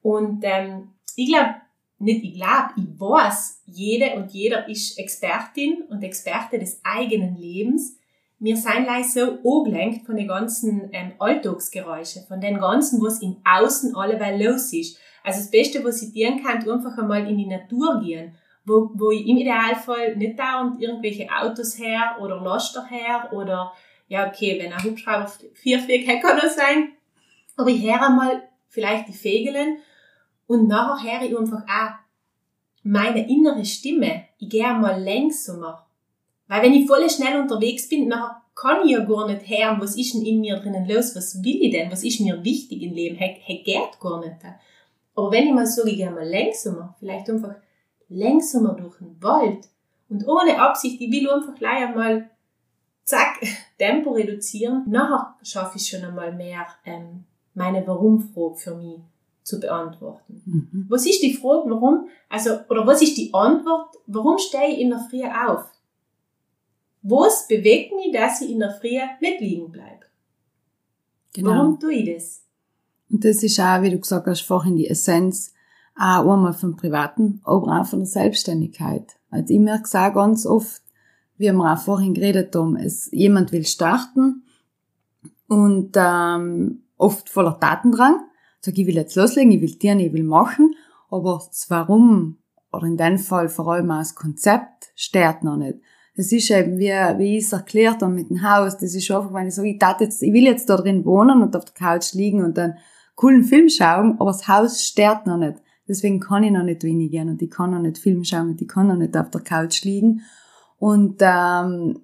Und 0.00 0.42
ähm, 0.42 0.92
ich 1.16 1.28
glaube, 1.28 1.56
nicht 1.98 2.24
ich 2.24 2.34
glaube, 2.34 2.74
ich 2.76 3.00
weiß, 3.00 3.62
jede 3.66 4.14
und 4.16 4.32
jeder 4.32 4.68
ist 4.68 4.98
Expertin 4.98 5.84
und 5.88 6.02
Experte 6.02 6.58
des 6.58 6.80
eigenen 6.84 7.36
Lebens. 7.36 7.98
Wir 8.38 8.56
sind 8.56 8.86
leider 8.86 9.04
so 9.04 9.38
angelenkt 9.44 10.04
von 10.04 10.16
den 10.16 10.28
ganzen 10.28 10.90
ähm, 10.92 11.12
Alltagsgeräuschen, 11.18 12.26
von 12.26 12.40
den 12.40 12.58
ganzen, 12.58 13.00
was 13.00 13.22
im 13.22 13.36
Außen 13.44 13.96
alleweil 13.96 14.42
los 14.44 14.72
ist. 14.74 14.98
Also 15.24 15.40
das 15.40 15.50
Beste, 15.50 15.82
was 15.84 16.02
ich 16.02 16.12
dir 16.12 16.36
kann, 16.42 16.68
einfach 16.68 16.98
einmal 16.98 17.26
in 17.28 17.38
die 17.38 17.46
Natur 17.46 18.00
gehen, 18.04 18.36
wo, 18.66 18.90
wo 18.94 19.10
ich 19.10 19.26
im 19.26 19.38
Idealfall 19.38 20.16
nicht 20.16 20.38
dauernd 20.38 20.80
irgendwelche 20.82 21.28
Autos 21.30 21.78
her 21.78 22.16
oder 22.20 22.42
Laster 22.42 22.84
her 22.84 23.30
oder, 23.32 23.72
ja 24.08 24.28
okay, 24.28 24.60
wenn 24.60 24.72
ein 24.72 24.84
Hubschrauber 24.84 25.32
vier 25.54 25.80
fliegt, 25.80 26.06
kann 26.22 26.38
das 26.40 26.56
sein. 26.56 26.92
Aber 27.56 27.70
ich 27.70 27.82
höre 27.82 28.06
einmal 28.06 28.42
vielleicht 28.68 29.08
die 29.08 29.12
Vögel 29.14 29.78
und 30.46 30.68
nachher 30.68 31.20
höre 31.20 31.28
ich 31.28 31.38
einfach 31.38 31.62
auch 31.62 31.94
meine 32.82 33.28
innere 33.28 33.64
Stimme. 33.64 34.24
Ich 34.38 34.48
gehe 34.48 34.66
einmal 34.66 35.02
langsamer. 35.02 35.86
Weil 36.46 36.62
wenn 36.62 36.74
ich 36.74 36.86
voll 36.86 37.08
schnell 37.10 37.40
unterwegs 37.40 37.88
bin, 37.88 38.06
nachher 38.06 38.42
kann 38.54 38.84
ich 38.84 38.92
ja 38.92 39.00
gar 39.00 39.26
nicht 39.26 39.48
hören, 39.48 39.80
was 39.80 39.96
ist 39.96 40.14
denn 40.14 40.24
in 40.24 40.40
mir 40.40 40.56
drinnen 40.56 40.88
los, 40.88 41.14
was 41.16 41.42
will 41.42 41.62
ich 41.62 41.72
denn, 41.72 41.90
was 41.90 42.04
ist 42.04 42.20
mir 42.20 42.42
wichtig 42.44 42.82
im 42.82 42.94
Leben, 42.94 43.16
hey, 43.16 43.40
hey 43.42 43.62
geht 43.62 44.00
gar 44.00 44.20
nicht. 44.20 44.36
Aber 45.14 45.30
wenn 45.30 45.48
ich 45.48 45.52
mal 45.52 45.66
sage, 45.66 45.90
ich 45.90 45.96
gehe 45.96 46.10
mal 46.10 46.28
langsamer, 46.28 46.94
vielleicht 46.98 47.28
einfach 47.28 47.56
langsamer 48.08 48.74
durch 48.74 48.96
den 48.98 49.20
Wald 49.22 49.68
und 50.08 50.26
ohne 50.26 50.58
Absicht, 50.60 51.00
ich 51.00 51.10
will 51.10 51.28
einfach 51.28 51.54
gleich 51.54 51.86
einmal 51.86 52.30
zack, 53.04 53.40
Tempo 53.78 54.12
reduzieren, 54.12 54.84
nachher 54.88 55.34
schaffe 55.42 55.76
ich 55.76 55.88
schon 55.88 56.04
einmal 56.04 56.32
mehr 56.32 56.66
ähm, 56.84 57.24
meine 57.54 57.86
Warum-Frage 57.86 58.56
für 58.56 58.74
mich 58.76 59.00
zu 59.46 59.60
beantworten. 59.60 60.42
Mhm. 60.44 60.86
Was 60.88 61.06
ist 61.06 61.22
die 61.22 61.32
Frage, 61.32 61.70
warum, 61.70 62.08
also, 62.28 62.58
oder 62.68 62.84
was 62.84 63.00
ist 63.00 63.16
die 63.16 63.32
Antwort, 63.32 63.94
warum 64.08 64.38
stehe 64.38 64.72
ich 64.72 64.80
in 64.80 64.90
der 64.90 64.98
Früh 64.98 65.22
auf? 65.22 65.70
Was 67.02 67.46
bewegt 67.46 67.94
mich, 67.94 68.12
dass 68.12 68.40
ich 68.40 68.50
in 68.50 68.58
der 68.58 68.72
Früh 68.72 68.98
nicht 69.20 69.40
liegen 69.40 69.70
bleibe? 69.70 70.06
Genau. 71.32 71.50
Warum 71.50 71.78
tue 71.78 71.92
ich 71.92 72.12
das? 72.12 72.42
Und 73.08 73.24
das 73.24 73.44
ist 73.44 73.60
auch, 73.60 73.82
wie 73.82 73.90
du 73.90 74.00
gesagt 74.00 74.26
hast, 74.26 74.40
vorhin 74.40 74.76
die 74.76 74.88
Essenz, 74.88 75.54
auch 75.94 76.28
einmal 76.28 76.52
vom 76.52 76.74
Privaten, 76.74 77.40
aber 77.44 77.80
auch 77.80 77.86
von 77.86 78.00
der 78.00 78.08
Selbstständigkeit. 78.08 79.16
Also 79.30 79.54
ich 79.54 79.60
merke 79.60 79.84
es 79.84 79.94
auch 79.94 80.12
ganz 80.12 80.44
oft, 80.44 80.82
wie 81.36 81.52
wir 81.52 81.72
auch 81.72 81.78
vorhin 81.78 82.14
geredet 82.14 82.52
haben, 82.56 82.76
es, 82.76 83.10
jemand 83.12 83.52
will 83.52 83.64
starten 83.64 84.42
und 85.46 85.92
ähm, 85.94 86.82
oft 86.96 87.28
voller 87.28 87.56
Datendrang 87.60 88.24
sage, 88.66 88.82
ich 88.82 88.86
will 88.86 88.96
jetzt 88.96 89.16
loslegen, 89.16 89.52
ich 89.52 89.60
will 89.60 89.74
dienen, 89.76 90.00
ich 90.00 90.12
will 90.12 90.24
machen, 90.24 90.74
aber 91.10 91.42
das 91.46 91.66
Warum, 91.70 92.38
oder 92.72 92.86
in 92.86 92.96
dem 92.96 93.18
Fall 93.18 93.48
vor 93.48 93.68
allem 93.68 93.90
auch 93.90 93.98
das 93.98 94.14
Konzept, 94.14 94.90
steht 94.94 95.42
noch 95.42 95.56
nicht. 95.56 95.78
Das 96.16 96.32
ist 96.32 96.50
eben, 96.50 96.78
wie, 96.78 96.90
wie 97.18 97.38
ich 97.38 97.44
es 97.44 97.52
erklärt 97.52 98.02
habe 98.02 98.12
mit 98.12 98.30
dem 98.30 98.42
Haus, 98.42 98.78
das 98.78 98.94
ist 98.94 99.10
einfach, 99.10 99.32
wenn 99.34 99.48
ich 99.48 99.54
sage, 99.54 99.68
ich, 99.68 99.80
jetzt, 100.00 100.22
ich 100.22 100.32
will 100.32 100.44
jetzt 100.44 100.68
da 100.68 100.76
drin 100.76 101.04
wohnen 101.04 101.42
und 101.42 101.54
auf 101.56 101.64
der 101.64 101.74
Couch 101.74 102.12
liegen 102.14 102.42
und 102.42 102.58
einen 102.58 102.78
coolen 103.14 103.44
Film 103.44 103.68
schauen, 103.68 104.16
aber 104.18 104.30
das 104.30 104.48
Haus 104.48 104.82
steht 104.82 105.26
noch 105.26 105.36
nicht. 105.38 105.56
Deswegen 105.88 106.20
kann 106.20 106.42
ich 106.42 106.50
noch 106.50 106.64
nicht 106.64 106.82
wenig 106.82 107.10
gehen 107.10 107.28
und 107.28 107.40
ich 107.40 107.50
kann 107.50 107.70
noch 107.70 107.80
nicht 107.80 107.98
Film 107.98 108.24
schauen 108.24 108.50
und 108.50 108.60
ich 108.60 108.68
kann 108.68 108.88
noch 108.88 108.96
nicht 108.96 109.16
auf 109.16 109.30
der 109.30 109.42
Couch 109.42 109.84
liegen. 109.84 110.22
Und 110.78 111.18
ähm, 111.20 112.00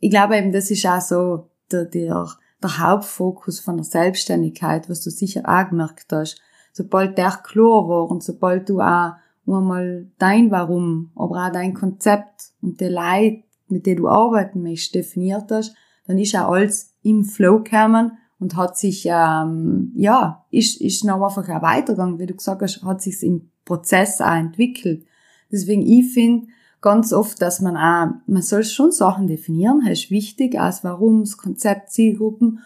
ich 0.00 0.10
glaube 0.10 0.36
eben, 0.36 0.52
das 0.52 0.70
ist 0.70 0.86
auch 0.86 1.00
so 1.00 1.50
der, 1.70 1.84
der 1.84 2.28
der 2.62 2.78
Hauptfokus 2.78 3.60
von 3.60 3.76
der 3.76 3.84
Selbstständigkeit, 3.84 4.88
was 4.88 5.02
du 5.02 5.10
sicher 5.10 5.42
auch 5.46 5.68
gemerkt 5.68 6.12
hast. 6.12 6.40
Sobald 6.72 7.16
der 7.18 7.30
klar 7.42 7.88
war 7.88 8.10
und 8.10 8.22
sobald 8.22 8.68
du 8.68 8.80
auch 8.80 9.12
einmal 9.46 10.08
dein 10.18 10.50
Warum, 10.50 11.10
aber 11.14 11.46
auch 11.46 11.52
dein 11.52 11.74
Konzept 11.74 12.52
und 12.60 12.80
die 12.80 12.86
Leid, 12.86 13.44
mit 13.68 13.86
denen 13.86 14.02
du 14.02 14.08
arbeiten 14.08 14.62
möchtest, 14.62 14.94
definiert 14.94 15.50
hast, 15.50 15.74
dann 16.06 16.18
ist 16.18 16.34
auch 16.36 16.52
alles 16.52 16.94
im 17.02 17.24
Flow 17.24 17.62
gekommen 17.62 18.12
und 18.38 18.56
hat 18.56 18.76
sich, 18.76 19.06
ähm, 19.06 19.92
ja, 19.94 20.44
ist, 20.50 20.80
ist 20.80 21.04
noch 21.04 21.22
einfach 21.22 21.48
ein 21.48 21.62
Weitergang, 21.62 22.18
wie 22.18 22.26
du 22.26 22.34
gesagt 22.34 22.62
hast, 22.62 22.82
hat 22.82 23.02
sich 23.02 23.22
im 23.22 23.50
Prozess 23.64 24.20
auch 24.20 24.34
entwickelt. 24.34 25.06
Deswegen, 25.50 25.82
ich 25.82 26.12
finde, 26.12 26.48
ganz 26.86 27.12
oft, 27.12 27.42
dass 27.42 27.60
man 27.60 27.76
auch, 27.76 28.14
man 28.28 28.42
soll 28.42 28.62
schon 28.62 28.92
Sachen 28.92 29.26
definieren, 29.26 29.82
das 29.84 30.04
ist 30.04 30.10
wichtig, 30.12 30.56
als 30.56 30.84
warum, 30.84 31.24
das 31.24 31.36
Konzept, 31.36 31.90
Zielgruppen, 31.90 32.60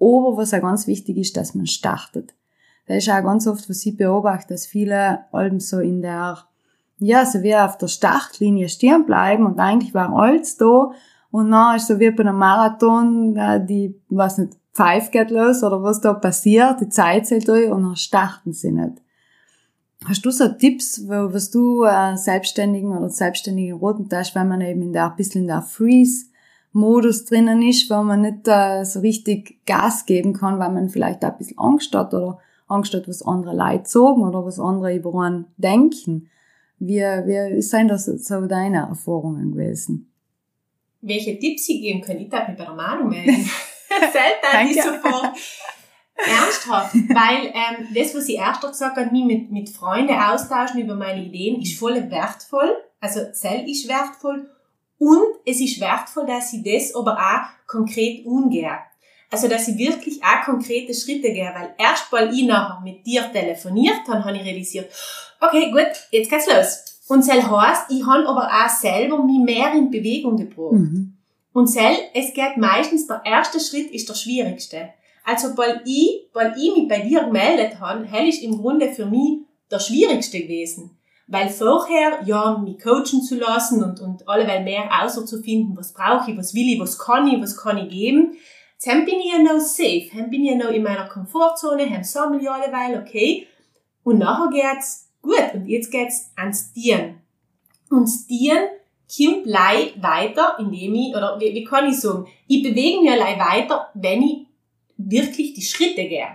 aber 0.00 0.38
was 0.38 0.54
auch 0.54 0.62
ganz 0.62 0.86
wichtig 0.86 1.18
ist, 1.18 1.36
dass 1.36 1.54
man 1.54 1.66
startet. 1.66 2.34
Das 2.86 2.96
ist 2.96 3.10
auch 3.10 3.22
ganz 3.22 3.46
oft, 3.46 3.68
was 3.68 3.84
ich 3.84 3.94
beobachte, 3.94 4.54
dass 4.54 4.64
viele 4.64 5.30
allem 5.30 5.60
so 5.60 5.80
in 5.80 6.00
der, 6.00 6.38
ja, 7.00 7.26
so 7.26 7.42
wie 7.42 7.54
auf 7.54 7.76
der 7.76 7.88
Startlinie 7.88 8.70
stehen 8.70 9.04
bleiben 9.04 9.44
und 9.44 9.60
eigentlich 9.60 9.92
war 9.92 10.10
alles 10.10 10.56
da 10.56 10.92
und 11.30 11.50
dann 11.50 11.76
ist 11.76 11.88
so 11.88 12.00
wie 12.00 12.10
bei 12.10 12.22
einem 12.22 12.38
Marathon, 12.38 13.34
die, 13.68 14.00
was 14.08 14.38
nicht, 14.38 14.56
Pfeif 14.72 15.10
geht 15.10 15.30
los 15.30 15.62
oder 15.62 15.82
was 15.82 16.00
da 16.00 16.14
passiert, 16.14 16.80
die 16.80 16.88
Zeit 16.88 17.26
zählt 17.26 17.46
durch 17.46 17.70
und 17.70 17.82
dann 17.82 17.96
starten 17.96 18.54
sie 18.54 18.72
nicht. 18.72 19.02
Hast 20.08 20.24
du 20.24 20.30
so 20.30 20.48
Tipps, 20.48 21.02
was 21.08 21.50
du 21.50 21.82
äh, 21.82 22.16
Selbstständigen 22.16 22.96
oder 22.96 23.08
Selbstständigen 23.08 23.76
roten 23.76 24.08
tust, 24.08 24.36
wenn 24.36 24.46
man 24.46 24.60
eben 24.60 24.82
in 24.82 24.92
der, 24.92 25.10
ein 25.10 25.16
bisschen 25.16 25.42
in 25.42 25.48
der 25.48 25.62
Freeze-Modus 25.62 27.24
drinnen 27.24 27.60
ist, 27.62 27.90
weil 27.90 28.04
man 28.04 28.20
nicht 28.20 28.46
äh, 28.46 28.84
so 28.84 29.00
richtig 29.00 29.58
Gas 29.66 30.06
geben 30.06 30.32
kann, 30.32 30.60
weil 30.60 30.70
man 30.70 30.88
vielleicht 30.90 31.24
auch 31.24 31.32
ein 31.32 31.38
bisschen 31.38 31.58
Angst 31.58 31.92
hat 31.92 32.14
oder 32.14 32.38
Angst 32.68 32.94
hat, 32.94 33.08
was 33.08 33.22
andere 33.22 33.56
Leute 33.56 33.88
sagen 33.88 34.22
oder 34.22 34.44
was 34.44 34.60
andere 34.60 34.94
über 34.94 35.12
einen 35.20 35.46
denken. 35.56 36.30
Wie, 36.78 37.00
wie 37.00 37.62
sind 37.62 37.88
das 37.88 38.04
so 38.04 38.46
deine 38.46 38.88
Erfahrungen 38.88 39.52
gewesen? 39.52 40.12
Welche 41.00 41.38
Tipps 41.38 41.66
Sie 41.66 41.80
geben 41.80 42.00
können? 42.00 42.20
Ich 42.20 42.28
darf 42.28 42.48
mich 42.48 42.56
bei 42.56 42.64
der 42.64 42.74
Manu 42.74 43.08
melden. 43.08 43.32
Selten 43.88 44.70
ist 44.70 44.84
sofort 44.84 45.32
Ernsthaft, 46.16 46.94
weil 46.94 47.46
ähm, 47.46 47.88
das, 47.94 48.14
was 48.14 48.28
ich 48.28 48.36
erst 48.36 48.62
gesagt 48.62 48.96
habe, 48.96 49.10
mich 49.10 49.24
mit, 49.24 49.50
mit 49.50 49.68
Freunden 49.68 50.18
austauschen 50.18 50.80
über 50.80 50.94
meine 50.94 51.22
Ideen, 51.22 51.60
ist 51.60 51.78
voll 51.78 52.10
wertvoll. 52.10 52.76
Also 53.00 53.20
Zell 53.32 53.68
ist 53.68 53.88
wertvoll 53.88 54.48
und 54.98 55.26
es 55.44 55.60
ist 55.60 55.80
wertvoll, 55.80 56.26
dass 56.26 56.52
ich 56.52 56.62
das 56.62 56.94
aber 56.94 57.18
auch 57.18 57.66
konkret 57.66 58.24
umgehe. 58.24 58.78
Also, 59.30 59.48
dass 59.48 59.68
ich 59.68 59.76
wirklich 59.76 60.22
auch 60.22 60.44
konkrete 60.44 60.94
Schritte 60.94 61.32
gehe, 61.32 61.52
weil 61.54 61.74
erst 61.78 62.10
weil 62.12 62.32
ich 62.32 62.44
nachher 62.44 62.80
mit 62.82 63.04
dir 63.04 63.30
telefoniert 63.32 64.06
habe, 64.08 64.24
habe 64.24 64.36
ich 64.36 64.44
realisiert, 64.44 64.90
okay, 65.40 65.70
gut, 65.70 65.90
jetzt 66.12 66.30
geht's 66.30 66.46
los. 66.46 67.00
Und 67.08 67.22
Zell 67.22 67.42
heißt, 67.42 67.90
ich 67.90 68.06
habe 68.06 68.26
aber 68.26 68.48
auch 68.48 68.68
selber 68.68 69.22
mich 69.22 69.38
mehr 69.38 69.72
in 69.72 69.90
Bewegung 69.90 70.36
gebracht. 70.36 70.72
Mhm. 70.72 71.16
Und 71.52 71.68
Zell, 71.68 71.96
es 72.14 72.34
geht 72.34 72.56
meistens, 72.56 73.06
der 73.06 73.22
erste 73.24 73.60
Schritt 73.60 73.90
ist 73.90 74.08
der 74.08 74.14
schwierigste. 74.14 74.90
Also, 75.26 75.56
weil 75.58 75.82
ich, 75.84 76.28
weil 76.32 76.54
ich 76.56 76.72
mich 76.76 76.86
bei 76.86 77.00
dir 77.00 77.24
gemeldet 77.24 77.80
habe, 77.80 78.06
hell 78.06 78.28
ist 78.28 78.44
im 78.44 78.58
Grunde 78.58 78.92
für 78.92 79.06
mich 79.06 79.40
der 79.68 79.80
schwierigste 79.80 80.40
gewesen. 80.40 80.96
Weil 81.26 81.48
vorher, 81.48 82.20
ja, 82.24 82.56
mich 82.58 82.78
coachen 82.78 83.20
zu 83.20 83.34
lassen 83.34 83.82
und, 83.82 83.98
und 84.00 84.28
alleweil 84.28 84.62
mehr 84.62 84.88
außer 85.02 85.26
zu 85.26 85.42
finden, 85.42 85.76
was 85.76 85.92
brauche 85.92 86.30
ich, 86.30 86.38
was 86.38 86.54
will 86.54 86.72
ich, 86.72 86.78
was 86.78 86.96
kann 86.96 87.26
ich, 87.26 87.42
was 87.42 87.56
kann 87.56 87.76
ich 87.76 87.88
geben. 87.88 88.36
Jetzt 88.78 88.86
bin 88.86 89.18
ich 89.18 89.32
ja 89.32 89.42
noch 89.42 89.58
safe, 89.58 90.08
dann 90.14 90.30
bin 90.30 90.44
ich 90.44 90.52
ja 90.52 90.56
noch 90.56 90.70
in 90.70 90.84
meiner 90.84 91.08
Komfortzone, 91.08 91.90
dann 91.90 92.04
sammle 92.04 92.40
ich 92.40 92.48
alleweil, 92.48 93.02
okay. 93.02 93.48
Und 94.04 94.18
nachher 94.18 94.50
geht's 94.50 95.10
gut, 95.20 95.54
und 95.54 95.66
jetzt 95.66 95.90
geht's 95.90 96.30
ans 96.36 96.72
Dienen. 96.72 97.20
Und 97.90 98.04
das 98.04 98.28
Dienen 98.28 98.68
kommt 99.08 99.46
lei 99.46 99.92
weiter, 100.00 100.56
indem 100.60 100.94
ich, 100.94 101.16
oder 101.16 101.40
wie, 101.40 101.52
wie 101.52 101.64
kann 101.64 101.88
ich 101.88 101.98
sagen, 101.98 102.28
ich 102.46 102.62
bewege 102.62 103.00
mich 103.00 103.10
allein 103.10 103.40
weiter, 103.40 103.88
wenn 103.94 104.22
ich 104.22 104.45
wirklich 104.96 105.54
die 105.54 105.62
Schritte 105.62 106.06
gehe. 106.08 106.28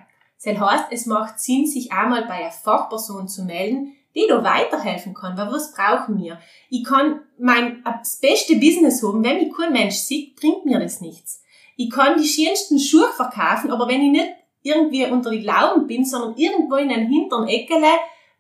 Das 0.44 0.58
heißt, 0.58 0.86
es 0.92 1.06
macht 1.06 1.40
Sinn, 1.40 1.68
sich 1.68 1.92
einmal 1.92 2.24
bei 2.26 2.36
einer 2.36 2.52
Fachperson 2.52 3.28
zu 3.28 3.44
melden, 3.44 3.94
die 4.16 4.26
da 4.28 4.44
weiterhelfen 4.44 5.14
kann, 5.14 5.38
weil 5.38 5.52
was 5.52 5.74
brauchen 5.74 6.18
wir? 6.22 6.40
Ich 6.70 6.84
kann 6.84 7.22
mein 7.38 7.84
das 7.84 8.20
beste 8.20 8.56
Business 8.56 9.04
haben, 9.04 9.24
wenn 9.24 9.38
mich 9.38 9.54
kein 9.56 9.72
Mensch 9.72 9.96
sieht, 9.96 10.36
bringt 10.36 10.66
mir 10.66 10.80
das 10.80 11.00
nichts. 11.00 11.44
Ich 11.78 11.90
kann 11.90 12.22
die 12.22 12.28
schönsten 12.28 12.80
Schuhe 12.80 13.08
verkaufen, 13.16 13.72
aber 13.72 13.88
wenn 13.88 14.02
ich 14.02 14.12
nicht 14.12 14.30
irgendwie 14.64 15.06
unter 15.06 15.32
die 15.32 15.42
Lauben 15.42 15.88
bin, 15.88 16.06
sondern 16.06 16.36
irgendwo 16.36 16.76
in 16.76 16.92
einem 16.92 17.08
hinteren 17.08 17.48
Eckele 17.48 17.88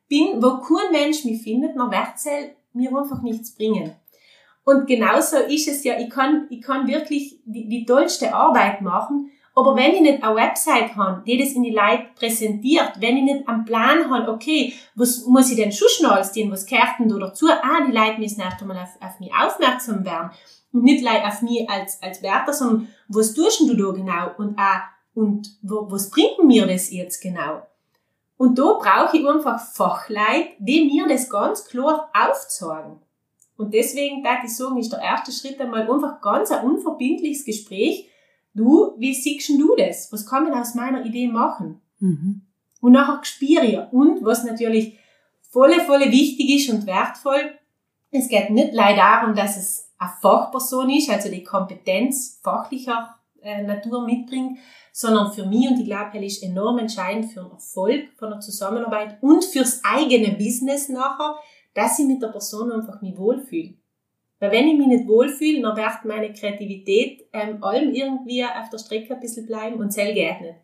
bin, 0.07 0.43
wo 0.43 0.57
kein 0.57 0.91
Mensch 0.91 1.23
mich 1.23 1.41
findet, 1.41 1.75
dann 1.75 1.89
wird 1.89 2.15
es 2.15 2.25
mir 2.73 2.95
einfach 2.95 3.21
nichts 3.21 3.55
bringen. 3.55 3.95
Und 4.63 4.85
genauso 4.85 5.37
ist 5.37 5.67
es 5.67 5.83
ja, 5.83 5.97
ich 5.99 6.09
kann, 6.09 6.47
ich 6.49 6.61
kann 6.61 6.87
wirklich 6.87 7.39
die, 7.45 7.67
die 7.67 7.85
tollste 7.85 8.33
Arbeit 8.33 8.81
machen, 8.81 9.31
aber 9.53 9.75
wenn 9.75 9.93
ich 9.93 10.01
nicht 10.01 10.23
eine 10.23 10.35
Website 10.35 10.95
habe, 10.95 11.23
die 11.25 11.37
das 11.37 11.51
in 11.51 11.63
die 11.63 11.75
Leute 11.75 12.05
präsentiert, 12.15 12.93
wenn 12.99 13.17
ich 13.17 13.23
nicht 13.23 13.47
einen 13.47 13.65
Plan 13.65 14.09
habe, 14.09 14.31
okay, 14.31 14.73
was 14.95 15.25
muss 15.25 15.49
ich 15.49 15.57
denn 15.57 15.73
schon 15.73 15.89
schnell 15.89 16.21
tun, 16.33 16.51
was 16.51 16.65
gehört 16.65 16.99
denn 16.99 17.09
da 17.09 17.17
dazu? 17.17 17.47
Ah, 17.49 17.85
die 17.85 17.91
Leute 17.91 18.19
müssen 18.19 18.41
erst 18.41 18.61
einmal 18.61 18.77
auf, 18.77 18.97
auf 19.01 19.19
mich 19.19 19.31
aufmerksam 19.33 20.05
werden. 20.05 20.31
Und 20.71 20.83
nicht 20.83 21.01
gleich 21.01 21.25
auf 21.25 21.41
mich 21.41 21.69
als, 21.69 22.01
als 22.01 22.23
Wärter, 22.23 22.53
sondern 22.53 22.87
was 23.09 23.33
tust 23.33 23.59
du 23.61 23.75
da 23.75 23.91
genau? 23.91 24.31
Und 24.37 24.57
auch, 24.57 24.81
und 25.13 25.49
wo, 25.61 25.91
was 25.91 26.09
bringt 26.09 26.41
mir 26.45 26.65
das 26.65 26.89
jetzt 26.89 27.21
genau? 27.21 27.63
Und 28.37 28.57
da 28.57 28.79
brauche 28.79 29.17
ich 29.17 29.27
einfach 29.27 29.59
Fachleute, 29.59 30.53
die 30.59 30.85
mir 30.85 31.07
das 31.07 31.29
ganz 31.29 31.65
klar 31.65 32.09
aufzeigen. 32.13 33.01
Und 33.57 33.73
deswegen, 33.73 34.23
da 34.23 34.39
ich 34.43 34.55
sagen, 34.55 34.77
ist 34.77 34.91
der 34.91 35.01
erste 35.01 35.31
Schritt 35.31 35.59
einmal 35.59 35.91
einfach 35.91 36.21
ganz 36.21 36.51
ein 36.51 36.65
unverbindliches 36.65 37.45
Gespräch, 37.45 38.09
du, 38.53 38.95
wie 38.97 39.13
siehst 39.13 39.49
du 39.49 39.75
das? 39.75 40.11
Was 40.11 40.25
kann 40.25 40.43
man 40.43 40.53
aus 40.53 40.75
meiner 40.75 41.05
Idee 41.05 41.27
machen? 41.27 41.81
Mhm. 41.99 42.41
Und 42.81 42.91
nachher 42.93 43.23
spüre 43.23 43.65
ich. 43.65 43.79
Und 43.91 44.23
was 44.23 44.43
natürlich 44.43 44.97
volle, 45.41 45.81
volle 45.81 46.11
wichtig 46.11 46.49
ist 46.49 46.69
und 46.69 46.85
wertvoll, 46.85 47.51
es 48.11 48.27
geht 48.27 48.49
nicht 48.49 48.73
leider 48.73 48.97
darum, 48.97 49.35
dass 49.35 49.57
es 49.57 49.89
eine 49.97 50.11
Fachperson 50.21 50.89
ist, 50.89 51.09
also 51.09 51.29
die 51.29 51.43
Kompetenz 51.43 52.39
fachlicher 52.43 53.15
äh, 53.41 53.63
Natur 53.63 54.05
mitbringt, 54.05 54.59
sondern 54.91 55.31
für 55.31 55.45
mich, 55.45 55.69
und 55.69 55.79
ich 55.79 55.85
glaube, 55.85 56.23
ist 56.25 56.43
enorm 56.43 56.79
entscheidend 56.79 57.31
für 57.31 57.41
den 57.41 57.51
Erfolg 57.51 58.09
von 58.17 58.31
der 58.31 58.39
Zusammenarbeit 58.39 59.21
und 59.21 59.45
fürs 59.45 59.81
eigene 59.83 60.35
Business 60.35 60.89
nachher, 60.89 61.35
dass 61.73 61.99
ich 61.99 62.05
mit 62.05 62.21
der 62.21 62.27
Person 62.27 62.71
einfach 62.71 63.01
mich 63.01 63.17
wohlfühle. 63.17 63.75
Weil 64.41 64.51
wenn 64.51 64.67
ich 64.67 64.75
mich 64.75 64.87
nicht 64.87 65.07
wohlfühle, 65.07 65.61
dann 65.61 65.77
wird 65.77 66.03
meine 66.05 66.33
Kreativität 66.33 67.27
ähm, 67.31 67.63
allem 67.63 67.93
irgendwie 67.93 68.43
auf 68.43 68.71
der 68.71 68.79
Strecke 68.79 69.13
ein 69.13 69.19
bisschen 69.19 69.45
bleiben 69.45 69.75
und 69.75 69.91
zähl 69.91 70.15
geht 70.15 70.41
nicht. 70.41 70.55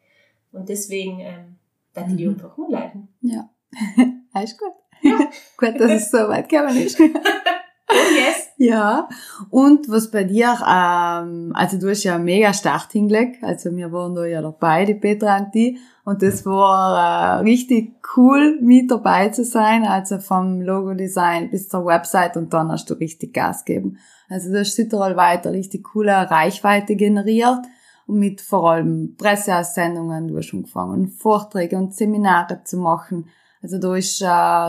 Und 0.52 0.68
deswegen 0.68 1.20
ähm, 1.20 1.58
darf 1.94 2.10
ich 2.10 2.16
die 2.16 2.26
mhm. 2.26 2.34
einfach 2.34 2.58
umleiten. 2.58 3.08
Ja, 3.22 3.50
alles 4.34 4.58
gut. 4.58 4.74
Ja. 5.04 5.20
gut, 5.58 5.80
dass 5.80 5.92
es 5.92 6.10
so 6.10 6.18
weit 6.18 6.50
gekommen 6.50 6.76
ist. 6.76 7.00
Oh 7.90 8.16
yes. 8.16 8.50
Ja. 8.58 9.08
Und 9.50 9.90
was 9.90 10.12
bei 10.12 10.24
dir, 10.24 10.58
ähm, 10.68 11.52
also 11.54 11.80
du 11.80 11.90
hast 11.90 12.04
ja 12.04 12.18
mega 12.18 12.54
Start 12.54 12.92
hingelegt. 12.92 13.44
Also 13.44 13.76
wir 13.76 13.92
waren 13.92 14.16
da 14.16 14.26
ja 14.26 14.42
dabei, 14.42 14.86
die 14.86 14.96
Petra 14.96 15.38
und 15.38 15.56
die. 15.56 15.80
Und 16.04 16.22
das 16.22 16.46
war 16.46 17.40
äh, 17.40 17.44
richtig 17.44 17.96
cool, 18.16 18.60
mit 18.62 18.92
dabei 18.92 19.30
zu 19.30 19.46
sein. 19.46 19.86
Also 19.86 20.20
vom 20.20 20.62
Logo-Design 20.62 21.50
bis 21.50 21.70
zur 21.70 21.86
Website 21.86 22.36
und 22.36 22.54
dann 22.54 22.72
hast 22.72 22.90
du 22.90 22.96
richtig 22.96 23.34
Gas 23.34 23.64
gegeben. 23.64 23.98
Also 24.30 24.52
du 24.52 24.60
hast 24.60 24.76
Südtirol 24.76 25.16
weiter 25.16 25.52
richtig 25.52 25.86
coole 25.86 26.30
Reichweite 26.30 26.96
generiert. 26.96 27.66
Und 28.06 28.20
mit 28.20 28.42
vor 28.42 28.72
allem 28.72 29.16
Presseaussendungen, 29.18 30.30
du 30.30 30.38
hast 30.38 30.48
schon 30.48 30.60
angefangen, 30.60 31.10
Vorträge 31.10 31.78
und 31.78 31.94
Seminare 31.94 32.62
zu 32.64 32.78
machen. 32.78 33.30
Also 33.62 33.80
da 33.80 33.96
ist 33.96 34.22
äh, 34.22 34.26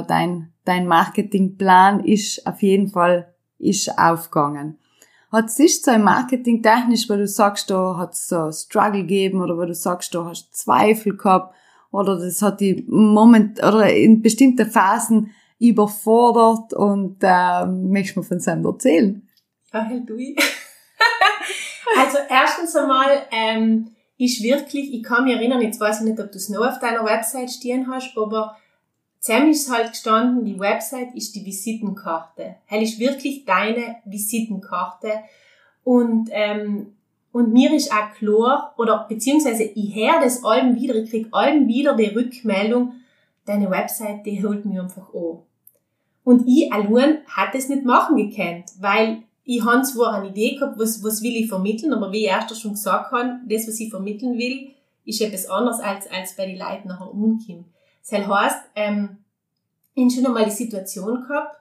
dein 0.06 0.52
dein 0.68 0.86
Marketingplan 0.86 2.04
ist 2.04 2.46
auf 2.46 2.62
jeden 2.62 2.88
Fall 2.88 3.32
ist 3.58 3.98
aufgegangen. 3.98 4.78
Hat 5.32 5.46
es 5.46 5.56
sich 5.56 5.82
so 5.82 5.90
im 5.90 6.04
Marketing 6.04 6.62
technisch, 6.62 7.08
weil 7.08 7.18
du 7.18 7.26
sagst, 7.26 7.70
da 7.70 7.96
hat 7.96 8.12
es 8.12 8.28
so 8.28 8.52
Struggle 8.52 9.00
gegeben 9.00 9.40
oder 9.40 9.56
weil 9.56 9.68
du 9.68 9.74
sagst, 9.74 10.14
du 10.14 10.24
hast 10.24 10.54
Zweifel 10.54 11.16
gehabt 11.16 11.54
oder 11.90 12.18
das 12.18 12.42
hat 12.42 12.60
die 12.60 12.84
Moment 12.86 13.58
oder 13.62 13.92
in 13.92 14.20
bestimmte 14.20 14.66
Phasen 14.66 15.34
überfordert 15.58 16.74
und 16.74 17.16
äh, 17.22 17.66
möchtest 17.66 18.16
du 18.16 18.20
mir 18.20 18.26
von 18.26 18.40
seinem 18.40 18.64
erzählen? 18.64 19.28
Ja, 19.72 19.88
du. 20.06 20.16
also 21.98 22.18
erstens 22.28 22.76
einmal 22.76 23.22
ähm, 23.32 23.90
ist 24.18 24.42
wirklich, 24.42 24.92
ich 24.92 25.02
kann 25.02 25.24
mich 25.24 25.34
erinnern, 25.34 25.62
jetzt 25.62 25.80
weiß 25.80 26.00
ich 26.00 26.06
nicht, 26.06 26.20
ob 26.20 26.30
du 26.30 26.36
es 26.36 26.48
noch 26.48 26.66
auf 26.66 26.78
deiner 26.78 27.04
Website 27.04 27.50
stehen 27.50 27.86
hast, 27.90 28.16
aber 28.16 28.56
Zusammen 29.28 29.50
ist 29.50 29.70
halt 29.70 29.90
gestanden, 29.90 30.46
die 30.46 30.58
Website 30.58 31.14
ist 31.14 31.34
die 31.34 31.44
Visitenkarte. 31.44 32.54
Hell 32.64 32.82
ist 32.82 32.98
wirklich 32.98 33.44
deine 33.44 33.96
Visitenkarte. 34.06 35.20
Und, 35.84 36.30
ähm, 36.32 36.94
und 37.30 37.52
mir 37.52 37.74
ist 37.74 37.92
auch 37.92 38.14
klar, 38.14 38.72
oder 38.78 39.04
beziehungsweise 39.06 39.64
ich 39.64 39.94
höre 39.94 40.22
das 40.22 40.42
allem 40.46 40.76
wieder, 40.76 40.94
ich 40.94 41.10
krieg 41.10 41.28
allem 41.32 41.68
wieder 41.68 41.94
die 41.94 42.06
Rückmeldung, 42.06 42.94
deine 43.44 43.70
Website, 43.70 44.24
die 44.24 44.42
holt 44.42 44.64
mir 44.64 44.80
einfach 44.80 45.12
an. 45.12 45.40
Und 46.24 46.48
ich 46.48 46.72
allein 46.72 47.18
hat 47.26 47.54
es 47.54 47.68
nicht 47.68 47.84
machen 47.84 48.16
gekannt, 48.16 48.70
weil 48.80 49.24
ich 49.44 49.62
habe 49.62 49.82
zwar 49.82 50.14
eine 50.14 50.28
Idee 50.28 50.54
gehabt, 50.54 50.78
was, 50.78 51.04
was 51.04 51.22
will 51.22 51.36
ich 51.36 51.50
vermitteln, 51.50 51.92
aber 51.92 52.12
wie 52.12 52.24
ich 52.24 52.30
erst 52.30 52.58
schon 52.58 52.72
gesagt 52.72 53.12
habe, 53.12 53.40
das, 53.46 53.68
was 53.68 53.78
ich 53.78 53.90
vermitteln 53.90 54.38
will, 54.38 54.70
ist 55.04 55.20
etwas 55.20 55.50
anderes, 55.50 55.80
als, 55.80 56.10
als 56.10 56.34
bei 56.34 56.46
den 56.46 56.58
Leuten 56.58 56.88
nachher 56.88 57.12
umkommt. 57.12 57.66
Das 58.10 58.26
heißt, 58.26 58.56
ähm, 58.74 59.18
ich 59.94 60.14
schon 60.14 60.26
einmal 60.26 60.44
die 60.44 60.50
Situation 60.50 61.26
gehabt, 61.26 61.56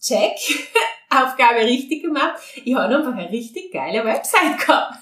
check, 0.00 0.36
Aufgabe 1.10 1.60
richtig 1.64 2.02
gemacht, 2.02 2.36
ich 2.64 2.74
habe 2.74 2.94
einfach 2.96 3.14
eine 3.14 3.30
richtig 3.30 3.72
geile 3.72 4.04
Website 4.04 4.58
gehabt. 4.58 4.94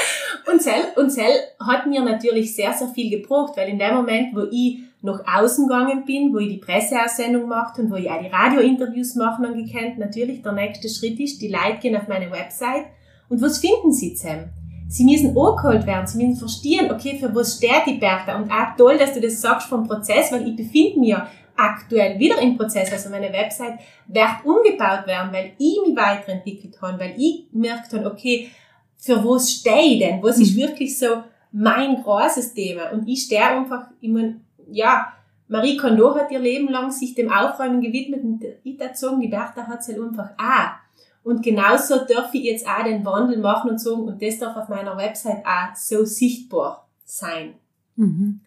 und 0.50 0.60
Cell, 0.60 0.92
und 0.96 1.10
Cell 1.10 1.34
hat 1.60 1.86
mir 1.86 2.02
natürlich 2.02 2.54
sehr, 2.54 2.72
sehr 2.72 2.88
viel 2.88 3.10
gebraucht, 3.10 3.56
weil 3.56 3.70
in 3.70 3.78
dem 3.78 3.94
Moment, 3.94 4.34
wo 4.34 4.46
ich 4.50 4.80
nach 5.00 5.20
außen 5.26 5.66
gegangen 5.66 6.04
bin, 6.04 6.32
wo 6.32 6.38
ich 6.38 6.48
die 6.48 6.56
Presseaussendung 6.58 7.42
gemacht 7.42 7.78
und 7.78 7.90
wo 7.90 7.96
ich 7.96 8.10
auch 8.10 8.20
die 8.20 8.28
Radiointerviews 8.28 9.14
machen 9.14 9.46
und 9.46 9.66
gekannt, 9.66 9.98
natürlich 9.98 10.42
der 10.42 10.52
nächste 10.52 10.88
Schritt 10.88 11.20
ist, 11.20 11.40
die 11.40 11.48
Leute 11.48 11.78
gehen 11.80 11.96
auf 11.96 12.08
meine 12.08 12.30
Website 12.30 12.86
und 13.28 13.40
was 13.40 13.58
finden 13.58 13.92
sie 13.92 14.14
zusammen? 14.14 14.50
Sie 14.88 15.04
müssen 15.04 15.36
angeholt 15.36 15.86
werden, 15.86 16.06
sie 16.06 16.24
müssen 16.24 16.38
verstehen, 16.38 16.90
okay, 16.90 17.18
für 17.18 17.34
was 17.34 17.56
steht 17.56 17.86
die 17.86 17.94
Bertha 17.94 18.36
und 18.36 18.50
auch 18.50 18.76
toll, 18.76 18.98
dass 18.98 19.14
du 19.14 19.20
das 19.20 19.40
sagst 19.40 19.68
vom 19.68 19.86
Prozess, 19.86 20.30
weil 20.30 20.46
ich 20.46 20.56
befinde 20.56 21.00
mich 21.00 21.10
ja 21.10 21.28
aktuell 21.56 22.18
wieder 22.18 22.38
im 22.40 22.56
Prozess, 22.56 22.92
also 22.92 23.10
meine 23.10 23.32
Website 23.32 23.78
wird 24.06 24.44
umgebaut 24.44 25.06
werden, 25.06 25.32
weil 25.32 25.52
ich 25.58 25.78
mich 25.86 25.96
weiterentwickelt 25.96 26.80
habe, 26.82 26.98
weil 26.98 27.14
ich 27.16 27.50
gemerkt 27.50 27.92
habe, 27.92 28.06
okay, 28.06 28.50
für 28.96 29.24
was 29.24 29.50
stehe 29.50 29.94
ich 29.94 29.98
denn? 29.98 30.22
Was 30.22 30.38
ist 30.38 30.56
mhm. 30.56 30.62
wirklich 30.62 30.98
so 30.98 31.22
mein 31.52 32.02
großes 32.02 32.54
Thema? 32.54 32.90
Und 32.90 33.06
ich 33.06 33.22
stehe 33.22 33.44
einfach 33.44 33.86
immer, 34.00 34.34
ja, 34.70 35.12
Marie 35.48 35.76
Kondo 35.76 36.14
hat 36.14 36.30
ihr 36.30 36.38
Leben 36.38 36.68
lang 36.68 36.90
sich 36.90 37.14
dem 37.14 37.30
Aufräumen 37.30 37.80
gewidmet 37.80 38.24
und 38.24 38.44
ich 38.62 38.76
dazu 38.78 39.18
die 39.20 39.28
Bertha 39.28 39.66
hat 39.66 39.80
es 39.80 39.88
halt 39.88 40.00
einfach 40.00 40.30
auch. 40.38 40.83
Und 41.24 41.42
genauso 41.42 42.04
darf 42.04 42.32
ich 42.34 42.44
jetzt 42.44 42.66
auch 42.66 42.84
den 42.84 43.04
Wandel 43.04 43.38
machen 43.38 43.70
und 43.70 43.78
sagen, 43.78 44.02
und 44.02 44.22
das 44.22 44.38
darf 44.38 44.56
auf 44.56 44.68
meiner 44.68 44.96
Website 44.96 45.44
auch 45.44 45.74
so 45.74 46.04
sichtbar 46.04 46.86
sein. 47.04 47.54
Mhm. 47.96 48.40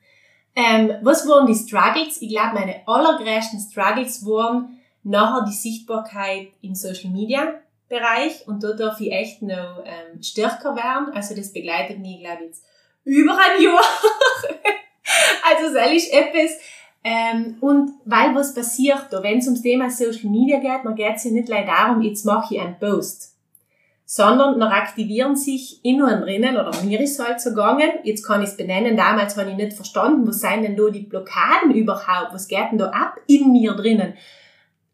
Ähm, 0.55 0.91
was 1.01 1.27
waren 1.27 1.47
die 1.47 1.55
Struggles? 1.55 2.21
Ich 2.21 2.29
glaube, 2.29 2.53
meine 2.53 2.87
allergrößten 2.87 3.59
Struggles 3.59 4.25
waren 4.25 4.79
nachher 5.03 5.45
die 5.45 5.53
Sichtbarkeit 5.53 6.49
im 6.61 6.75
Social 6.75 7.11
Media 7.11 7.55
Bereich 7.89 8.45
und 8.47 8.63
da 8.63 8.73
darf 8.73 8.99
ich 8.99 9.11
echt 9.11 9.41
noch 9.41 9.83
ähm, 9.85 10.21
stärker 10.21 10.75
werden. 10.75 11.13
Also 11.13 11.35
das 11.35 11.53
begleitet 11.53 11.99
mich, 11.99 12.19
glaube 12.19 12.43
ich, 12.43 12.47
jetzt 12.47 12.65
über 13.05 13.31
ein 13.31 13.63
Jahr. 13.63 13.79
also 15.49 15.73
das 15.73 15.91
ist 15.93 16.11
etwas. 16.11 16.57
Ähm, 17.09 17.55
und 17.61 17.91
weil 18.03 18.35
was 18.35 18.53
passiert 18.53 19.07
da, 19.11 19.23
wenn 19.23 19.37
es 19.37 19.45
ums 19.45 19.61
Thema 19.61 19.89
Social 19.89 20.29
Media 20.29 20.59
geht, 20.59 20.83
dann 20.83 20.95
geht 20.95 21.15
es 21.15 21.23
ja 21.23 21.31
nicht 21.31 21.47
leider 21.47 21.67
darum, 21.67 22.01
jetzt 22.01 22.25
mache 22.25 22.53
ich 22.53 22.59
einen 22.59 22.77
Post 22.79 23.37
sondern 24.09 24.57
noch 24.57 24.71
aktivieren 24.71 25.35
sich 25.35 25.83
in 25.83 26.01
und 26.01 26.21
drinnen, 26.21 26.55
oder 26.55 26.71
mir 26.83 27.01
ist 27.01 27.19
halt 27.19 27.41
so 27.41 27.49
gegangen, 27.49 27.91
jetzt 28.05 28.25
kann 28.25 28.41
ich 28.41 28.47
es 28.47 28.57
benennen, 28.57 28.95
damals 28.95 29.35
habe 29.35 29.49
ich 29.49 29.57
nicht 29.57 29.73
verstanden, 29.73 30.25
was 30.25 30.39
seien 30.39 30.63
denn 30.63 30.77
da 30.77 30.89
die 30.89 31.01
Blockaden 31.01 31.71
überhaupt, 31.75 32.33
was 32.33 32.47
geht 32.47 32.71
denn 32.71 32.77
da 32.77 32.89
ab 32.91 33.17
in 33.27 33.51
mir 33.51 33.73
drinnen? 33.73 34.13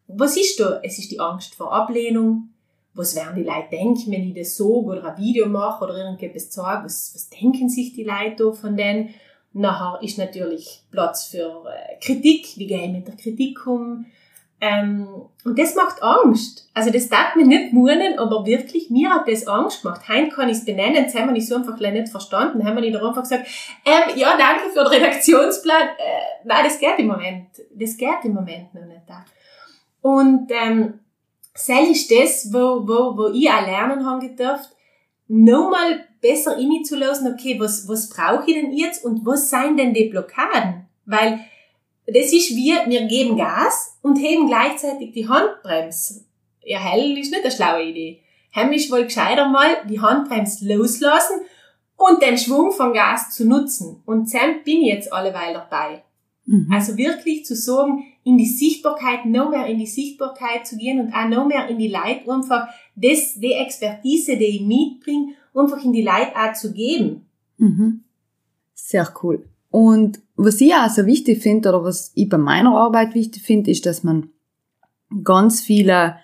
Was 0.07 0.35
ist 0.35 0.59
da? 0.59 0.79
Es 0.81 0.97
ist 0.97 1.11
die 1.11 1.19
Angst 1.19 1.53
vor 1.53 1.71
Ablehnung, 1.71 2.49
was 2.95 3.15
werden 3.15 3.35
die 3.35 3.43
Leute 3.43 3.69
denken, 3.71 4.11
wenn 4.11 4.29
ich 4.29 4.33
das 4.33 4.57
sage 4.57 4.69
oder 4.69 5.05
ein 5.05 5.17
Video 5.17 5.47
mache 5.47 5.83
oder 5.85 5.95
irgendetwas 5.95 6.51
sage, 6.51 6.85
was, 6.85 7.11
was 7.13 7.29
denken 7.29 7.69
sich 7.69 7.93
die 7.93 8.03
Leute 8.03 8.43
da 8.43 8.51
von 8.51 8.75
denen? 8.75 9.09
Nachher 9.53 10.01
ist 10.01 10.17
natürlich 10.17 10.81
Platz 10.91 11.25
für 11.27 11.65
äh, 11.67 11.99
Kritik, 11.99 12.57
wie 12.57 12.67
gehe 12.67 12.85
ich 12.85 12.91
mit 12.91 13.07
der 13.07 13.15
Kritik 13.15 13.65
um? 13.67 14.05
ähm, 14.63 15.07
und 15.43 15.59
das 15.59 15.75
macht 15.75 16.01
Angst. 16.01 16.69
Also 16.73 16.89
das 16.89 17.09
darf 17.09 17.35
mir 17.35 17.45
nicht 17.45 17.73
munen, 17.73 18.17
aber 18.17 18.45
wirklich, 18.45 18.89
mir 18.89 19.09
hat 19.09 19.27
das 19.27 19.45
Angst 19.45 19.81
gemacht. 19.81 20.07
Heim 20.07 20.29
kann 20.29 20.47
ich 20.47 20.59
es 20.59 20.63
benennen, 20.63 20.95
jetzt 20.95 21.15
haben 21.15 21.25
wir 21.25 21.33
nicht 21.33 21.49
so 21.49 21.55
einfach 21.55 21.77
nicht 21.77 22.07
verstanden. 22.07 22.65
Haben 22.65 22.75
wir 22.75 22.81
nicht 22.81 22.95
einfach 22.95 23.23
gesagt, 23.23 23.45
ähm, 23.85 24.15
ja, 24.15 24.37
danke 24.37 24.69
für 24.69 24.85
den 24.85 24.87
Redaktionsplan. 24.87 25.81
Äh, 25.81 26.45
nein, 26.45 26.63
das 26.63 26.79
geht 26.79 26.97
im 26.97 27.07
Moment. 27.07 27.47
Das 27.75 27.97
geht 27.97 28.23
im 28.23 28.35
Moment 28.35 28.73
noch 28.73 28.85
nicht 28.85 29.01
da. 29.05 29.25
Und 30.01 30.49
ähm, 30.49 30.99
das 31.51 31.67
ist 31.67 32.09
das, 32.09 32.53
wo, 32.53 32.87
wo, 32.87 33.17
wo 33.17 33.27
ich 33.33 33.49
auch 33.49 33.65
lernen 33.65 34.05
habe 34.05 34.29
gedurft, 34.29 34.69
nochmal 35.27 36.05
besser 36.21 36.57
lassen, 36.57 37.33
okay, 37.33 37.59
was, 37.59 37.87
was 37.87 38.09
brauche 38.09 38.43
ich 38.47 38.55
denn 38.55 38.71
jetzt 38.71 39.03
und 39.03 39.25
was 39.25 39.49
seien 39.49 39.77
denn 39.77 39.93
die 39.93 40.05
Blockaden? 40.05 40.85
Weil 41.05 41.39
das 42.05 42.33
ist 42.33 42.55
wie, 42.55 42.73
wir 42.87 43.07
geben 43.07 43.37
Gas 43.37 43.97
und 44.01 44.17
heben 44.17 44.47
gleichzeitig 44.47 45.11
die 45.13 45.27
Handbremse. 45.27 46.25
Ja, 46.63 46.79
hell 46.79 47.17
ist 47.17 47.31
nicht 47.31 47.43
eine 47.43 47.51
schlaue 47.51 47.83
Idee. 47.83 48.21
Heim 48.55 48.71
ist 48.71 48.91
wohl 48.91 49.03
gescheiter 49.03 49.49
mal 49.49 49.77
die 49.89 49.99
Handbremse 49.99 50.73
loslassen 50.73 51.41
und 51.97 52.21
den 52.21 52.37
Schwung 52.37 52.71
von 52.71 52.93
Gas 52.93 53.31
zu 53.31 53.45
nutzen. 53.45 54.01
Und 54.05 54.29
Sam 54.29 54.63
bin 54.63 54.81
ich 54.81 54.93
jetzt 54.93 55.13
alleweil 55.13 55.53
dabei. 55.53 56.03
Mhm. 56.45 56.69
Also 56.71 56.97
wirklich 56.97 57.45
zu 57.45 57.55
sagen, 57.55 58.05
in 58.23 58.37
die 58.37 58.47
Sichtbarkeit, 58.47 59.25
noch 59.25 59.49
mehr 59.49 59.65
in 59.67 59.79
die 59.79 59.87
Sichtbarkeit 59.87 60.67
zu 60.67 60.77
gehen 60.77 60.99
und 60.99 61.13
auch 61.13 61.27
noch 61.27 61.47
mehr 61.47 61.67
in 61.67 61.77
die 61.77 61.87
Leid 61.87 62.27
einfach 62.27 62.67
das, 62.95 63.35
die 63.35 63.53
Expertise, 63.53 64.37
die 64.37 64.45
ich 64.45 64.61
mitbringe, 64.61 65.33
einfach 65.53 65.83
in 65.83 65.93
die 65.93 66.01
Leid 66.01 66.35
auch 66.35 66.53
zu 66.53 66.73
geben. 66.73 67.25
Mhm. 67.57 68.03
Sehr 68.73 69.11
cool. 69.23 69.45
Und 69.69 70.21
was 70.35 70.61
ich 70.61 70.73
auch 70.73 70.89
so 70.89 71.05
wichtig 71.05 71.41
finde 71.41 71.69
oder 71.69 71.83
was 71.83 72.11
ich 72.15 72.29
bei 72.29 72.37
meiner 72.37 72.75
Arbeit 72.75 73.15
wichtig 73.15 73.41
finde, 73.41 73.71
ist, 73.71 73.85
dass 73.85 74.03
man 74.03 74.29
ganz 75.23 75.61
viele 75.61 76.15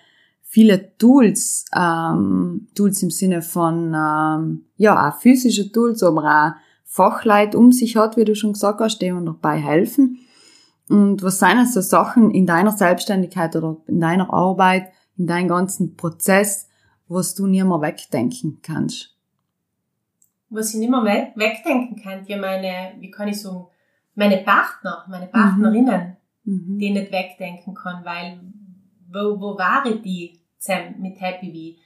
viele 0.50 0.96
Tools, 0.98 1.64
ähm, 1.76 2.66
Tools 2.74 3.00
im 3.04 3.10
Sinne 3.10 3.40
von 3.40 3.94
ähm, 3.94 4.64
ja 4.76 5.08
auch 5.08 5.20
physische 5.20 5.70
Tools, 5.70 6.02
aber 6.02 6.24
auch 6.24 6.60
Fachleute 6.84 7.56
um 7.56 7.70
sich 7.70 7.96
hat, 7.96 8.16
wie 8.16 8.24
du 8.24 8.34
schon 8.34 8.54
gesagt 8.54 8.80
hast, 8.80 8.98
die 8.98 9.10
dabei 9.10 9.58
helfen. 9.58 10.18
Und 10.88 11.22
was 11.22 11.38
sind 11.38 11.68
so 11.68 11.80
Sachen 11.80 12.32
in 12.32 12.46
deiner 12.46 12.72
Selbstständigkeit 12.72 13.54
oder 13.54 13.76
in 13.86 14.00
deiner 14.00 14.32
Arbeit, 14.32 14.88
in 15.20 15.26
deinem 15.26 15.48
ganzen 15.48 15.96
Prozess, 15.96 16.68
was 17.06 17.34
du 17.34 17.46
nie 17.46 17.62
mehr 17.62 17.80
wegdenken 17.80 18.60
kannst? 18.62 19.14
was 20.50 20.74
ich 20.74 20.80
nicht 20.80 20.90
mehr 20.90 21.04
weg, 21.04 21.32
wegdenken 21.36 21.96
kann, 22.02 22.26
ja 22.26 22.36
meine, 22.36 22.94
wie 22.98 23.10
kann 23.10 23.28
ich 23.28 23.40
sagen, 23.40 23.66
meine 24.16 24.38
Partner, 24.38 25.04
meine 25.08 25.28
Partnerinnen, 25.28 26.16
mhm. 26.44 26.78
die 26.78 26.86
ich 26.86 26.92
nicht 26.92 27.12
wegdenken 27.12 27.74
kann, 27.74 28.04
weil 28.04 28.40
wo, 29.12 29.40
wo 29.40 29.56
waren 29.56 30.02
die 30.02 30.40
zusammen 30.58 30.96
mit 31.00 31.20
Happy 31.20 31.50
Bee? 31.50 31.76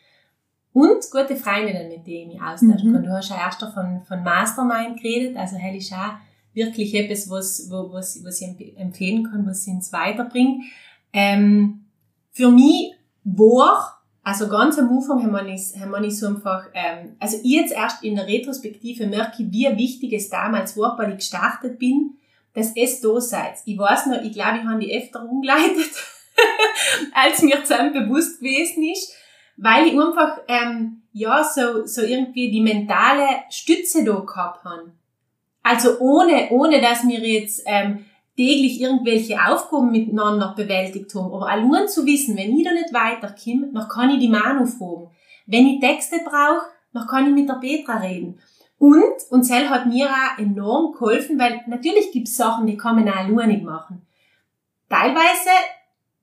Und 0.72 1.08
gute 1.12 1.36
Freundinnen, 1.36 1.88
mit 1.88 2.06
denen 2.06 2.32
ich 2.32 2.42
austauschen 2.42 2.90
mhm. 2.90 2.94
kann. 2.94 3.04
Du 3.04 3.10
hast 3.10 3.30
ja 3.30 3.36
erst 3.36 3.62
von, 3.62 4.00
von 4.00 4.24
Mastermind 4.24 5.00
geredet, 5.00 5.36
also 5.36 5.56
hell 5.56 5.76
ist 5.76 5.92
auch 5.92 6.14
wirklich 6.52 6.94
etwas, 6.94 7.30
was, 7.30 7.68
wo, 7.70 7.92
was, 7.92 8.24
was 8.24 8.40
ich 8.40 8.76
empfehlen 8.76 9.30
kann, 9.30 9.46
was 9.46 9.64
sie 9.64 9.70
uns 9.70 9.92
weiterbringt. 9.92 10.64
Ähm, 11.12 11.84
für 12.32 12.50
mich 12.50 12.94
war 13.24 14.04
also 14.24 14.48
ganz 14.48 14.78
am 14.78 14.88
Anfang 14.88 15.22
haben 15.22 15.32
wir 15.32 15.80
haben 15.80 15.90
wir 15.90 16.00
nicht 16.00 16.18
so 16.18 16.26
einfach, 16.26 16.64
ähm, 16.72 17.14
also 17.20 17.36
ich 17.42 17.52
jetzt 17.52 17.74
erst 17.74 18.02
in 18.02 18.16
der 18.16 18.26
Retrospektive 18.26 19.06
merke, 19.06 19.44
wie 19.50 19.68
wichtig 19.76 20.14
es 20.14 20.30
damals 20.30 20.78
war, 20.78 20.96
weil 20.96 21.10
ich 21.10 21.16
gestartet 21.16 21.78
bin, 21.78 22.16
dass 22.54 22.74
es 22.74 23.02
da 23.02 23.20
seid. 23.20 23.56
Ich 23.66 23.76
weiß 23.76 24.06
noch, 24.06 24.22
ich 24.22 24.32
glaube, 24.32 24.58
ich 24.58 24.64
habe 24.64 24.80
die 24.80 24.96
öfter 24.96 25.28
umgeleitet, 25.28 25.90
als 27.14 27.42
mir 27.42 27.62
zusammen 27.64 27.92
bewusst 27.92 28.38
gewesen 28.38 28.84
ist, 28.84 29.12
weil 29.58 29.88
ich 29.88 29.92
einfach, 29.92 30.38
ähm, 30.48 31.02
ja, 31.12 31.44
so, 31.44 31.84
so 31.84 32.00
irgendwie 32.00 32.50
die 32.50 32.62
mentale 32.62 33.26
Stütze 33.50 34.04
da 34.04 34.20
gehabt 34.20 34.64
habe. 34.64 34.92
Also 35.62 35.98
ohne, 35.98 36.48
ohne 36.50 36.80
dass 36.80 37.04
mir 37.04 37.20
jetzt, 37.20 37.62
ähm, 37.66 38.06
täglich 38.36 38.80
irgendwelche 38.80 39.36
Aufgaben 39.40 39.90
miteinander 39.90 40.54
bewältigt 40.56 41.14
haben. 41.14 41.32
Aber 41.32 41.48
allein 41.48 41.88
zu 41.88 42.04
wissen, 42.04 42.36
wenn 42.36 42.56
ich 42.56 42.64
da 42.64 42.72
nicht 42.72 42.92
weiterkomme, 42.92 43.70
dann 43.72 43.88
kann 43.88 44.10
ich 44.10 44.18
die 44.18 44.28
Manu 44.28 44.66
fragen. 44.66 45.10
Wenn 45.46 45.66
ich 45.66 45.80
Texte 45.80 46.16
brauche, 46.24 46.66
dann 46.92 47.06
kann 47.06 47.26
ich 47.26 47.34
mit 47.34 47.48
der 47.48 47.54
Petra 47.54 47.98
reden. 47.98 48.38
Und, 48.78 49.14
und 49.30 49.44
Cell 49.44 49.68
hat 49.68 49.86
mir 49.86 50.08
auch 50.08 50.38
enorm 50.38 50.92
geholfen, 50.92 51.38
weil 51.38 51.62
natürlich 51.66 52.10
gibt 52.12 52.28
es 52.28 52.36
Sachen, 52.36 52.66
die 52.66 52.76
kann 52.76 52.96
man 52.96 53.08
auch 53.08 53.16
allein 53.16 53.48
nicht 53.48 53.62
machen. 53.62 54.02
Teilweise 54.88 55.50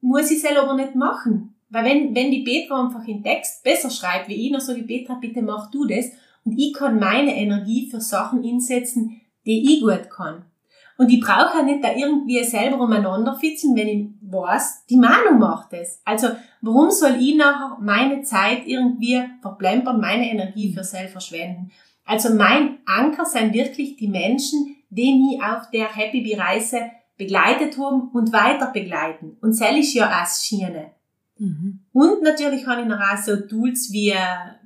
muss 0.02 0.32
ich 0.32 0.44
es 0.44 0.58
aber 0.58 0.76
nicht 0.76 0.96
machen. 0.96 1.56
Weil 1.70 1.86
wenn, 1.86 2.16
wenn 2.16 2.32
die 2.32 2.44
Petra 2.44 2.84
einfach 2.84 3.06
den 3.06 3.24
Text 3.24 3.64
besser 3.64 3.90
schreibt 3.90 4.28
wie 4.28 4.46
ich, 4.46 4.52
dann 4.52 4.60
sage 4.60 4.82
ich, 4.82 4.88
Petra, 4.88 5.16
bitte 5.16 5.42
mach 5.42 5.72
du 5.72 5.86
das. 5.86 6.08
Und 6.44 6.58
ich 6.58 6.74
kann 6.74 7.00
meine 7.00 7.36
Energie 7.36 7.90
für 7.90 8.02
Sachen 8.02 8.44
einsetzen, 8.44 9.22
die 9.46 9.74
ich 9.74 9.82
gut 9.82 10.10
kann. 10.10 10.46
Und 11.02 11.10
ich 11.10 11.20
brauche 11.20 11.58
ja 11.58 11.64
nicht 11.64 11.84
da 11.84 11.96
irgendwie 11.96 12.44
selber 12.44 12.80
umeinander 12.80 13.34
fitzeln, 13.34 13.76
wenn 13.76 13.88
ich 13.88 14.08
weiß, 14.22 14.86
die 14.88 14.98
Meinung 14.98 15.40
macht 15.40 15.74
es. 15.74 16.00
Also, 16.06 16.28
warum 16.62 16.92
soll 16.92 17.16
ich 17.20 17.36
nachher 17.36 17.80
meine 17.82 18.22
Zeit 18.22 18.68
irgendwie 18.68 19.20
verplempern, 19.42 20.00
meine 20.00 20.30
Energie 20.30 20.72
für 20.72 20.84
selber 20.84 21.14
verschwenden? 21.14 21.72
Also, 22.06 22.36
mein 22.36 22.78
Anker 22.86 23.26
sind 23.26 23.52
wirklich 23.52 23.96
die 23.96 24.10
Menschen, 24.10 24.76
die 24.92 25.16
mich 25.16 25.44
auf 25.44 25.72
der 25.72 25.88
Happy 25.92 26.22
Bee 26.22 26.40
Reise 26.40 26.92
begleitet 27.18 27.80
haben 27.80 28.12
und 28.14 28.32
weiter 28.32 28.68
begleiten. 28.68 29.38
Und 29.42 29.54
ist 29.54 29.96
ja 29.96 30.06
auch 30.06 30.28
Schiene. 30.28 30.92
Mhm. 31.42 31.80
Und 31.92 32.22
natürlich 32.22 32.68
habe 32.68 32.82
ich 32.82 32.88
noch 32.88 33.00
auch 33.00 33.18
so 33.18 33.36
Tools 33.36 33.92
wie 33.92 34.14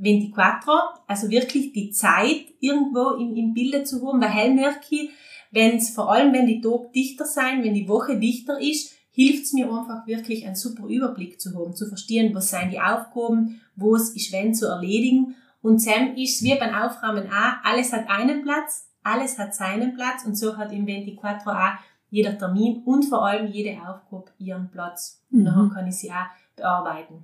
24, 0.01 0.73
also 1.07 1.30
wirklich 1.30 1.71
die 1.71 1.91
Zeit 1.91 2.47
irgendwo 2.59 3.11
im, 3.11 3.34
im 3.34 3.53
Bilde 3.53 3.86
zu 3.86 4.05
haben, 4.05 4.19
weil 4.19 4.30
hell 4.30 4.53
merke 4.53 4.84
ich, 4.89 5.09
wenn's, 5.51 5.91
vor 5.91 6.11
allem 6.11 6.34
wenn 6.34 6.47
die 6.47 6.59
Tage 6.59 6.89
dichter 6.93 7.23
sein, 7.23 7.63
wenn 7.63 7.73
die 7.73 7.88
Woche 7.88 8.19
dichter 8.19 8.59
ist, 8.59 8.93
hilft's 9.11 9.53
mir 9.53 9.71
einfach 9.71 10.05
wirklich 10.05 10.45
einen 10.45 10.57
super 10.57 10.88
Überblick 10.88 11.39
zu 11.39 11.57
haben, 11.57 11.73
zu 11.78 11.88
verstehen, 11.88 12.36
was 12.36 12.49
sind 12.49 12.73
die 12.73 12.82
Aufgaben, 12.82 13.61
wo 13.78 13.95
es 13.95 14.09
ist 14.09 14.34
wenn 14.34 14.53
zu 14.53 14.67
erledigen. 14.67 15.36
Und 15.61 15.82
Sam 15.82 16.15
ist 16.17 16.43
wie 16.43 16.55
beim 16.55 16.76
Aufräumen 16.76 17.28
auch, 17.28 17.63
alles 17.63 17.93
hat 17.93 18.09
einen 18.09 18.43
Platz, 18.43 18.89
alles 19.01 19.39
hat 19.39 19.55
seinen 19.55 19.95
Platz 19.95 20.26
und 20.26 20.38
so 20.38 20.57
hat 20.57 20.73
im 20.73 20.86
24 20.86 21.47
auch 21.47 21.78
jeder 22.09 22.38
Termin 22.38 22.84
und 22.84 23.05
vor 23.05 23.26
allem 23.26 23.47
jede 23.47 23.78
Aufgabe 23.82 24.32
ihren 24.39 24.69
Platz. 24.69 25.23
Und 25.32 25.39
mhm. 25.39 25.45
dann 25.45 25.69
kann 25.73 25.88
ich 25.88 25.95
sie 25.95 26.11
auch 26.11 26.28
bearbeiten. 26.56 27.24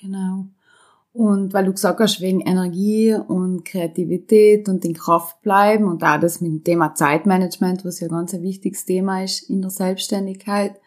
Genau. 0.00 0.46
Und 1.12 1.52
weil 1.52 1.66
du 1.66 1.72
gesagt 1.72 2.00
hast, 2.00 2.22
wegen 2.22 2.40
Energie 2.40 3.14
und 3.14 3.64
Kreativität 3.64 4.68
und 4.68 4.84
in 4.84 4.94
Kraft 4.94 5.42
bleiben 5.42 5.84
und 5.84 6.02
auch 6.02 6.18
das 6.18 6.40
mit 6.40 6.50
dem 6.50 6.64
Thema 6.64 6.94
Zeitmanagement, 6.94 7.84
was 7.84 8.00
ja 8.00 8.08
ganz 8.08 8.32
ein 8.32 8.42
wichtiges 8.42 8.86
Thema 8.86 9.22
ist 9.22 9.50
in 9.50 9.60
der 9.60 9.70
Selbstständigkeit, 9.70 10.80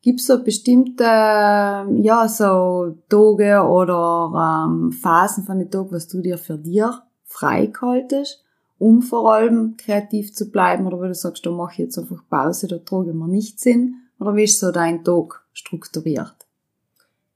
gibt 0.00 0.20
es 0.20 0.28
so 0.28 0.42
bestimmte, 0.42 1.04
ja, 1.04 2.28
so 2.28 2.96
Tage 3.08 3.60
oder 3.68 4.66
ähm, 4.66 4.92
Phasen 4.92 5.44
von 5.44 5.58
den 5.58 5.70
Tagen, 5.70 5.92
was 5.92 6.08
du 6.08 6.22
dir 6.22 6.38
für 6.38 6.56
dir 6.56 7.02
freihaltest, 7.24 8.44
um 8.78 9.02
vor 9.02 9.34
allem 9.34 9.76
kreativ 9.76 10.32
zu 10.32 10.50
bleiben 10.50 10.86
oder 10.86 10.98
wo 10.98 11.02
du 11.02 11.14
sagst, 11.14 11.44
da 11.44 11.50
mache 11.50 11.72
ich 11.72 11.78
jetzt 11.78 11.98
einfach 11.98 12.22
Pause, 12.30 12.68
da 12.68 12.78
trage 12.78 13.10
ich 13.10 13.16
mir 13.16 13.28
nicht 13.28 13.60
Sinn 13.60 13.96
oder 14.18 14.36
wie 14.36 14.44
ist 14.44 14.60
so 14.60 14.70
dein 14.70 15.04
Tag 15.04 15.44
strukturiert? 15.52 16.35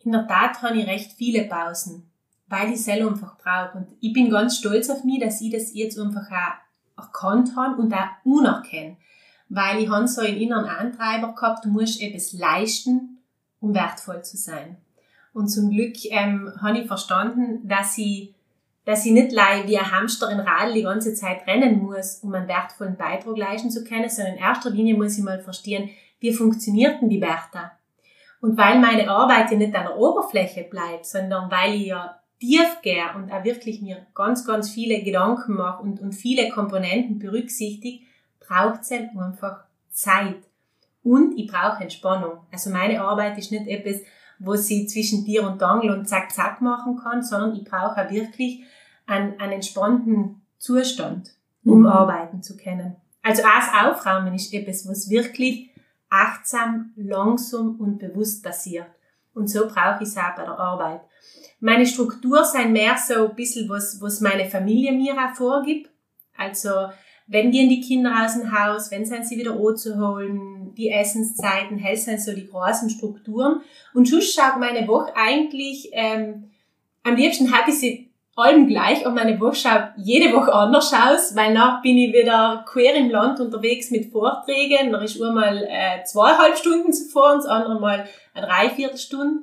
In 0.04 0.12
der 0.12 0.26
Tat 0.26 0.62
habe 0.62 0.78
ich 0.78 0.86
recht 0.86 1.12
viele 1.12 1.44
Pausen 1.44 2.10
weil 2.50 2.72
ich 2.72 2.82
selber 2.82 3.10
einfach 3.10 3.38
brauche. 3.38 3.78
Und 3.78 3.86
ich 4.00 4.12
bin 4.12 4.28
ganz 4.28 4.58
stolz 4.58 4.90
auf 4.90 5.04
mich, 5.04 5.20
dass 5.20 5.40
ich 5.40 5.52
das 5.52 5.72
jetzt 5.72 5.98
einfach 5.98 6.26
auch 6.30 7.04
erkannt 7.04 7.56
habe 7.56 7.80
und 7.80 7.94
auch 7.94 8.08
unerkenne. 8.24 8.96
Weil 9.48 9.82
ich 9.82 9.88
habe 9.88 10.06
so 10.06 10.20
einen 10.20 10.36
inneren 10.36 10.68
Antreiber 10.68 11.32
gehabt, 11.32 11.64
du 11.64 11.68
musst 11.70 12.02
etwas 12.02 12.32
leisten, 12.32 13.18
um 13.60 13.72
wertvoll 13.72 14.22
zu 14.22 14.36
sein. 14.36 14.76
Und 15.32 15.48
zum 15.48 15.70
Glück 15.70 15.94
ähm, 16.10 16.52
habe 16.60 16.80
ich 16.80 16.86
verstanden, 16.88 17.66
dass 17.68 17.96
ich, 17.98 18.34
dass 18.84 19.06
ich 19.06 19.12
nicht 19.12 19.30
leih 19.30 19.62
wie 19.66 19.78
ein 19.78 19.92
Hamster 19.92 20.28
in 20.30 20.40
Radl 20.40 20.74
die 20.74 20.82
ganze 20.82 21.14
Zeit 21.14 21.46
rennen 21.46 21.78
muss, 21.78 22.16
um 22.16 22.34
einen 22.34 22.48
wertvollen 22.48 22.96
Beitrag 22.96 23.36
leisten 23.36 23.70
zu 23.70 23.84
können, 23.84 24.08
sondern 24.08 24.34
in 24.34 24.40
erster 24.40 24.70
Linie 24.70 24.96
muss 24.96 25.16
ich 25.16 25.22
mal 25.22 25.40
verstehen, 25.40 25.90
wie 26.18 26.32
funktioniert 26.32 27.00
denn 27.00 27.10
die 27.10 27.18
Bertha? 27.18 27.72
Und 28.40 28.56
weil 28.56 28.78
meine 28.78 29.08
Arbeit 29.08 29.50
ja 29.50 29.58
nicht 29.58 29.74
an 29.74 29.84
der 29.84 29.98
Oberfläche 29.98 30.64
bleibt, 30.64 31.06
sondern 31.06 31.50
weil 31.50 31.74
ich 31.74 31.86
ja 31.86 32.20
tief 32.38 32.80
gehe 32.82 33.04
und 33.14 33.30
auch 33.30 33.44
wirklich 33.44 33.82
mir 33.82 34.06
ganz, 34.14 34.46
ganz 34.46 34.70
viele 34.70 35.02
Gedanken 35.02 35.54
mache 35.54 35.82
und, 35.82 36.00
und 36.00 36.12
viele 36.12 36.50
Komponenten 36.50 37.18
berücksichtigt, 37.18 38.02
braucht 38.40 38.80
es 38.80 38.90
halt 38.90 39.10
einfach 39.16 39.64
Zeit. 39.90 40.38
Und 41.02 41.38
ich 41.38 41.50
brauche 41.50 41.82
Entspannung. 41.82 42.38
Also 42.50 42.70
meine 42.70 43.02
Arbeit 43.02 43.38
ist 43.38 43.52
nicht 43.52 43.66
etwas, 43.66 44.00
wo 44.38 44.54
sie 44.56 44.86
zwischen 44.86 45.24
Tier 45.24 45.46
und 45.46 45.62
Angel 45.62 45.90
und 45.90 46.08
zack, 46.08 46.32
zack 46.32 46.62
machen 46.62 46.96
kann, 46.96 47.22
sondern 47.22 47.54
ich 47.54 47.64
brauche 47.64 48.02
auch 48.02 48.10
wirklich 48.10 48.62
einen, 49.06 49.38
einen 49.38 49.52
entspannten 49.52 50.40
Zustand, 50.58 51.32
um 51.64 51.80
mhm. 51.80 51.86
arbeiten 51.86 52.42
zu 52.42 52.56
können. 52.56 52.96
Also 53.22 53.42
auch 53.42 53.48
das 53.48 53.84
Aufräumen 53.84 54.34
ist 54.34 54.52
etwas, 54.54 54.88
was 54.88 55.10
wirklich 55.10 55.69
achtsam, 56.10 56.92
langsam 56.96 57.76
und 57.80 57.98
bewusst 57.98 58.42
passiert. 58.42 58.86
Und 59.32 59.48
so 59.48 59.66
brauche 59.68 60.02
ich 60.02 60.08
es 60.08 60.16
auch 60.16 60.34
bei 60.36 60.42
der 60.42 60.58
Arbeit. 60.58 61.00
Meine 61.60 61.86
Struktur 61.86 62.44
sind 62.44 62.72
mehr 62.72 62.96
so 62.96 63.28
ein 63.28 63.36
bisschen, 63.36 63.68
was, 63.68 64.00
was 64.00 64.20
meine 64.20 64.46
Familie 64.46 64.92
mir 64.92 65.14
auch 65.14 65.34
vorgibt. 65.34 65.90
Also, 66.36 66.70
wenn 67.26 67.52
gehen 67.52 67.68
die 67.68 67.80
Kinder 67.80 68.24
aus 68.24 68.34
dem 68.34 68.50
Haus, 68.50 68.90
wenn 68.90 69.04
sind 69.04 69.24
sie 69.24 69.36
wieder 69.36 69.54
holen, 69.54 70.74
die 70.74 70.90
Essenszeiten, 70.90 71.78
hell 71.78 71.96
sind 71.96 72.20
so 72.20 72.34
die 72.34 72.48
großen 72.48 72.90
Strukturen. 72.90 73.60
Und 73.94 74.08
schon 74.08 74.22
schaut 74.22 74.58
meine 74.58 74.88
Woche 74.88 75.12
eigentlich, 75.14 75.90
ähm, 75.92 76.50
am 77.02 77.16
liebsten 77.16 77.56
habe 77.56 77.70
ich 77.70 77.78
sie 77.78 78.09
allem 78.44 78.66
gleich 78.66 79.06
und 79.06 79.14
meine 79.14 79.38
schaut 79.54 79.90
jede 79.96 80.32
Woche 80.34 80.52
anders 80.52 80.92
aus, 80.92 81.34
weil 81.34 81.52
nach 81.52 81.82
bin 81.82 81.96
ich 81.96 82.12
wieder 82.12 82.64
quer 82.66 82.94
im 82.94 83.10
Land 83.10 83.40
unterwegs 83.40 83.90
mit 83.90 84.12
Vorträgen. 84.12 84.92
Da 84.92 85.00
ist 85.00 85.20
einmal 85.20 85.64
äh, 85.64 86.04
zweieinhalb 86.04 86.56
Stunden 86.56 86.92
zuvor 86.92 87.32
und 87.32 87.38
das 87.38 87.46
andere 87.46 87.80
Mal 87.80 88.06
eine 88.34 88.46
Dreiviertelstunde. 88.46 89.42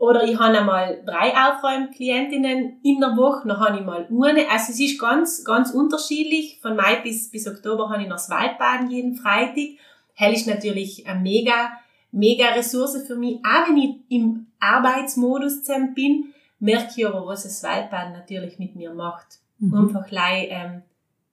Oder 0.00 0.24
ich 0.24 0.38
habe 0.38 0.56
einmal 0.56 1.02
drei 1.04 1.32
Aufräumklientinnen 1.32 2.80
in 2.82 3.00
der 3.00 3.18
Woche, 3.18 3.46
dann 3.46 3.60
habe 3.60 3.78
ich 3.78 3.84
mal 3.84 4.08
eine. 4.08 4.50
Also 4.50 4.72
es 4.72 4.80
ist 4.80 4.98
ganz, 4.98 5.44
ganz 5.44 5.72
unterschiedlich. 5.72 6.58
Von 6.62 6.74
Mai 6.74 6.96
bis, 7.02 7.30
bis 7.30 7.46
Oktober 7.46 7.90
habe 7.90 8.02
ich 8.02 8.08
noch 8.08 8.16
das 8.16 8.30
Waldbaden 8.30 8.90
jeden 8.90 9.14
Freitag. 9.16 9.76
Hell 10.14 10.32
ist 10.32 10.46
natürlich 10.46 11.06
eine 11.06 11.20
mega, 11.20 11.72
mega 12.12 12.46
Ressource 12.48 13.04
für 13.06 13.16
mich. 13.16 13.40
Auch 13.44 13.68
wenn 13.68 13.76
ich 13.76 13.96
im 14.08 14.46
Arbeitsmodus 14.58 15.64
bin, 15.94 16.32
merke 16.60 16.92
ich 16.96 17.06
aber, 17.06 17.26
was 17.26 17.42
das 17.42 17.62
Waldbaden 17.62 18.12
natürlich 18.12 18.58
mit 18.58 18.76
mir 18.76 18.94
macht. 18.94 19.38
Mhm. 19.58 19.74
Einfach 19.74 20.06
gleich, 20.06 20.48
ähm, 20.50 20.82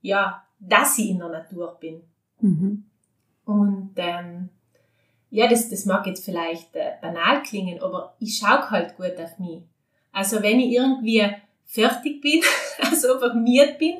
ja, 0.01 0.43
dass 0.59 0.97
ich 0.97 1.09
in 1.09 1.19
der 1.19 1.29
Natur 1.29 1.77
bin. 1.79 2.01
Mhm. 2.39 2.85
Und 3.45 3.91
ähm, 3.97 4.49
ja, 5.29 5.47
das, 5.47 5.69
das 5.69 5.85
mag 5.85 6.07
jetzt 6.07 6.25
vielleicht 6.25 6.75
äh, 6.75 6.93
banal 7.01 7.43
klingen, 7.43 7.81
aber 7.81 8.15
ich 8.19 8.37
schaue 8.37 8.69
halt 8.71 8.95
gut 8.97 9.17
auf 9.21 9.37
mich. 9.39 9.61
Also 10.11 10.41
wenn 10.41 10.59
ich 10.59 10.71
irgendwie 10.71 11.29
fertig 11.65 12.21
bin, 12.21 12.41
also 12.79 13.13
einfach 13.13 13.35
miert 13.35 13.77
bin, 13.77 13.97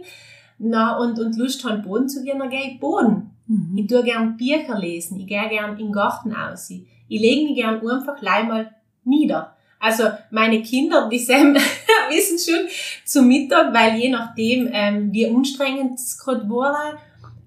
na, 0.60 0.98
und, 0.98 1.20
und 1.20 1.38
Lust 1.38 1.64
habe, 1.66 1.84
Boden 1.84 2.10
zu 2.10 2.24
gehen, 2.24 2.40
dann 2.40 2.50
gehe 2.50 2.72
ich 2.72 2.80
Boden. 2.80 3.32
Mhm. 3.46 3.78
Ich 3.78 3.88
tue 3.88 4.04
gern 4.04 4.38
Bücher 4.38 4.78
lesen, 4.80 5.20
ich 5.20 5.28
gehe 5.28 5.50
gern 5.50 5.78
im 5.78 5.92
Garten 5.92 6.34
aus. 6.34 6.70
Ich, 6.70 6.88
ich 7.08 7.22
lege 7.22 7.46
mich 7.46 7.56
gern 7.56 7.88
einfach 7.88 8.18
gleich 8.18 8.48
mal 8.48 8.74
nieder. 9.04 9.57
Also 9.80 10.04
meine 10.32 10.62
Kinder, 10.62 11.08
die 11.10 11.20
Sam, 11.20 11.54
wissen 12.10 12.40
schon 12.40 12.68
zum 13.06 13.28
Mittag, 13.28 13.74
weil 13.74 14.00
je 14.00 14.10
nachdem, 14.10 14.70
ähm, 14.72 15.14
wie 15.14 15.28
anstrengend 15.28 16.00
es 16.00 16.18
gerade 16.18 16.50
war, 16.50 16.98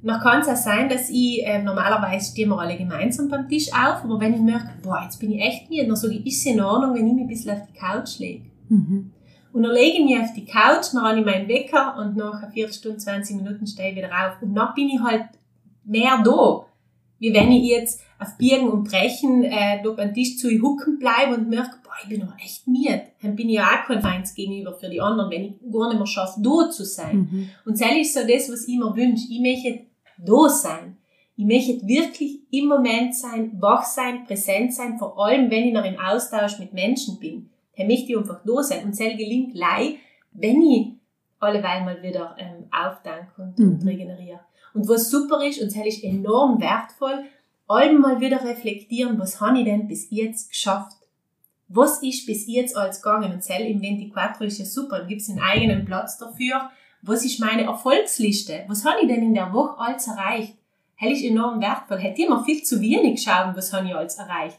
noch 0.03 0.23
kann 0.23 0.41
es 0.41 0.49
auch 0.49 0.57
sein, 0.57 0.89
dass 0.89 1.11
ich, 1.11 1.45
äh, 1.45 1.63
normalerweise 1.63 2.33
stehen 2.33 2.49
wir 2.49 2.59
alle 2.59 2.77
gemeinsam 2.77 3.29
beim 3.29 3.49
Tisch 3.49 3.69
auf, 3.73 4.05
aber 4.05 4.19
wenn 4.21 4.35
ich 4.35 4.41
merke, 4.41 4.71
boah, 4.83 5.03
jetzt 5.05 5.19
bin 5.19 5.33
ich 5.33 5.43
echt 5.43 5.69
müde, 5.69 5.87
dann 5.87 5.97
sage 5.97 6.15
ich, 6.15 6.27
ist 6.27 6.39
es 6.39 6.47
in 6.47 6.61
Ordnung, 6.61 6.95
wenn 6.95 7.07
ich 7.07 7.13
mich 7.13 7.23
ein 7.25 7.29
bisschen 7.29 7.51
auf 7.51 7.67
die 7.67 7.79
Couch 7.79 8.19
lege. 8.19 8.45
Mhm. 8.69 9.13
Und 9.53 9.63
dann 9.65 9.73
lege 9.73 9.99
ich 9.99 10.05
mich 10.05 10.19
auf 10.19 10.33
die 10.35 10.45
Couch, 10.45 10.95
dann 10.95 11.03
habe 11.03 11.19
ich 11.19 11.27
meinen 11.27 11.49
Wecker 11.49 11.97
und 11.99 12.17
nach 12.17 12.43
einer 12.43 12.53
Viertelstunde, 12.53 12.99
20 12.99 13.37
Minuten 13.37 13.67
stehe 13.67 13.91
ich 13.91 13.97
wieder 13.97 14.09
auf. 14.09 14.41
Und 14.41 14.55
dann 14.55 14.75
bin 14.75 14.89
ich 14.89 15.01
halt 15.01 15.25
mehr 15.85 16.23
da. 16.25 16.67
Wie 17.19 17.35
wenn 17.35 17.51
ich 17.51 17.69
jetzt 17.69 18.01
auf 18.21 18.37
Biegen 18.37 18.69
und 18.69 18.85
Brechen 18.85 19.45
äh, 19.45 19.83
da 19.83 19.91
beim 19.91 20.13
Tisch 20.13 20.37
zu 20.37 20.51
hucken 20.61 20.99
bleibe 20.99 21.35
und 21.35 21.49
merke, 21.49 21.77
boah, 21.83 21.93
ich 22.03 22.09
bin 22.09 22.21
noch 22.21 22.39
echt 22.39 22.67
müde. 22.67 23.03
Dann 23.23 23.35
bin 23.35 23.49
ich 23.49 23.57
ja 23.57 23.65
auch 23.65 23.87
kein 23.87 24.03
Feind 24.03 24.29
gegenüber 24.35 24.75
für 24.75 24.91
die 24.91 25.01
anderen, 25.01 25.31
wenn 25.31 25.45
ich 25.45 25.73
gar 25.73 25.89
nicht 25.89 25.99
mehr 25.99 26.07
schaffe, 26.07 26.41
da 26.41 26.71
zu 26.71 26.85
sein. 26.85 27.17
Mhm. 27.17 27.49
Und 27.65 27.81
das 27.81 27.97
ist 27.97 28.15
so 28.15 28.21
das, 28.21 28.53
was 28.53 28.69
ich 28.69 28.77
mir 28.77 28.95
wünsche. 28.95 29.27
Ich 29.31 29.41
möchte 29.41 29.87
da 30.19 30.49
sein. 30.49 30.99
Ich 31.37 31.47
möchte 31.47 31.87
wirklich 31.87 32.41
im 32.51 32.67
Moment 32.67 33.15
sein, 33.15 33.53
wach 33.59 33.85
sein, 33.85 34.25
präsent 34.27 34.75
sein, 34.75 34.99
vor 34.99 35.19
allem 35.19 35.51
wenn 35.51 35.69
ich 35.69 35.73
noch 35.73 35.87
im 35.87 35.99
Austausch 35.99 36.59
mit 36.59 36.75
Menschen 36.75 37.19
bin. 37.19 37.49
Dann 37.79 37.87
möchte 37.87 38.13
ich 38.13 38.19
einfach 38.19 38.41
da 38.45 38.63
sein. 38.63 38.85
Und 38.85 38.91
das 38.91 38.99
gelingt 38.99 39.55
gleich, 39.55 39.97
wenn 40.33 40.61
ich 40.63 40.89
alleweil 41.39 41.85
mal 41.85 42.03
wieder 42.03 42.37
ähm, 42.39 42.67
aufdanke 42.71 43.41
und, 43.41 43.59
mhm. 43.59 43.73
und 43.73 43.87
regeneriere. 43.87 44.41
Und 44.75 44.87
was 44.89 45.11
super 45.11 45.43
ist, 45.45 45.61
und 45.61 45.75
das 45.75 45.87
ist 45.87 46.05
enorm 46.05 46.61
wertvoll, 46.61 47.25
allem 47.71 48.01
mal 48.01 48.21
wieder 48.21 48.43
reflektieren, 48.45 49.19
was 49.19 49.41
habe 49.41 49.59
ich 49.59 49.65
denn 49.65 49.89
bis 49.89 50.11
jetzt 50.11 50.51
geschafft? 50.51 50.97
Was 51.69 52.03
ist 52.03 52.27
bis 52.27 52.47
jetzt 52.47 52.77
alles 52.77 53.01
gegangen? 53.01 53.33
Und 53.33 53.45
Cell 53.45 53.67
im 53.67 53.81
24 53.81 54.47
ist 54.47 54.59
ja 54.59 54.65
super, 54.65 55.05
gibt 55.05 55.21
es 55.21 55.31
einen 55.31 55.41
eigenen 55.41 55.85
Platz 55.85 56.19
dafür 56.19 56.71
was 57.03 57.25
ist 57.25 57.41
meine 57.41 57.65
Erfolgsliste? 57.65 58.65
Was 58.69 58.85
habe 58.85 59.01
ich 59.03 59.09
denn 59.09 59.23
in 59.23 59.35
der 59.35 59.53
Woche 59.53 59.79
alles 59.79 60.07
erreicht? 60.07 60.57
Das 61.01 61.13
ist 61.13 61.25
enorm 61.25 61.61
wertvoll. 61.61 61.99
Hätte 61.99 62.23
immer 62.23 62.45
viel 62.45 62.63
zu 62.63 62.81
wenig 62.81 63.23
schauen, 63.23 63.57
was 63.57 63.73
habe 63.73 63.89
ich 63.89 63.95
alles 63.95 64.17
erreicht. 64.17 64.59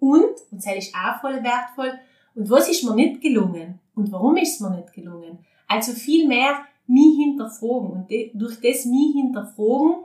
Und, 0.00 0.34
und 0.50 0.66
das 0.66 0.74
ist 0.74 0.94
auch 0.94 1.20
voll 1.20 1.42
wertvoll, 1.42 1.92
und 2.34 2.50
was 2.50 2.68
ist 2.68 2.84
mir 2.84 2.94
nicht 2.94 3.22
gelungen? 3.22 3.80
Und 3.94 4.12
warum 4.12 4.36
ist 4.36 4.56
es 4.56 4.60
mir 4.60 4.76
nicht 4.76 4.92
gelungen? 4.92 5.38
Also 5.68 5.92
viel 5.92 6.28
mehr 6.28 6.58
mich 6.86 7.16
hinterfragen. 7.16 7.90
Und 7.90 8.10
durch 8.34 8.60
das 8.60 8.84
mich 8.84 9.14
hinterfragen, 9.14 10.04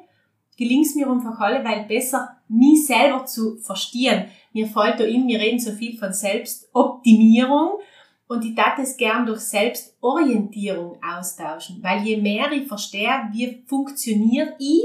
gelingt 0.57 0.85
es 0.85 0.95
mir 0.95 1.09
einfach 1.09 1.37
alle, 1.41 1.61
weil 1.65 1.83
besser 1.85 2.37
mich 2.51 2.85
selber 2.85 3.25
zu 3.25 3.57
verstehen. 3.57 4.25
Mir 4.53 4.67
fällt 4.67 4.99
da 4.99 5.05
in, 5.05 5.27
wir 5.27 5.39
reden 5.39 5.59
so 5.59 5.71
viel 5.71 5.97
von 5.97 6.11
Selbstoptimierung 6.11 7.79
und 8.27 8.45
ich 8.45 8.55
darf 8.55 8.77
es 8.77 8.97
gern 8.97 9.25
durch 9.25 9.39
Selbstorientierung 9.39 10.99
austauschen, 11.03 11.81
weil 11.81 12.03
je 12.03 12.17
mehr 12.17 12.51
ich 12.51 12.67
verstehe, 12.67 13.29
wie 13.31 13.63
funktioniert 13.65 14.55
ich 14.59 14.83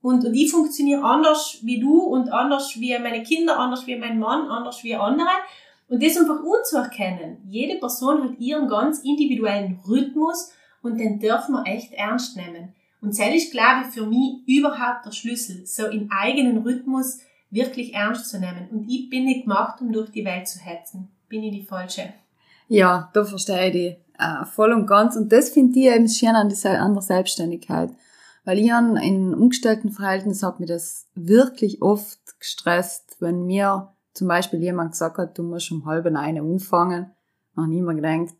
und, 0.00 0.24
und 0.24 0.34
ich 0.34 0.50
funktioniere 0.50 1.02
anders 1.02 1.58
wie 1.62 1.80
du 1.80 2.00
und 2.00 2.32
anders 2.32 2.80
wie 2.80 2.98
meine 2.98 3.22
Kinder, 3.22 3.58
anders 3.58 3.86
wie 3.86 3.96
mein 3.96 4.18
Mann, 4.18 4.48
anders 4.48 4.82
wie 4.84 4.94
andere. 4.94 5.28
Und 5.88 6.02
das 6.02 6.16
einfach 6.16 6.42
unzuerkennen. 6.42 7.38
Jede 7.48 7.78
Person 7.78 8.22
hat 8.22 8.38
ihren 8.38 8.68
ganz 8.68 9.00
individuellen 9.00 9.80
Rhythmus 9.86 10.52
und 10.82 10.98
den 10.98 11.18
dürfen 11.18 11.54
wir 11.54 11.66
echt 11.66 11.92
ernst 11.92 12.36
nehmen. 12.36 12.74
Und 13.00 13.18
das 13.18 13.34
ist, 13.34 13.52
glaube 13.52 13.86
ich, 13.86 13.94
für 13.94 14.06
mich 14.06 14.42
überhaupt 14.46 15.06
der 15.06 15.12
Schlüssel, 15.12 15.64
so 15.66 15.86
in 15.86 16.10
eigenen 16.10 16.58
Rhythmus 16.58 17.20
wirklich 17.50 17.94
ernst 17.94 18.28
zu 18.28 18.40
nehmen. 18.40 18.68
Und 18.70 18.88
ich 18.88 19.08
bin 19.08 19.24
nicht 19.24 19.44
gemacht, 19.44 19.80
um 19.80 19.92
durch 19.92 20.10
die 20.10 20.24
Welt 20.24 20.48
zu 20.48 20.58
hetzen. 20.58 21.08
Bin 21.28 21.42
ich 21.42 21.52
die 21.52 21.66
Falsche? 21.66 22.12
Ja, 22.68 23.10
da 23.14 23.24
verstehe 23.24 23.66
ich 23.66 23.72
dich 23.72 23.96
äh, 24.18 24.44
voll 24.44 24.72
und 24.72 24.86
ganz. 24.86 25.16
Und 25.16 25.32
das 25.32 25.50
finde 25.50 25.78
ich 25.78 25.86
eben 25.86 26.08
schön 26.08 26.34
an, 26.34 26.48
die, 26.48 26.66
an 26.66 26.92
der 26.92 27.02
Selbstständigkeit. 27.02 27.90
Weil 28.44 28.58
ich 28.58 28.72
an, 28.72 28.96
in 28.96 29.34
umgestellten 29.34 29.90
Verhältnissen 29.90 30.46
hat 30.46 30.60
mir 30.60 30.66
das 30.66 31.06
wirklich 31.14 31.82
oft 31.82 32.18
gestresst, 32.38 33.16
wenn 33.20 33.46
mir 33.46 33.92
zum 34.14 34.28
Beispiel 34.28 34.60
jemand 34.60 34.92
gesagt 34.92 35.18
hat, 35.18 35.38
du 35.38 35.42
musst 35.42 35.70
um 35.70 35.86
halb 35.86 36.06
eine 36.06 36.42
umfangen. 36.42 37.10
Habe 37.56 37.72
ich 37.72 37.78
immer 37.78 37.94
gedacht, 37.94 38.34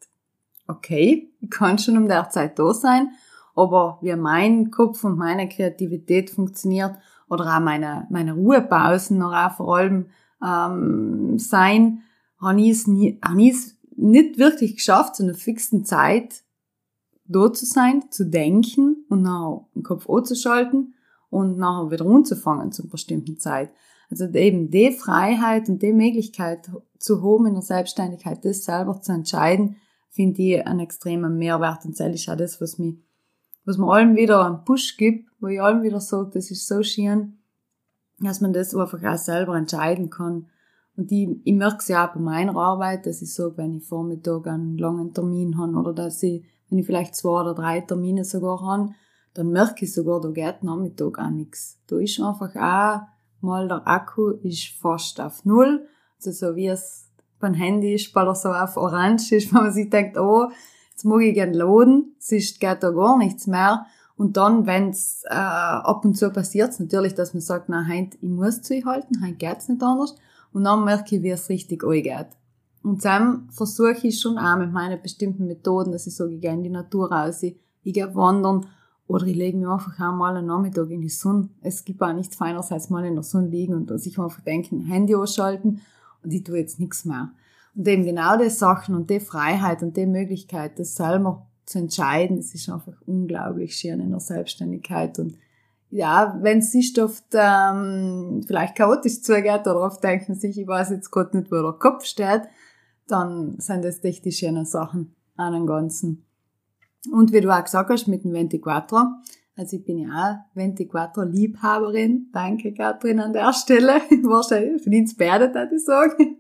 okay, 0.67 1.31
ich 1.41 1.51
kann 1.51 1.79
schon 1.79 1.97
um 1.97 2.09
der 2.09 2.29
Zeit 2.31 2.59
da 2.59 2.73
sein, 2.73 3.11
aber 3.59 3.99
wie 4.03 4.15
mein 4.17 4.71
Kopf 4.71 5.05
und 5.05 5.19
meine 5.19 5.49
Kreativität 5.49 6.31
funktioniert 6.31 6.95
oder 7.29 7.57
auch 7.57 7.61
meine, 7.61 8.07
meine 8.11 8.35
Ruhepausen 8.35 9.19
noch 9.19 9.33
auch 9.33 9.57
vor 9.57 9.77
allem 9.77 10.07
ähm, 10.45 11.39
sein, 11.39 12.03
habe 12.41 12.61
ich 12.61 12.71
es 12.71 12.87
nie, 12.87 13.19
habe 13.23 13.43
ich 13.43 13.53
es 13.53 13.77
nicht 13.97 14.39
wirklich 14.39 14.77
geschafft, 14.77 15.17
zu 15.17 15.25
einer 15.25 15.35
fixen 15.35 15.85
Zeit 15.85 16.43
da 17.29 17.53
zu 17.53 17.67
sein, 17.67 18.05
zu 18.11 18.25
denken 18.25 19.05
und 19.09 19.23
nachher 19.23 19.67
den 19.75 19.83
Kopf 19.83 20.09
anzuschalten 20.09 20.95
und 21.31 21.59
nachher 21.59 21.91
wieder 21.91 22.05
runterzufangen 22.05 22.73
zu 22.73 22.83
einer 22.83 22.91
bestimmten 22.91 23.39
Zeit. 23.39 23.71
Also 24.11 24.25
eben 24.25 24.71
die 24.71 24.93
Freiheit 24.93 25.69
und 25.69 25.83
die 25.83 25.93
Möglichkeit 25.93 26.71
zu 26.99 27.23
haben 27.23 27.47
in 27.47 27.55
der 27.55 27.63
Selbstständigkeit, 27.63 28.43
das 28.45 28.65
selber 28.65 29.01
zu 29.03 29.13
entscheiden, 29.13 29.77
finde 30.09 30.41
ich 30.41 30.67
einen 30.67 30.81
extremen 30.81 31.37
Mehrwert 31.37 31.85
und 31.85 32.01
das 32.01 32.15
ist 32.15 32.29
auch 32.29 32.37
das, 32.37 32.61
was 32.61 32.79
mir, 32.79 32.97
was 33.69 33.79
mir 33.79 33.93
allem 33.93 34.17
wieder 34.17 34.45
einen 34.45 34.65
Push 34.65 34.97
gibt, 34.97 35.31
wo 35.41 35.49
ich 35.49 35.61
allem 35.61 35.83
wieder 35.83 36.01
sage, 36.01 36.31
das 36.33 36.51
ist 36.51 36.67
so 36.67 36.83
schön, 36.83 37.39
dass 38.19 38.41
man 38.41 38.53
das 38.53 38.75
einfach 38.75 39.03
auch 39.05 39.19
selber 39.19 39.57
entscheiden 39.57 40.11
kann, 40.11 40.47
und 40.99 41.13
ich, 41.13 41.29
ich 41.45 41.55
merke 41.55 41.77
es 41.79 41.87
ja 41.87 42.09
auch 42.09 42.15
bei 42.15 42.21
meiner 42.21 42.57
Arbeit, 42.57 43.07
dass 43.07 43.23
ich 43.23 43.33
sage, 43.33 43.57
wenn 43.57 43.77
ich 43.77 43.85
Vormittag 43.85 44.49
einen 44.49 44.77
langen 44.79 45.15
Termin 45.15 45.57
habe 45.57 45.77
oder 45.77 45.93
dass 45.93 46.21
ich, 46.25 46.45
wenn 46.69 46.79
ich 46.79 46.87
vielleicht 46.87 47.15
zwei 47.15 47.41
oder 47.41 47.55
drei 47.55 47.81
Termine 47.83 48.25
sogar 48.25 48.61
habe, 48.61 48.91
dann 49.33 49.53
merke 49.53 49.85
ich 49.85 49.95
sogar, 49.95 50.21
da 50.21 50.31
geht 50.31 50.65
Nachmittag 50.65 51.21
auch 51.21 51.31
nichts. 51.31 51.79
Da 51.87 51.99
ist 51.99 52.21
einfach 52.21 52.57
auch 52.57 53.03
mal 53.41 53.69
der 53.69 53.87
Akku 53.87 54.31
ist 54.43 54.71
fast 54.81 55.21
auf 55.21 55.45
Null. 55.45 55.87
Also 56.17 56.33
so 56.33 56.57
wie 56.57 56.67
es 56.67 57.09
beim 57.39 57.55
Handy 57.55 57.95
ist, 57.95 58.13
weil 58.17 58.27
er 58.27 58.35
so 58.35 58.49
auf 58.49 58.77
Orange 58.77 59.37
ist, 59.37 59.55
wenn 59.55 59.63
man 59.63 59.73
sich 59.73 59.89
denkt, 59.89 60.19
oh, 60.19 60.49
jetzt 60.99 61.05
mag 61.05 61.23
ich 61.23 61.35
gerne 61.35 61.57
laden, 61.57 62.17
sonst 62.19 62.59
geht 62.59 62.83
da 62.83 62.91
gar 62.91 63.17
nichts 63.19 63.47
mehr. 63.47 63.87
Und 64.17 64.37
dann, 64.37 64.67
wenn 64.67 64.89
es 64.89 65.23
äh, 65.27 65.35
ab 65.35 66.05
und 66.05 66.17
zu 66.17 66.29
passiert, 66.31 66.79
natürlich, 66.81 67.15
dass 67.15 67.35
man 67.35 67.41
sagt, 67.41 67.69
na, 67.69 67.87
heute, 67.87 68.19
ich 68.21 68.29
muss 68.29 68.63
zu 68.63 68.85
halten, 68.85 69.23
heute 69.23 69.35
geht's 69.35 69.69
nicht 69.69 69.81
anders. 69.81 70.17
Und 70.53 70.65
dann 70.65 70.85
merke 70.85 71.15
ich, 71.15 71.23
wie 71.23 71.31
es 71.31 71.49
richtig 71.49 71.85
angeht. 71.85 72.27
Und 72.83 73.05
dann 73.05 73.49
versuche 73.51 74.09
ich 74.09 74.21
schon 74.21 74.39
auch 74.39 74.57
mit 74.57 74.73
meinen 74.73 75.01
bestimmten 75.01 75.47
Methoden, 75.47 75.93
dass 75.93 76.09
ich 76.09 76.17
sage, 76.17 76.35
ich 76.35 76.41
gehe 76.41 76.53
in 76.53 76.65
die 76.65 76.69
Natur 76.69 77.13
raus, 77.13 77.45
ich, 77.45 77.57
ich 77.85 77.95
gehe 77.95 78.13
wandern 78.17 78.67
oder 79.07 79.25
ich 79.25 79.37
lege 79.37 79.57
mich 79.57 79.69
einfach 79.69 80.01
auch 80.01 80.13
mal 80.13 80.37
einen 80.37 80.47
Nachmittag 80.47 80.91
in 80.91 81.01
die 81.01 81.09
Sonne. 81.09 81.49
Es 81.61 81.85
gibt 81.85 82.03
auch 82.03 82.13
nichts 82.13 82.35
Feines 82.35 82.73
als 82.73 82.91
mal 82.91 83.05
in 83.05 83.15
der 83.15 83.23
Sonne 83.23 83.47
liegen 83.47 83.75
und 83.75 84.01
sich 84.01 84.19
einfach 84.19 84.41
denken, 84.41 84.81
Handy 84.81 85.15
ausschalten 85.15 85.81
und 86.25 86.33
ich 86.33 86.43
tue 86.43 86.59
jetzt 86.59 86.81
nichts 86.81 87.05
mehr. 87.05 87.31
Und 87.75 87.87
eben 87.87 88.05
genau 88.05 88.37
die 88.37 88.51
Sachen 88.51 88.95
und 88.95 89.11
die 89.11 89.21
Freiheit 89.21 89.83
und 89.83 89.97
die 89.97 90.07
Möglichkeit, 90.07 90.79
das 90.79 90.95
selber 90.95 91.47
zu 91.65 91.79
entscheiden, 91.79 92.39
das 92.39 92.55
ist 92.55 92.69
einfach 92.69 92.95
unglaublich 93.07 93.77
schön 93.77 94.01
in 94.01 94.11
der 94.11 94.21
Selbstständigkeit 94.21 95.19
und 95.19 95.37
ja, 95.91 96.37
wenn 96.43 96.59
es 96.59 96.75
nicht 96.75 96.99
oft 96.99 97.25
ähm, 97.33 98.43
vielleicht 98.47 98.77
chaotisch 98.77 99.23
zugeht 99.23 99.63
oder 99.63 99.81
oft 99.81 100.03
denkt 100.05 100.29
man 100.29 100.39
sich, 100.39 100.59
ich 100.59 100.67
weiß 100.67 100.91
jetzt 100.91 101.11
Gott 101.11 101.33
nicht, 101.35 101.51
wo 101.51 101.63
der 101.63 101.73
Kopf 101.73 102.05
steht, 102.05 102.43
dann 103.07 103.59
sind 103.59 103.85
das 103.85 104.05
echt 104.05 104.25
die 104.25 104.33
schönen 104.33 104.67
Sachen 104.67 105.15
an 105.37 105.55
dem 105.55 105.67
Ganzen. 105.67 106.27
Und 107.11 107.33
wie 107.33 107.41
du 107.41 107.51
auch 107.51 107.65
gesagt 107.65 107.89
hast, 107.91 108.07
mit 108.07 108.25
dem 108.25 108.33
24, 108.33 108.99
also 109.57 109.77
ich 109.77 109.85
bin 109.85 109.99
ja 109.99 110.45
auch 110.55 110.55
24 110.55 111.25
Liebhaberin. 111.25 112.29
Danke, 112.33 112.75
Katrin, 112.75 113.21
an 113.21 113.33
der 113.33 113.53
Stelle. 113.53 113.95
Wahrscheinlich 114.23 114.83
für 114.83 114.91
uns 114.91 115.17
beide, 115.17 115.53
würde 115.55 115.75
ich 115.75 115.85
sagen. 115.85 116.37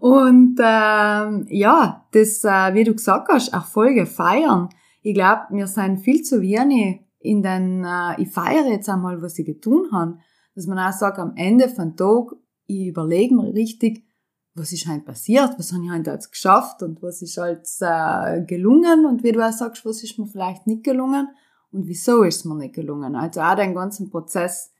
Und 0.00 0.58
ähm, 0.58 1.46
ja, 1.48 2.06
das, 2.12 2.44
äh, 2.44 2.74
wie 2.74 2.84
du 2.84 2.92
gesagt 2.94 3.28
hast, 3.30 3.52
Erfolge 3.52 4.06
feiern. 4.06 4.68
Ich 5.02 5.14
glaube, 5.14 5.42
wir 5.50 5.66
sind 5.66 5.98
viel 5.98 6.22
zu 6.22 6.40
wenig 6.40 7.02
in 7.18 7.42
den, 7.42 7.84
äh, 7.84 8.20
ich 8.20 8.30
feiere 8.30 8.66
jetzt 8.68 8.88
einmal, 8.88 9.20
was 9.22 9.38
ich 9.38 9.46
getun 9.46 9.90
habe. 9.92 10.18
Dass 10.54 10.66
man 10.66 10.78
auch 10.78 10.92
sagt, 10.92 11.18
am 11.18 11.32
Ende 11.36 11.68
von 11.68 11.96
Tag, 11.96 12.32
ich 12.66 12.88
überlege 12.88 13.34
mir 13.34 13.54
richtig, 13.54 14.04
was 14.54 14.72
ist 14.72 14.86
halt 14.86 15.04
passiert, 15.04 15.58
was 15.58 15.72
habe 15.72 15.84
ich 15.84 15.90
halt 15.90 16.06
jetzt 16.06 16.30
geschafft 16.30 16.82
und 16.82 17.02
was 17.02 17.22
ist 17.22 17.38
halt 17.38 17.66
äh, 17.80 18.44
gelungen 18.44 19.06
und 19.06 19.22
wie 19.22 19.32
du 19.32 19.46
auch 19.46 19.52
sagst, 19.52 19.84
was 19.86 20.02
ist 20.02 20.18
mir 20.18 20.26
vielleicht 20.26 20.66
nicht 20.66 20.84
gelungen 20.84 21.28
und 21.70 21.86
wieso 21.86 22.22
ist 22.22 22.36
es 22.36 22.44
mir 22.44 22.56
nicht 22.56 22.74
gelungen. 22.74 23.16
Also 23.16 23.40
auch 23.40 23.56
den 23.56 23.74
ganzen 23.74 24.10
Prozess 24.10 24.72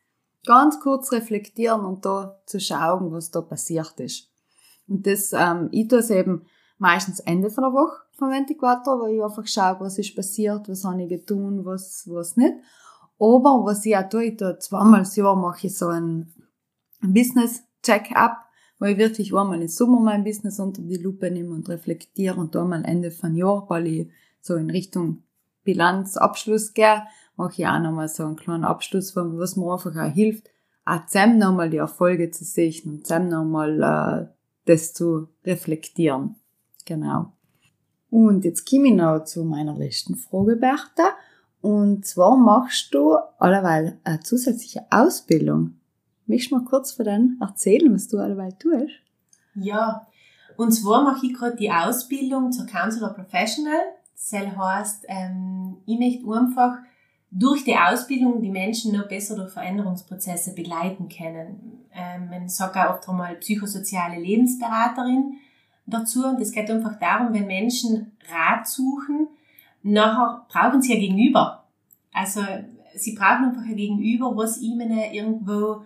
ganz 0.44 0.78
kurz 0.80 1.12
reflektieren 1.12 1.84
und 1.84 2.04
da 2.04 2.40
zu 2.46 2.60
schauen, 2.60 3.12
was 3.12 3.30
da 3.30 3.40
passiert 3.40 3.98
ist. 4.00 4.31
Und 4.92 5.06
das, 5.06 5.32
ähm, 5.32 5.68
ich 5.70 5.88
tue 5.88 6.00
es 6.00 6.10
eben 6.10 6.42
meistens 6.76 7.20
Ende 7.20 7.48
von 7.48 7.64
der 7.64 7.72
Woche 7.72 8.02
vom 8.12 8.30
Ventiquator, 8.30 9.00
wo 9.00 9.06
ich 9.06 9.22
einfach 9.22 9.46
schaue, 9.46 9.80
was 9.80 9.98
ist 9.98 10.14
passiert, 10.14 10.68
was 10.68 10.84
habe 10.84 11.02
ich 11.02 11.08
getan, 11.08 11.64
was, 11.64 12.08
was 12.10 12.36
nicht. 12.36 12.54
Aber 13.18 13.64
was 13.64 13.86
ich 13.86 13.96
auch 13.96 14.08
tue, 14.08 14.24
ich 14.24 14.36
tue 14.36 14.58
zweimal 14.58 15.04
im 15.04 15.24
Jahr 15.24 15.36
mache 15.36 15.66
ich 15.66 15.78
so 15.78 15.88
ein 15.88 16.32
Business 17.00 17.62
Check-up, 17.82 18.36
wo 18.78 18.86
ich 18.86 18.98
wirklich 18.98 19.34
einmal 19.34 19.62
im 19.62 19.68
Sommer 19.68 20.00
mein 20.00 20.24
Business 20.24 20.60
unter 20.60 20.82
die 20.82 20.96
Lupe 20.98 21.30
nehme 21.30 21.54
und 21.54 21.68
reflektiere 21.68 22.38
und 22.38 22.54
dann 22.54 22.68
mal 22.68 22.84
Ende 22.84 23.10
von 23.10 23.34
Jahr, 23.34 23.64
weil 23.68 23.86
ich 23.86 24.10
so 24.40 24.56
in 24.56 24.70
Richtung 24.70 25.22
Bilanzabschluss 25.64 26.74
gehe, 26.74 27.02
mache 27.36 27.62
ich 27.62 27.66
auch 27.66 27.78
nochmal 27.78 28.08
so 28.08 28.24
einen 28.24 28.36
kleinen 28.36 28.64
Abschluss, 28.64 29.16
was 29.16 29.56
mir 29.56 29.72
einfach 29.72 29.96
auch 29.96 30.12
hilft, 30.12 30.50
auch 30.84 31.06
zusammen 31.06 31.38
nochmal 31.38 31.70
die 31.70 31.78
Erfolge 31.78 32.30
zu 32.30 32.44
sehen 32.44 32.90
und 32.90 33.06
zusammen 33.06 33.28
nochmal 33.28 34.28
äh, 34.28 34.41
das 34.64 34.92
zu 34.92 35.28
reflektieren. 35.44 36.36
Genau. 36.84 37.32
Und 38.10 38.44
jetzt 38.44 38.68
komme 38.68 38.88
ich 38.88 38.94
noch 38.94 39.24
zu 39.24 39.44
meiner 39.44 39.74
letzten 39.74 40.16
Frage, 40.16 40.56
Bertha. 40.56 41.14
Und 41.60 42.04
zwar 42.04 42.36
machst 42.36 42.92
du 42.92 43.16
alleweil 43.38 43.98
eine 44.04 44.20
zusätzliche 44.20 44.84
Ausbildung. 44.90 45.74
Möchtest 46.26 46.50
du 46.50 46.56
mal 46.56 46.64
kurz 46.64 46.92
von 46.92 47.04
dem 47.04 47.36
erzählen, 47.40 47.94
was 47.94 48.08
du 48.08 48.18
alleweil 48.18 48.52
tust? 48.52 48.92
Ja, 49.54 50.06
und 50.56 50.72
zwar 50.72 51.02
mache 51.04 51.26
ich 51.26 51.34
gerade 51.34 51.56
die 51.56 51.70
Ausbildung 51.70 52.52
zur 52.52 52.66
Counselor 52.66 53.10
Professional. 53.10 53.80
Das 54.14 54.32
heißt, 54.32 55.04
ähm, 55.08 55.76
ich 55.86 55.98
möchte 55.98 56.38
einfach 56.38 56.78
durch 57.32 57.64
die 57.64 57.76
Ausbildung 57.76 58.42
die 58.42 58.50
Menschen 58.50 58.92
noch 58.92 59.08
besser 59.08 59.36
durch 59.36 59.52
Veränderungsprozesse 59.52 60.54
begleiten 60.54 61.08
können. 61.08 61.86
Ähm, 61.94 62.28
man 62.28 62.48
sagt 62.48 62.76
auch 62.76 62.90
oft 62.90 63.08
einmal 63.08 63.36
psychosoziale 63.36 64.20
Lebensberaterin 64.20 65.38
dazu. 65.86 66.26
Und 66.26 66.40
es 66.40 66.52
geht 66.52 66.70
einfach 66.70 66.98
darum, 66.98 67.32
wenn 67.32 67.46
Menschen 67.46 68.12
Rat 68.30 68.68
suchen, 68.68 69.28
nachher 69.82 70.46
brauchen 70.48 70.82
sie 70.82 70.92
ein 70.92 71.00
Gegenüber. 71.00 71.64
Also 72.12 72.42
sie 72.94 73.14
brauchen 73.14 73.46
einfach 73.46 73.62
ein 73.62 73.76
Gegenüber, 73.76 74.36
was 74.36 74.60
ihnen 74.60 74.90
irgendwo 74.90 75.82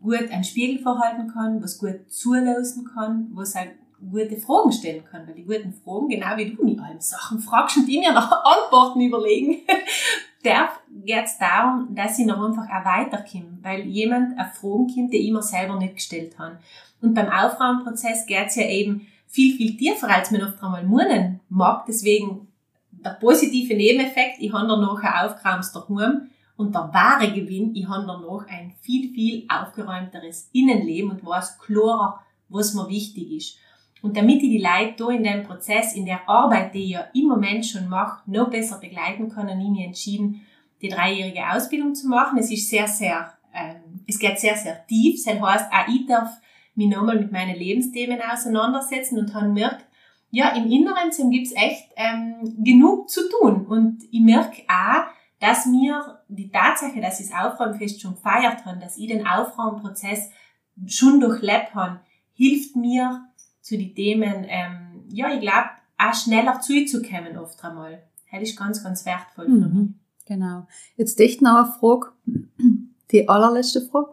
gut 0.00 0.30
einen 0.30 0.44
Spiegel 0.44 0.82
vorhalten 0.82 1.28
kann, 1.28 1.62
was 1.62 1.78
gut 1.78 2.10
zulassen 2.10 2.88
kann, 2.94 3.28
was 3.34 3.54
auch 3.54 3.66
gute 4.10 4.36
Fragen 4.36 4.72
stellen 4.72 5.04
kann. 5.04 5.26
Weil 5.26 5.34
die 5.34 5.44
guten 5.44 5.72
Fragen, 5.72 6.08
genau 6.08 6.36
wie 6.36 6.54
du 6.54 6.64
mir 6.64 6.82
allen 6.82 7.00
Sachen 7.00 7.38
fragst 7.38 7.76
und 7.76 7.86
die 7.86 7.98
mir 7.98 8.12
nach 8.12 8.30
Antworten 8.44 9.00
überlegen, 9.00 9.58
da 10.42 10.70
geht 11.04 11.24
es 11.24 11.38
darum, 11.38 11.94
dass 11.94 12.16
sie 12.16 12.24
noch 12.24 12.42
einfach 12.42 12.64
auch 12.64 12.84
weiterkommen, 12.84 13.58
weil 13.62 13.82
jemand 13.82 14.38
eine 14.38 14.50
Fragen 14.50 14.86
kommt, 14.92 15.12
die 15.12 15.26
ich 15.26 15.32
mir 15.32 15.42
selber 15.42 15.76
nicht 15.76 15.94
gestellt 15.94 16.38
habe. 16.38 16.58
Und 17.00 17.14
beim 17.14 17.28
Aufräumprozess 17.28 18.26
geht 18.26 18.46
es 18.46 18.56
ja 18.56 18.66
eben 18.66 19.06
viel, 19.26 19.56
viel 19.56 19.76
tiefer, 19.76 20.08
als 20.08 20.30
man 20.30 20.42
oft 20.42 20.62
einmal 20.62 20.84
munen 20.84 21.40
mag. 21.48 21.84
Deswegen 21.86 22.48
der 22.90 23.10
positive 23.10 23.74
Nebeneffekt, 23.74 24.38
ich 24.38 24.52
habe 24.52 24.66
danach 24.66 25.02
ein 25.02 25.30
aufgeräumtes 25.30 25.72
daheim 25.72 26.30
und 26.56 26.74
der 26.74 26.90
wahre 26.92 27.32
Gewinn, 27.32 27.74
ich 27.74 27.86
habe 27.88 28.06
danach 28.06 28.46
ein 28.48 28.72
viel, 28.80 29.12
viel 29.12 29.46
aufgeräumteres 29.48 30.48
Innenleben 30.52 31.10
und 31.10 31.24
weiß 31.24 31.58
klarer, 31.58 32.20
was 32.48 32.74
mir 32.74 32.88
wichtig 32.88 33.30
ist. 33.32 33.58
Und 34.02 34.16
damit 34.16 34.42
ich 34.42 34.50
die 34.50 34.62
Leute 34.62 34.94
da 34.98 35.10
in 35.10 35.24
dem 35.24 35.42
Prozess, 35.42 35.94
in 35.94 36.06
der 36.06 36.28
Arbeit, 36.28 36.74
die 36.74 36.84
ich 36.84 36.90
ja 36.90 37.06
im 37.14 37.26
Moment 37.26 37.66
schon 37.66 37.88
mache, 37.88 38.22
noch 38.30 38.50
besser 38.50 38.78
begleiten 38.78 39.28
kann, 39.28 39.50
habe 39.50 39.60
ich 39.60 39.68
mich 39.68 39.84
entschieden, 39.84 40.42
die 40.82 40.88
dreijährige 40.88 41.50
Ausbildung 41.50 41.94
zu 41.94 42.08
machen. 42.08 42.38
Es 42.38 42.50
ist 42.50 42.68
sehr, 42.68 42.88
sehr, 42.88 43.32
ähm, 43.54 44.00
es 44.06 44.18
geht 44.18 44.38
sehr, 44.38 44.56
sehr 44.56 44.86
tief. 44.86 45.22
Das 45.24 45.40
heißt, 45.40 45.72
auch 45.72 45.88
ich 45.88 46.06
darf 46.06 46.30
mich 46.74 46.88
nochmal 46.88 47.18
mit 47.18 47.32
meinen 47.32 47.56
Lebensthemen 47.56 48.20
auseinandersetzen 48.20 49.18
und 49.18 49.34
habe 49.34 49.46
gemerkt, 49.46 49.86
ja, 50.30 50.50
im 50.50 50.70
Inneren 50.70 51.10
gibt 51.30 51.46
es 51.46 51.54
echt 51.56 51.88
ähm, 51.96 52.56
genug 52.62 53.08
zu 53.08 53.22
tun. 53.28 53.66
Und 53.66 54.02
ich 54.10 54.20
merke 54.20 54.62
auch, 54.68 55.04
dass 55.40 55.66
mir 55.66 56.18
die 56.28 56.50
Tatsache, 56.50 57.00
dass 57.00 57.20
ich 57.20 57.30
das 57.30 57.38
Aufräumfest 57.38 58.00
schon 58.00 58.14
gefeiert 58.14 58.64
habe, 58.64 58.78
dass 58.78 58.98
ich 58.98 59.08
den 59.08 59.26
Aufräumprozess 59.26 60.30
schon 60.86 61.20
durchlebt 61.20 61.74
habe, 61.74 62.00
hilft 62.34 62.76
mir 62.76 63.26
zu 63.60 63.78
den 63.78 63.94
Themen, 63.94 64.44
ähm, 64.48 65.04
ja, 65.08 65.32
ich 65.32 65.40
glaube, 65.40 65.70
auch 65.98 66.14
schneller 66.14 66.60
zuzukommen 66.60 67.38
oft 67.38 67.62
einmal. 67.64 68.02
Das 68.30 68.42
ist 68.42 68.58
ganz, 68.58 68.82
ganz 68.82 69.06
wertvoll 69.06 69.48
mhm. 69.48 69.62
für 69.62 69.68
mich. 69.68 69.88
Genau. 70.26 70.66
Jetzt 70.96 71.20
echt 71.20 71.40
noch 71.40 71.56
eine 71.56 71.72
Frage 71.78 72.08
die 73.12 73.28
allerletzte 73.28 73.80
Frage. 73.82 74.10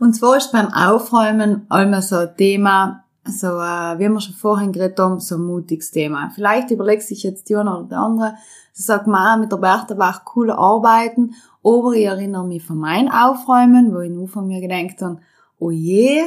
Und 0.00 0.14
zwar 0.14 0.36
ist 0.36 0.52
beim 0.52 0.72
Aufräumen 0.72 1.66
einmal 1.68 2.02
so 2.02 2.16
ein 2.16 2.36
Thema, 2.36 3.04
so, 3.24 3.46
äh, 3.46 3.98
wie 3.98 4.08
wir 4.08 4.20
schon 4.20 4.34
vorhin 4.34 4.72
geredet 4.72 4.98
haben, 4.98 5.20
so 5.20 5.36
ein 5.36 5.44
mutiges 5.44 5.90
Thema. 5.90 6.30
Vielleicht 6.34 6.70
überlegt 6.70 7.02
sich 7.02 7.22
jetzt 7.22 7.48
die 7.48 7.56
eine 7.56 7.78
oder 7.78 7.88
der 7.88 7.98
andere, 7.98 8.34
sie 8.72 8.82
sagt, 8.82 9.06
man, 9.06 9.40
mit 9.40 9.52
der 9.52 9.58
Bertha 9.58 9.96
war 9.96 10.22
cool 10.34 10.50
arbeiten, 10.50 11.34
aber 11.62 11.92
ich 11.92 12.06
erinnere 12.06 12.46
mich 12.46 12.64
von 12.64 12.78
meinem 12.78 13.10
Aufräumen, 13.10 13.94
wo 13.94 14.00
ich 14.00 14.10
nur 14.10 14.28
von 14.28 14.46
mir 14.46 14.60
gedacht 14.60 15.00
habe, 15.02 15.20
oh 15.58 15.70
je, 15.70 16.22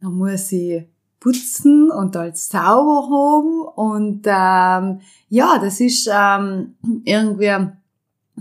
da 0.00 0.08
muss 0.08 0.52
ich 0.52 0.86
putzen 1.18 1.90
und 1.90 2.16
alles 2.16 2.48
sauber 2.48 3.08
haben 3.08 3.62
und 3.76 4.22
ähm, 4.26 5.00
ja, 5.28 5.58
das 5.58 5.80
ist 5.80 6.08
ähm, 6.12 6.74
irgendwie, 7.04 7.72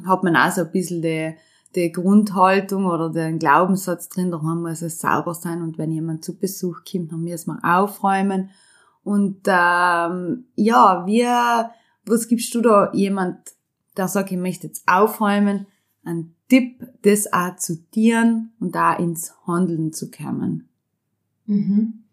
hat 0.06 0.24
man 0.24 0.36
auch 0.36 0.52
so 0.52 0.62
ein 0.62 0.72
bisschen 0.72 1.02
die 1.02 1.36
die 1.76 1.92
Grundhaltung 1.92 2.86
oder 2.86 3.10
den 3.10 3.40
Glaubenssatz 3.40 4.10
drin, 4.10 4.32
daheim 4.32 4.62
muss 4.62 4.82
es 4.82 5.00
sauber 5.00 5.34
sein 5.34 5.62
und 5.62 5.78
wenn 5.78 5.92
jemand 5.92 6.24
zu 6.24 6.38
Besuch 6.38 6.80
kommt, 6.90 7.12
dann 7.12 7.24
müssen 7.24 7.54
wir 7.54 7.80
aufräumen. 7.80 8.50
Und 9.04 9.42
ähm, 9.48 10.46
ja, 10.56 11.06
wie, 11.06 11.26
was 12.06 12.28
gibst 12.28 12.54
du 12.54 12.62
da 12.62 12.92
jemand, 12.94 13.38
der 13.98 14.08
sagt, 14.08 14.32
ich 14.32 14.38
möchte 14.38 14.68
jetzt 14.68 14.88
aufräumen, 14.88 15.66
ein 16.04 16.36
Tipp, 16.50 16.86
das 17.04 17.32
auch 17.32 17.56
zu 17.56 17.78
dienen 17.96 18.52
und 18.60 18.76
da 18.76 18.94
ins 18.94 19.34
Handeln 19.48 19.94
zu 19.94 20.12
kommen? 20.12 20.68
Mhm. 21.46 22.04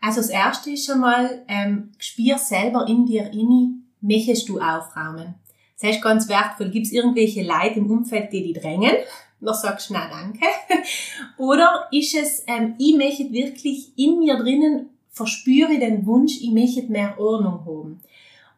Also 0.00 0.20
das 0.20 0.30
erste 0.30 0.70
ist 0.70 0.86
schon 0.86 1.00
mal, 1.00 1.42
ähm, 1.48 1.90
spür 1.98 2.38
selber 2.38 2.86
in 2.86 3.06
dir 3.06 3.32
inni, 3.32 3.80
möchtest 4.00 4.48
du 4.48 4.60
aufräumen. 4.60 5.34
Das 5.80 5.96
ist 5.96 6.02
ganz 6.02 6.28
wertvoll. 6.28 6.70
Gibt 6.70 6.86
es 6.86 6.92
irgendwelche 6.92 7.42
Leute 7.42 7.78
im 7.78 7.90
Umfeld, 7.90 8.32
die 8.32 8.42
die 8.42 8.58
drängen? 8.58 8.92
Dann 9.40 9.54
sagst 9.54 9.90
du, 9.90 9.94
na 9.94 10.08
danke. 10.08 10.46
Oder 11.36 11.88
ist 11.92 12.14
es, 12.14 12.44
ähm, 12.46 12.74
ich 12.78 12.96
möchte 12.96 13.30
wirklich 13.32 13.92
in 13.96 14.18
mir 14.18 14.36
drinnen, 14.36 14.90
verspüre 15.10 15.78
den 15.78 16.06
Wunsch, 16.06 16.40
ich 16.40 16.50
möchte 16.50 16.82
mehr 16.90 17.18
Ordnung 17.18 17.64
haben. 17.66 18.00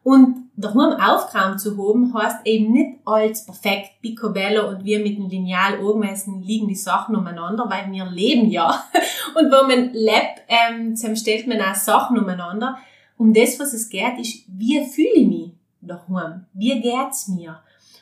Und 0.03 0.49
daheim 0.55 0.99
aufgeräumt 0.99 1.59
zu 1.59 1.77
haben, 1.77 2.13
heißt 2.13 2.39
eben 2.45 2.71
nicht 2.71 2.99
als 3.05 3.45
perfekt 3.45 4.01
picobello 4.01 4.69
und 4.69 4.85
wir 4.85 4.99
mit 4.99 5.17
dem 5.17 5.27
Lineal 5.27 5.77
angemessen 5.77 6.41
liegen 6.41 6.69
die 6.69 6.75
Sachen 6.75 7.15
umeinander, 7.15 7.69
weil 7.69 7.91
wir 7.91 8.05
leben 8.05 8.49
ja. 8.49 8.85
Und 9.35 9.51
wenn 9.51 9.67
man 9.67 9.93
lebt, 9.93 10.41
ähm, 10.47 10.95
stellt 11.15 11.47
man 11.47 11.61
auch 11.61 11.75
Sachen 11.75 12.17
umeinander. 12.17 12.77
Um 13.17 13.33
das, 13.33 13.59
was 13.59 13.73
es 13.73 13.89
geht, 13.89 14.17
ist, 14.17 14.45
wie 14.47 14.83
fühle 14.85 15.13
ich 15.15 15.27
mich? 15.27 15.51
Daheim? 15.81 16.45
Wie 16.53 16.79
geht's 16.81 17.27
mir? 17.27 17.59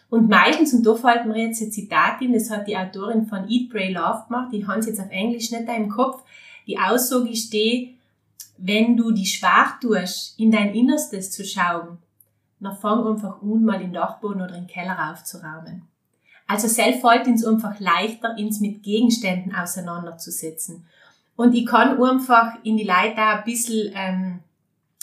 Und 0.09 0.29
meistens, 0.29 0.73
und 0.73 0.85
da 0.85 0.95
fällt 0.95 1.25
mir 1.25 1.47
jetzt 1.47 1.61
ein 1.61 1.71
Zitat 1.71 2.21
in, 2.21 2.33
das 2.33 2.49
hat 2.49 2.67
die 2.67 2.77
Autorin 2.77 3.25
von 3.25 3.49
Eat, 3.49 3.69
Pray, 3.69 3.91
Love 3.91 4.23
gemacht, 4.27 4.53
die 4.53 4.65
haben 4.65 4.79
es 4.79 4.85
jetzt 4.85 5.01
auf 5.01 5.11
Englisch 5.11 5.51
nicht 5.51 5.67
da 5.67 5.75
im 5.75 5.89
Kopf, 5.89 6.23
die 6.65 6.79
Aussage 6.79 7.29
ist 7.29 7.51
die, 7.51 7.97
wenn 8.57 8.97
du 8.97 9.11
die 9.11 9.25
schwach 9.25 9.79
tust, 9.79 10.39
in 10.39 10.51
dein 10.51 10.73
Innerstes 10.73 11.31
zu 11.31 11.43
schauen, 11.43 11.97
dann 12.59 12.75
fang 12.75 13.05
einfach 13.05 13.41
an, 13.41 13.63
mal 13.63 13.79
den 13.79 13.93
Dachboden 13.93 14.41
oder 14.41 14.53
den 14.53 14.67
Keller 14.67 15.11
aufzuräumen. 15.11 15.83
Also 16.47 16.67
selbst 16.67 17.01
fällt 17.01 17.27
uns 17.27 17.45
einfach 17.45 17.79
leichter, 17.79 18.35
uns 18.37 18.61
mit 18.61 18.81
Gegenständen 18.83 19.53
auseinanderzusetzen. 19.53 20.85
Und 21.35 21.53
ich 21.53 21.65
kann 21.65 22.01
einfach 22.01 22.53
in 22.63 22.77
die 22.77 22.85
Leute 22.85 23.17
auch 23.17 23.37
ein 23.37 23.43
bisschen, 23.43 23.91
ähm, 23.93 24.39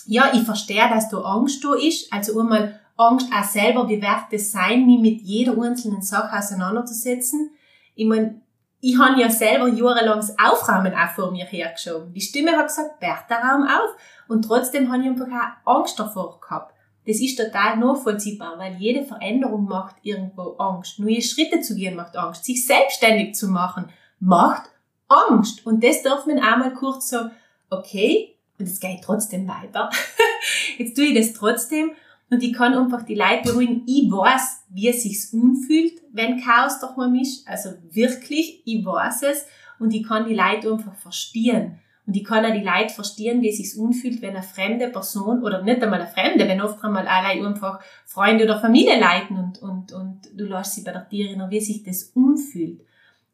ja, 0.07 0.31
ich 0.35 0.43
verstehe, 0.43 0.89
dass 0.89 1.09
da 1.09 1.19
Angst 1.19 1.65
da 1.65 1.75
ist. 1.75 2.13
Also 2.13 2.39
einmal 2.39 2.81
Angst 2.97 3.29
auch 3.33 3.45
selber, 3.45 3.89
wie 3.89 4.01
wird 4.01 4.33
es 4.33 4.53
sein, 4.53 4.87
mich 4.87 5.01
mit 5.01 5.21
jeder 5.23 5.61
einzelnen 5.61 6.03
Sache 6.03 6.37
auseinanderzusetzen. 6.37 7.51
Ich 7.95 8.07
meine, 8.07 8.41
ich 8.81 8.99
habe 8.99 9.21
ja 9.21 9.31
selber 9.31 9.69
jahrelang 9.69 10.17
das 10.17 10.37
Aufräumen 10.39 10.95
auch 10.95 11.11
vor 11.15 11.31
mir 11.31 11.47
hergeschoben. 11.47 12.13
Die 12.13 12.21
Stimme 12.21 12.53
hat 12.53 12.67
gesagt, 12.67 13.01
Bertha, 13.01 13.37
Raum 13.37 13.63
auf. 13.63 13.97
Und 14.29 14.43
trotzdem 14.43 14.93
habe 14.93 15.03
ich 15.03 15.09
einfach 15.09 15.27
auch 15.65 15.79
Angst 15.79 15.99
davor 15.99 16.39
gehabt. 16.41 16.75
Das 17.07 17.21
ist 17.21 17.37
total 17.37 17.77
nachvollziehbar, 17.79 18.59
weil 18.59 18.77
jede 18.77 19.05
Veränderung 19.05 19.65
macht 19.65 19.97
irgendwo 20.03 20.57
Angst. 20.59 20.99
Neue 20.99 21.23
Schritte 21.23 21.61
zu 21.61 21.75
gehen 21.75 21.97
macht 21.97 22.17
Angst. 22.17 22.45
Sich 22.45 22.67
selbstständig 22.67 23.35
zu 23.35 23.49
machen 23.49 23.87
macht 24.21 24.71
Angst. 25.09 25.67
Und 25.67 25.83
das 25.83 26.03
darf 26.03 26.27
man 26.27 26.39
einmal 26.39 26.75
kurz 26.75 27.09
so, 27.09 27.31
okay, 27.71 28.34
und 28.59 28.67
es 28.67 28.81
geht 28.81 29.03
trotzdem 29.03 29.49
weiter. 29.49 29.91
Jetzt 30.79 30.97
tue 30.97 31.07
ich 31.07 31.15
das 31.15 31.33
trotzdem 31.33 31.93
und 32.31 32.43
ich 32.43 32.53
kann 32.53 32.75
einfach 32.75 33.03
die 33.03 33.15
Leute 33.15 33.51
beruhigen. 33.51 33.83
Ich 33.87 34.11
weiß, 34.11 34.65
wie 34.71 34.89
es 34.89 35.03
sich 35.03 35.19
anfühlt, 35.33 36.01
wenn 36.13 36.41
Chaos 36.41 36.81
doch 36.81 36.97
mal 36.97 37.15
ist. 37.21 37.47
Also 37.47 37.71
wirklich, 37.91 38.63
ich 38.65 38.85
weiß 38.85 39.23
es. 39.23 39.47
Und 39.79 39.93
ich 39.93 40.07
kann 40.07 40.27
die 40.29 40.35
Leute 40.35 40.73
einfach 40.73 40.95
verstehen. 40.95 41.79
Und 42.07 42.17
ich 42.17 42.25
kann 42.25 42.45
auch 42.45 42.53
die 42.53 42.65
Leute 42.65 42.93
verstehen, 42.93 43.41
wie 43.41 43.49
es 43.49 43.57
sich 43.57 43.81
anfühlt, 43.81 44.21
wenn 44.21 44.37
eine 44.37 44.43
fremde 44.43 44.89
Person, 44.89 45.43
oder 45.43 45.63
nicht 45.63 45.83
einmal 45.83 46.01
eine 46.01 46.11
fremde, 46.11 46.47
wenn 46.47 46.61
oft 46.61 46.83
einmal 46.85 47.07
alle 47.07 47.47
einfach 47.47 47.81
Freunde 48.05 48.45
oder 48.45 48.61
Familie 48.61 49.01
leiten 49.01 49.39
und, 49.39 49.63
und, 49.63 49.93
und 49.93 50.21
du 50.35 50.45
lässt 50.45 50.75
sie 50.75 50.83
bei 50.83 50.93
der 50.93 51.09
Tierin, 51.09 51.43
wie 51.49 51.61
sich 51.61 51.83
das 51.83 52.13
anfühlt. 52.15 52.83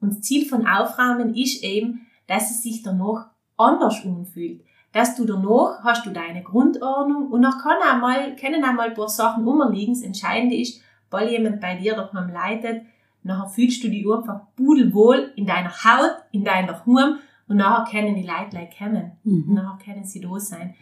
Und 0.00 0.10
das 0.10 0.20
Ziel 0.20 0.48
von 0.48 0.66
Aufräumen 0.66 1.34
ist 1.34 1.64
eben, 1.64 2.06
dass 2.26 2.50
es 2.50 2.62
sich 2.62 2.82
danach 2.82 3.30
anders 3.56 4.04
anfühlt. 4.04 4.62
Dass 4.92 5.14
du 5.16 5.24
danach 5.24 5.84
hast 5.84 6.04
du 6.04 6.10
deine 6.10 6.42
Grundordnung 6.42 7.28
und 7.28 7.42
dann 7.42 7.58
kann 7.58 7.78
auch 7.78 8.00
mal, 8.00 8.34
können 8.36 8.64
auch 8.64 8.72
mal 8.72 8.88
ein 8.88 8.94
paar 8.94 9.08
Sachen 9.08 9.46
umliegen. 9.46 9.94
Das 9.94 10.02
Entscheidende 10.02 10.56
ist, 10.56 10.82
weil 11.10 11.28
jemand 11.28 11.60
bei 11.60 11.76
dir 11.76 11.94
daheim 11.94 12.30
leidet, 12.30 12.82
nachher 13.22 13.48
fühlst 13.48 13.84
du 13.84 13.88
dich 13.88 14.04
einfach 14.10 14.40
pudelwohl 14.56 15.32
in 15.36 15.46
deiner 15.46 15.70
Haut, 15.70 16.16
in 16.32 16.44
deiner 16.44 16.84
Home 16.86 17.18
und 17.46 17.56
nachher 17.56 18.00
können 18.00 18.14
die 18.14 18.26
Leute 18.26 18.56
like 18.56 18.76
kommen. 18.76 19.12
Mhm. 19.24 19.54
nachher 19.54 19.84
können 19.84 20.04
sie 20.04 20.20
da 20.20 20.38
sein. 20.38 20.74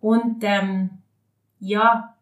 Und 0.00 0.42
ähm, 0.42 0.90
ja, 1.58 2.14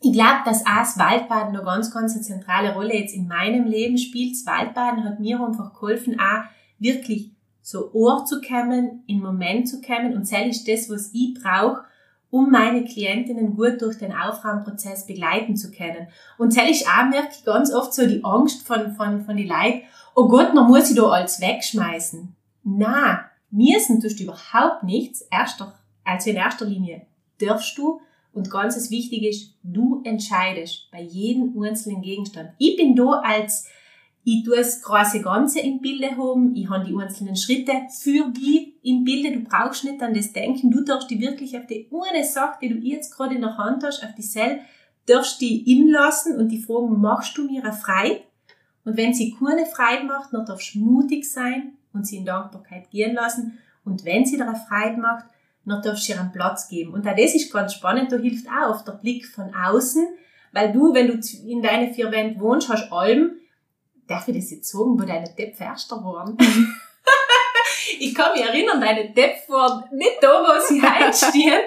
ich 0.00 0.12
glaube, 0.12 0.42
dass 0.44 0.66
auch 0.66 0.78
das 0.78 0.98
Waldbaden 0.98 1.56
eine 1.56 1.64
ganz, 1.64 1.92
ganz 1.92 2.14
eine 2.14 2.22
zentrale 2.22 2.74
Rolle 2.74 2.94
jetzt 2.94 3.14
in 3.14 3.26
meinem 3.26 3.66
Leben 3.66 3.98
spielt. 3.98 4.32
Das 4.32 4.46
Waldbaden 4.46 5.04
hat 5.04 5.20
mir 5.20 5.40
einfach 5.40 5.72
geholfen, 5.72 6.20
auch 6.20 6.44
wirklich 6.78 7.32
so 7.66 7.90
Ohr 7.94 8.24
zu 8.24 8.40
kommen, 8.40 9.02
in 9.08 9.18
Moment 9.18 9.68
zu 9.68 9.80
kommen 9.80 10.14
und 10.14 10.30
das 10.30 10.46
ist 10.46 10.68
das, 10.68 10.88
was 10.88 11.10
ich 11.12 11.34
brauche, 11.34 11.82
um 12.30 12.48
meine 12.48 12.84
Klientinnen 12.84 13.56
gut 13.56 13.82
durch 13.82 13.98
den 13.98 14.12
Aufräumprozess 14.12 15.04
begleiten 15.04 15.56
zu 15.56 15.72
können. 15.72 16.06
Und 16.38 16.56
das 16.56 16.70
ist 16.70 16.86
auch, 16.86 17.08
merke 17.10 17.30
ich 17.36 17.44
ganz 17.44 17.72
oft 17.74 17.92
so 17.92 18.06
die 18.06 18.22
Angst 18.22 18.64
von, 18.64 18.92
von, 18.92 19.24
von 19.24 19.36
die 19.36 19.48
Leuten, 19.48 19.82
oh 20.14 20.28
Gott, 20.28 20.54
man 20.54 20.68
muss 20.68 20.90
ich 20.90 20.96
da 20.96 21.08
alles 21.08 21.40
wegschmeißen. 21.40 22.36
Na, 22.62 23.24
müssen 23.50 24.00
tust 24.00 24.20
du 24.20 24.24
überhaupt 24.24 24.84
nichts. 24.84 25.22
Erster, 25.22 25.76
also 26.04 26.30
in 26.30 26.36
erster 26.36 26.66
Linie 26.66 27.02
darfst 27.40 27.76
du 27.76 28.00
und 28.32 28.48
ganz 28.48 28.90
wichtig 28.92 29.24
ist, 29.24 29.54
du 29.64 30.02
entscheidest 30.04 30.88
bei 30.92 31.02
jedem 31.02 31.60
einzelnen 31.60 32.00
Gegenstand. 32.00 32.50
Ich 32.58 32.76
bin 32.76 32.94
da 32.94 33.22
als, 33.24 33.66
ich 34.28 34.42
tue 34.42 34.56
das 34.56 34.82
große 34.82 35.22
Ganze 35.22 35.60
im 35.60 35.80
Bilde 35.80 36.16
haben, 36.16 36.52
ich 36.56 36.68
habe 36.68 36.84
die 36.84 36.96
einzelnen 36.96 37.36
Schritte 37.36 37.72
für 37.96 38.28
die 38.32 38.74
im 38.82 39.04
Bilde, 39.04 39.30
du 39.30 39.44
brauchst 39.44 39.84
nicht 39.84 40.02
an 40.02 40.14
das 40.14 40.32
denken, 40.32 40.72
du 40.72 40.82
darfst 40.82 41.08
die 41.08 41.20
wirklich 41.20 41.56
auf 41.56 41.66
die 41.66 41.88
eine 42.10 42.24
Sache, 42.24 42.58
die 42.60 42.68
du 42.70 42.74
jetzt 42.74 43.14
gerade 43.14 43.36
in 43.36 43.42
der 43.42 43.56
Hand 43.56 43.84
hast, 43.84 44.02
auf 44.02 44.16
die 44.16 44.22
Cell, 44.22 44.58
darfst 45.06 45.40
die 45.40 45.72
inlassen 45.72 46.38
und 46.38 46.48
die 46.48 46.60
fragen, 46.60 47.00
machst 47.00 47.38
du 47.38 47.46
mir 47.46 47.62
eine 47.62 47.72
Freude? 47.72 48.22
Und 48.84 48.96
wenn 48.96 49.14
sie 49.14 49.32
keine 49.32 49.64
Freude 49.64 50.04
macht, 50.06 50.32
dann 50.32 50.44
darfst 50.44 50.74
du 50.74 50.80
mutig 50.80 51.30
sein 51.30 51.74
und 51.92 52.04
sie 52.04 52.16
in 52.16 52.24
Dankbarkeit 52.24 52.90
gehen 52.90 53.14
lassen. 53.14 53.58
Und 53.84 54.04
wenn 54.04 54.26
sie 54.26 54.38
dir 54.38 54.48
eine 54.48 54.56
Freude 54.56 55.00
macht, 55.00 55.26
dann 55.64 55.82
darfst 55.82 56.08
du 56.08 56.14
ihr 56.14 56.20
einen 56.20 56.32
Platz 56.32 56.68
geben. 56.68 56.94
Und 56.94 57.06
auch 57.06 57.14
das 57.14 57.36
ist 57.36 57.52
ganz 57.52 57.74
spannend, 57.74 58.10
da 58.10 58.16
hilft 58.16 58.48
auch 58.48 58.70
oft 58.70 58.88
der 58.88 58.94
Blick 58.94 59.24
von 59.24 59.54
außen, 59.54 60.04
weil 60.50 60.72
du, 60.72 60.92
wenn 60.94 61.06
du 61.06 61.20
in 61.46 61.62
deine 61.62 61.94
vier 61.94 62.10
Wänden 62.10 62.40
wohnst, 62.40 62.68
hast 62.68 62.90
Alben, 62.90 63.36
darf 64.08 64.28
ich 64.28 64.36
das 64.36 64.50
jetzt 64.50 64.70
sagen, 64.70 64.98
wo 64.98 65.04
deine 65.04 65.34
Töpfe 65.34 65.64
erster 65.64 65.96
waren? 65.96 66.36
ich 67.98 68.14
kann 68.14 68.32
mich 68.32 68.42
erinnern, 68.42 68.80
deine 68.80 69.12
Töpfe 69.12 69.52
waren 69.52 69.84
nicht 69.92 70.18
da, 70.20 70.42
wo 70.42 70.60
sie 70.60 70.80
einstehen. 70.80 71.60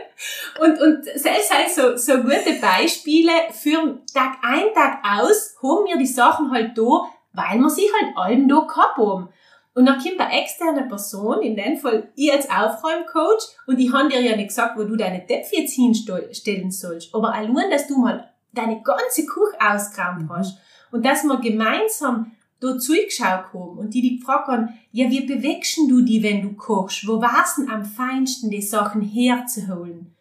Und, 0.60 0.80
und 0.82 1.06
selbst 1.16 1.54
halt 1.54 1.70
so, 1.70 1.96
so 1.96 2.22
gute 2.22 2.60
Beispiele 2.62 3.32
für 3.52 4.00
Tag 4.14 4.38
ein, 4.42 4.74
Tag 4.74 5.00
aus, 5.04 5.56
haben 5.62 5.86
wir 5.86 5.98
die 5.98 6.06
Sachen 6.06 6.52
halt 6.52 6.78
da, 6.78 7.06
weil 7.34 7.60
wir 7.60 7.70
sie 7.70 7.90
halt 7.94 8.16
Alben 8.18 8.48
da 8.48 8.60
gehabt 8.60 8.98
haben. 8.98 9.30
Und 9.76 9.86
dann 9.86 10.02
kommt 10.02 10.20
eine 10.20 10.42
externe 10.42 10.88
Person, 10.88 11.42
in 11.42 11.56
dem 11.56 11.78
Fall 11.78 12.12
ich 12.16 12.34
als 12.34 12.50
Aufräumcoach, 12.50 13.56
und 13.68 13.80
ich 13.80 13.94
habe 13.94 14.10
dir 14.10 14.20
ja 14.20 14.36
nicht 14.36 14.50
gesagt, 14.50 14.78
wo 14.78 14.84
du 14.84 14.96
deine 14.96 15.26
Töpfe 15.26 15.58
jetzt 15.58 15.74
hinstellen 15.74 16.72
sollst. 16.72 17.14
Aber 17.14 17.34
allein, 17.34 17.70
dass 17.70 17.88
du 17.88 17.98
mal 17.98 18.30
deine 18.52 18.82
ganze 18.82 19.26
Küche 19.26 19.58
ausgeräumt 19.60 20.24
mhm. 20.24 20.30
hast 20.30 20.58
und 20.92 21.06
dass 21.06 21.24
wir 21.24 21.40
gemeinsam 21.40 22.32
da 22.60 22.78
zugeschaut 22.78 23.54
haben 23.54 23.78
und 23.78 23.94
die 23.94 24.02
dich 24.02 24.20
gefragt 24.20 24.48
haben, 24.48 24.70
ja, 24.92 25.10
wie 25.10 25.26
bewegst 25.26 25.78
du 25.78 26.02
die, 26.02 26.22
wenn 26.22 26.42
du 26.42 26.54
kochst? 26.54 27.08
Wo 27.08 27.22
warst 27.22 27.58
denn 27.58 27.70
am 27.70 27.86
feinsten, 27.86 28.50
die 28.50 28.62
Sachen 28.62 29.02
herzuholen? 29.02 30.14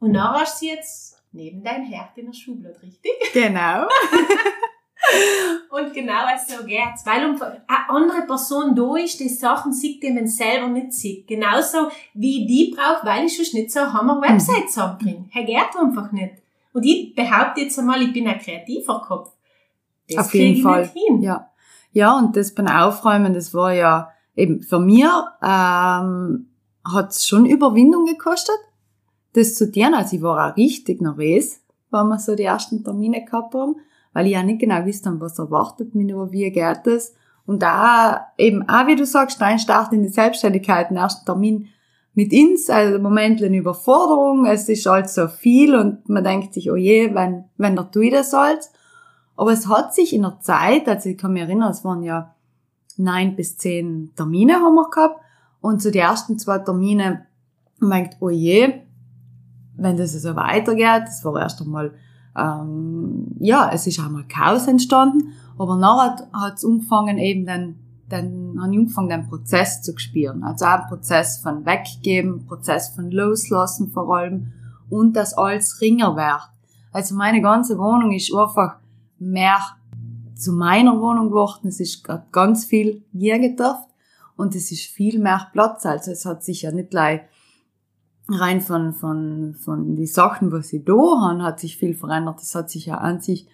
Und 0.00 0.14
dann 0.14 0.34
hast 0.34 0.62
du 0.62 0.66
jetzt 0.66 1.22
neben 1.32 1.62
dein 1.62 1.84
Herd 1.84 2.16
in 2.16 2.26
der 2.26 2.32
Schublade, 2.32 2.80
richtig? 2.82 3.12
Genau. 3.32 3.86
Und 5.70 5.92
genau 5.92 6.24
so 6.48 6.64
geht's. 6.64 7.04
Weil 7.04 7.20
eine 7.20 7.88
andere 7.88 8.22
Person 8.22 8.74
da 8.74 8.96
ist, 8.96 9.20
die 9.20 9.28
Sachen 9.28 9.72
sieht, 9.72 10.02
die 10.02 10.10
man 10.10 10.26
selber 10.26 10.68
nicht 10.68 10.92
sieht. 10.92 11.28
Genauso 11.28 11.90
wie 12.14 12.42
ich 12.42 12.46
die 12.46 12.74
brauche, 12.74 13.06
weil 13.06 13.26
ich 13.26 13.36
schon 13.36 13.60
nicht 13.60 13.70
so 13.70 13.80
eine 13.80 13.92
Hammer-Website 13.92 14.64
mhm. 14.64 14.68
zusammenbringe. 14.68 15.28
Er 15.32 15.44
geht 15.44 15.78
einfach 15.78 16.10
nicht. 16.12 16.34
Und 16.72 16.84
ich 16.84 17.14
behaupte 17.14 17.60
jetzt 17.60 17.78
einmal, 17.78 18.02
ich 18.02 18.12
bin 18.12 18.26
ein 18.26 18.38
kreativer 18.38 19.00
Kopf. 19.06 19.35
Das 20.08 20.26
Auf 20.26 20.34
jeden 20.34 20.62
Fall. 20.62 20.90
Ja. 21.20 21.50
Ja, 21.92 22.18
und 22.18 22.36
das 22.36 22.54
beim 22.54 22.68
Aufräumen, 22.68 23.32
das 23.32 23.54
war 23.54 23.72
ja 23.72 24.10
eben 24.34 24.60
für 24.60 24.78
mir, 24.78 25.28
ähm, 25.42 26.48
hat's 26.84 27.26
schon 27.26 27.46
Überwindung 27.46 28.04
gekostet, 28.04 28.58
das 29.32 29.54
zu 29.54 29.72
tun. 29.72 29.94
Also 29.94 30.16
ich 30.16 30.22
war 30.22 30.52
auch 30.52 30.56
richtig 30.56 31.00
nervös, 31.00 31.60
wenn 31.90 32.08
wir 32.08 32.18
so 32.18 32.34
die 32.34 32.42
ersten 32.42 32.84
Termine 32.84 33.24
gehabt 33.24 33.54
haben 33.54 33.76
weil 34.16 34.28
ich 34.28 34.32
ja 34.32 34.42
nicht 34.42 34.60
genau 34.60 34.86
wusste, 34.86 35.14
was 35.20 35.38
erwartet 35.38 35.94
mich 35.94 36.06
nur, 36.06 36.32
wie 36.32 36.50
geht 36.50 36.86
es. 36.86 37.14
Und 37.44 37.60
da 37.60 38.28
eben 38.38 38.66
auch, 38.66 38.86
wie 38.86 38.96
du 38.96 39.04
sagst, 39.04 39.38
dein 39.42 39.58
Start 39.58 39.92
in 39.92 40.02
die 40.02 40.08
Selbstständigkeit, 40.08 40.88
den 40.88 40.96
ersten 40.96 41.26
Termin 41.26 41.68
mit 42.14 42.32
uns, 42.32 42.70
also 42.70 42.94
im 42.94 43.02
Moment 43.02 43.42
eine 43.42 43.58
Überforderung, 43.58 44.46
es 44.46 44.70
ist 44.70 44.86
halt 44.86 45.10
so 45.10 45.28
viel 45.28 45.74
und 45.74 46.08
man 46.08 46.24
denkt 46.24 46.54
sich, 46.54 46.70
oh 46.70 46.76
je, 46.76 47.14
wenn, 47.14 47.44
wenn 47.58 47.76
der 47.76 47.90
tue 47.90 48.10
das 48.10 48.32
alles. 48.32 48.72
Aber 49.36 49.52
es 49.52 49.68
hat 49.68 49.94
sich 49.94 50.14
in 50.14 50.22
der 50.22 50.40
Zeit, 50.40 50.88
also 50.88 51.08
ich 51.08 51.18
kann 51.18 51.32
mich 51.32 51.42
erinnern, 51.42 51.70
es 51.70 51.84
waren 51.84 52.02
ja 52.02 52.34
neun 52.96 53.36
bis 53.36 53.58
zehn 53.58 54.12
Termine 54.16 54.54
haben 54.54 54.74
wir 54.74 54.88
gehabt 54.90 55.20
und 55.60 55.82
so 55.82 55.90
die 55.90 55.98
ersten 55.98 56.38
zwei 56.38 56.58
Termine, 56.58 57.26
man 57.78 57.90
denkt, 57.90 58.16
oh 58.20 58.30
je, 58.30 58.82
wenn 59.76 59.98
das 59.98 60.12
so 60.12 60.34
weitergeht, 60.34 61.02
das 61.06 61.24
war 61.24 61.38
erst 61.40 61.60
einmal 61.60 61.92
ähm, 62.36 63.34
ja, 63.40 63.70
es 63.72 63.86
ist 63.86 63.98
einmal 63.98 64.24
Chaos 64.28 64.66
entstanden, 64.66 65.32
aber 65.58 65.76
nachher 65.76 66.28
hat 66.32 66.54
es 66.56 66.64
angefangen 66.64 67.18
eben 67.18 67.46
dann, 67.46 67.76
dann 68.08 68.56
habe 68.60 68.72
ich 68.72 68.78
angefangen, 68.78 69.08
den 69.08 69.28
Prozess 69.28 69.82
zu 69.82 69.96
spüren. 69.98 70.44
Also 70.44 70.66
auch 70.66 70.82
ein 70.82 70.88
Prozess 70.88 71.38
von 71.38 71.64
Weggeben, 71.64 72.46
Prozess 72.46 72.88
von 72.88 73.10
Loslassen 73.10 73.90
vor 73.90 74.14
allem 74.14 74.52
und 74.90 75.14
das 75.14 75.36
alles 75.36 75.80
ringer 75.80 76.14
wird. 76.14 76.50
Also 76.92 77.14
meine 77.14 77.40
ganze 77.40 77.78
Wohnung 77.78 78.12
ist 78.12 78.34
einfach 78.34 78.76
mehr 79.18 79.58
zu 80.34 80.52
meiner 80.52 81.00
Wohnung 81.00 81.28
geworden. 81.28 81.68
Es 81.68 81.80
ist 81.80 82.06
ganz 82.32 82.64
viel 82.64 83.04
hier 83.12 83.38
gedacht 83.38 83.88
und 84.36 84.54
es 84.54 84.70
ist 84.70 84.84
viel 84.84 85.18
mehr 85.18 85.48
Platz. 85.52 85.86
Also 85.86 86.10
es 86.10 86.24
hat 86.26 86.44
sich 86.44 86.62
ja 86.62 86.72
nicht 86.72 86.90
gleich 86.90 87.22
rein 88.28 88.60
von, 88.60 88.92
von, 88.92 89.54
von 89.54 89.96
die 89.96 90.06
Sachen, 90.06 90.52
was 90.52 90.72
ich 90.72 90.84
da 90.84 90.94
habe, 90.94 91.42
hat 91.42 91.60
sich 91.60 91.76
viel 91.76 91.94
verändert. 91.94 92.40
Das 92.40 92.54
hat 92.54 92.70
sich 92.70 92.86
ja 92.86 92.98
an 92.98 93.20
sich 93.20 93.48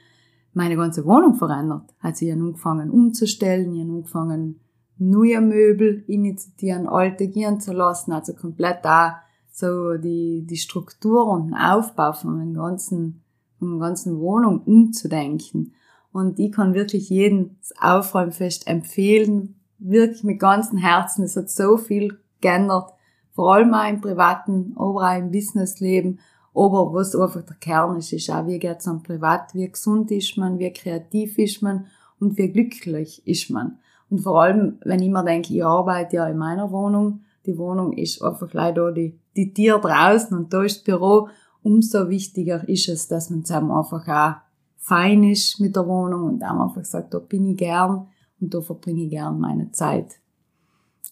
meine 0.55 0.77
ganze 0.77 1.05
Wohnung 1.05 1.35
verändert. 1.35 1.95
Hat 2.01 2.17
sich 2.17 2.29
ja 2.29 2.35
angefangen 2.35 2.91
umzustellen, 2.91 3.75
ich 3.75 3.83
angefangen 3.83 4.61
neue 4.99 5.41
Möbel 5.41 6.05
initiieren, 6.07 6.87
alte 6.87 7.29
gehen 7.29 7.61
zu 7.61 7.73
lassen, 7.73 8.13
also 8.13 8.35
komplett 8.35 8.85
da 8.85 9.23
so 9.51 9.97
die, 9.97 10.47
die 10.47 10.57
Struktur 10.57 11.27
und 11.27 11.49
den 11.49 11.55
Aufbau 11.55 12.13
von 12.13 12.41
einer 12.41 12.53
ganzen, 12.53 13.22
von 13.63 13.75
einer 13.75 13.87
ganzen 13.87 14.19
Wohnung 14.19 14.63
umzudenken. 14.65 15.73
Und 16.13 16.41
ich 16.41 16.51
kann 16.51 16.75
wirklich 16.75 17.09
jeden 17.11 17.59
das 17.61 17.73
Aufräumfest 17.81 18.67
empfehlen, 18.67 19.55
wirklich 19.79 20.25
mit 20.25 20.41
ganzem 20.41 20.79
Herzen. 20.79 21.25
Es 21.25 21.37
hat 21.37 21.49
so 21.49 21.77
viel 21.77 22.19
geändert, 22.41 22.93
vor 23.31 23.55
allem 23.55 23.73
auch 23.73 23.89
im 23.89 24.01
privaten, 24.01 24.73
aber 24.77 25.13
auch 25.13 25.17
im 25.17 25.31
Businessleben, 25.31 26.19
aber 26.55 26.93
was 26.93 27.15
einfach 27.15 27.43
der 27.43 27.57
Kern 27.57 27.97
ist, 27.97 28.13
ist 28.13 28.31
auch, 28.31 28.47
wie 28.47 28.59
geht's 28.59 28.89
am 28.89 29.03
Privat, 29.03 29.55
wie 29.55 29.71
gesund 29.71 30.11
ist 30.11 30.37
man, 30.37 30.59
wie 30.59 30.73
kreativ 30.73 31.39
ist 31.39 31.63
man? 31.63 31.87
Und 32.21 32.37
wie 32.37 32.49
glücklich 32.49 33.27
ist 33.27 33.49
man. 33.49 33.79
Und 34.11 34.19
vor 34.19 34.43
allem, 34.43 34.79
wenn 34.85 35.01
ich 35.01 35.09
mir 35.09 35.25
denke, 35.25 35.55
ich 35.55 35.65
arbeite 35.65 36.17
ja 36.17 36.27
in 36.27 36.37
meiner 36.37 36.71
Wohnung, 36.71 37.21
die 37.47 37.57
Wohnung 37.57 37.93
ist 37.93 38.23
einfach 38.23 38.53
leider 38.53 38.93
die, 38.93 39.19
die 39.35 39.55
Tier 39.55 39.79
draußen 39.79 40.37
und 40.37 40.53
da 40.53 40.63
ist 40.63 40.79
das 40.79 40.85
Büro, 40.85 41.29
umso 41.63 42.09
wichtiger 42.09 42.69
ist 42.69 42.89
es, 42.89 43.09
dass 43.09 43.31
man 43.31 43.45
zusammen 43.45 43.71
einfach 43.71 44.09
auch 44.09 44.41
fein 44.79 45.23
ist 45.25 45.61
mit 45.61 45.77
der 45.77 45.87
Wohnung 45.87 46.25
und 46.25 46.43
auch 46.43 46.69
einfach 46.69 46.85
sagt, 46.85 47.15
da 47.15 47.19
bin 47.19 47.47
ich 47.47 47.57
gern 47.57 48.09
und 48.41 48.53
da 48.53 48.61
verbringe 48.61 49.05
ich 49.05 49.11
gern 49.11 49.39
meine 49.39 49.71
Zeit. 49.71 50.19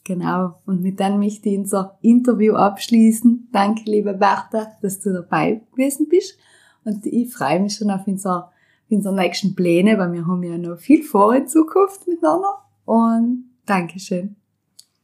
Genau. 0.05 0.55
Und 0.67 0.83
mit 0.83 0.99
dem 0.99 1.19
möchte 1.19 1.49
ich 1.49 1.59
unser 1.59 1.99
Interview 2.01 2.55
abschließen. 2.55 3.49
Danke, 3.53 3.83
liebe 3.85 4.15
Bertha, 4.15 4.73
dass 4.83 5.01
du 5.01 5.13
dabei 5.13 5.63
gewesen 5.73 6.09
bist. 6.09 6.37
Und 6.85 7.07
ich 7.07 7.33
freue 7.33 7.61
mich 7.61 7.75
schon 7.75 7.91
auf 7.91 8.07
unsere, 8.07 8.51
unsere 8.89 9.15
nächsten 9.15 9.55
Pläne, 9.55 9.99
weil 9.99 10.13
wir 10.13 10.27
haben 10.27 10.43
ja 10.43 10.59
noch 10.59 10.79
viel 10.79 11.03
vor 11.03 11.35
in 11.35 11.47
Zukunft 11.47 12.09
miteinander. 12.09 12.55
Und 12.85 13.51
Dankeschön. 13.67 14.37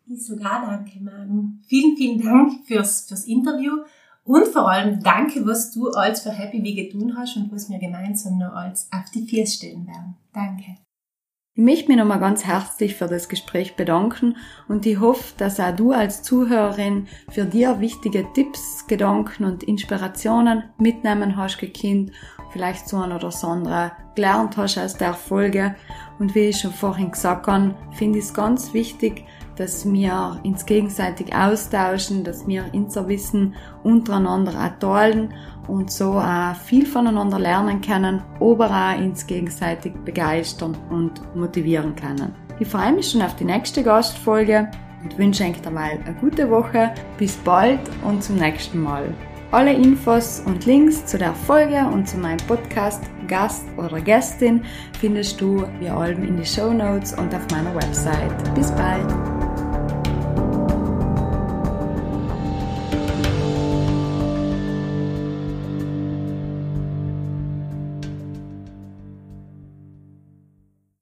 Ich 0.09 0.25
sogar 0.25 0.65
danke, 0.67 1.01
Manu. 1.01 1.51
Vielen, 1.67 1.97
vielen 1.97 2.23
Dank 2.23 2.65
fürs, 2.67 3.03
fürs 3.03 3.27
Interview. 3.27 3.73
Und 4.27 4.49
vor 4.49 4.69
allem 4.69 5.01
danke, 5.03 5.47
was 5.47 5.71
du 5.71 5.89
als 5.91 6.23
für 6.23 6.33
Happy 6.33 6.63
Wie 6.63 6.75
getan 6.75 7.17
hast 7.17 7.37
und 7.37 7.53
was 7.53 7.71
wir 7.71 7.79
gemeinsam 7.79 8.39
noch 8.39 8.55
als 8.55 8.89
auf 8.93 9.09
die 9.15 9.23
Vier 9.23 9.47
stellen 9.47 9.87
werden. 9.87 10.17
Danke. 10.35 10.75
Ich 11.55 11.65
möchte 11.65 11.89
mich 11.89 11.97
nochmal 11.97 12.19
ganz 12.19 12.45
herzlich 12.45 12.97
für 12.97 13.07
das 13.07 13.31
Gespräch 13.31 13.77
bedanken 13.77 14.37
und 14.69 14.85
ich 14.85 15.01
hoffe, 15.01 15.33
dass 15.39 15.59
auch 15.59 15.75
du 15.75 15.93
als 15.93 16.23
Zuhörerin 16.23 17.07
für 17.31 17.45
dir 17.45 17.81
wichtige 17.81 18.27
Tipps, 18.35 18.87
Gedanken 18.89 19.45
und 19.45 19.63
Inspirationen 19.63 20.65
mitnehmen 20.77 21.37
hast 21.37 21.59
gekannt, 21.59 22.11
vielleicht 22.51 22.89
so 22.89 22.99
ein 22.99 23.13
oder 23.13 23.31
andere 23.43 23.93
gelernt 24.15 24.57
hast 24.57 24.77
aus 24.77 24.99
der 24.99 25.15
Folge. 25.15 25.77
Und 26.19 26.35
wie 26.35 26.49
ich 26.49 26.61
schon 26.61 26.73
vorhin 26.73 27.13
gesagt 27.13 27.47
habe, 27.47 27.75
finde 27.93 28.19
ich 28.19 28.25
es 28.27 28.35
ganz 28.35 28.75
wichtig, 28.75 29.25
dass 29.57 29.91
wir 29.91 30.41
uns 30.45 30.67
gegenseitig 30.67 31.35
austauschen, 31.35 32.25
dass 32.25 32.47
wir 32.47 32.67
unser 32.73 33.09
Wissen 33.09 33.55
untereinander 33.83 34.53
auch 34.53 34.79
teilen 34.79 35.33
und 35.69 35.91
so 35.91 36.13
auch 36.13 36.55
viel 36.55 36.87
voneinander 36.87 37.39
lernen 37.39 37.81
können, 37.81 38.23
aber 38.41 38.71
auch 38.71 38.99
uns 38.99 39.27
gegenseitig 39.27 39.95
begeistern 40.05 40.77
und 40.91 41.35
motivieren 41.35 41.97
können. 41.97 42.35
Ich 42.59 42.69
freue 42.69 42.93
mich 42.93 43.11
schon 43.11 43.23
auf 43.23 43.37
die 43.37 43.45
nächste 43.45 43.83
Gastfolge 43.83 44.71
und 45.03 45.19
wünsche 45.19 45.45
euch 45.45 45.61
dabei 45.61 46.01
eine 46.05 46.15
gute 46.21 46.51
Woche. 46.51 46.95
Bis 47.19 47.37
bald 47.37 47.81
und 48.05 48.23
zum 48.23 48.37
nächsten 48.37 48.81
Mal. 48.81 49.13
Alle 49.53 49.73
Infos 49.73 50.43
und 50.45 50.67
Links 50.67 51.07
zu 51.07 51.19
der 51.19 51.33
Folge 51.33 51.87
und 51.93 52.09
zu 52.09 52.19
meinem 52.19 52.45
Podcast 52.49 53.03
Gast 53.29 53.65
oder 53.77 54.01
Gästin 54.01 54.63
findest 54.99 55.41
du 55.41 55.65
wie 55.81 55.89
allem 55.89 56.25
in 56.25 56.37
die 56.37 56.47
Show 56.47 56.73
Notes 56.73 57.13
und 57.13 57.35
auf 57.35 57.47
meiner 57.51 57.75
Website. 57.75 58.55
Bis 58.55 58.71
bald! 58.73 59.36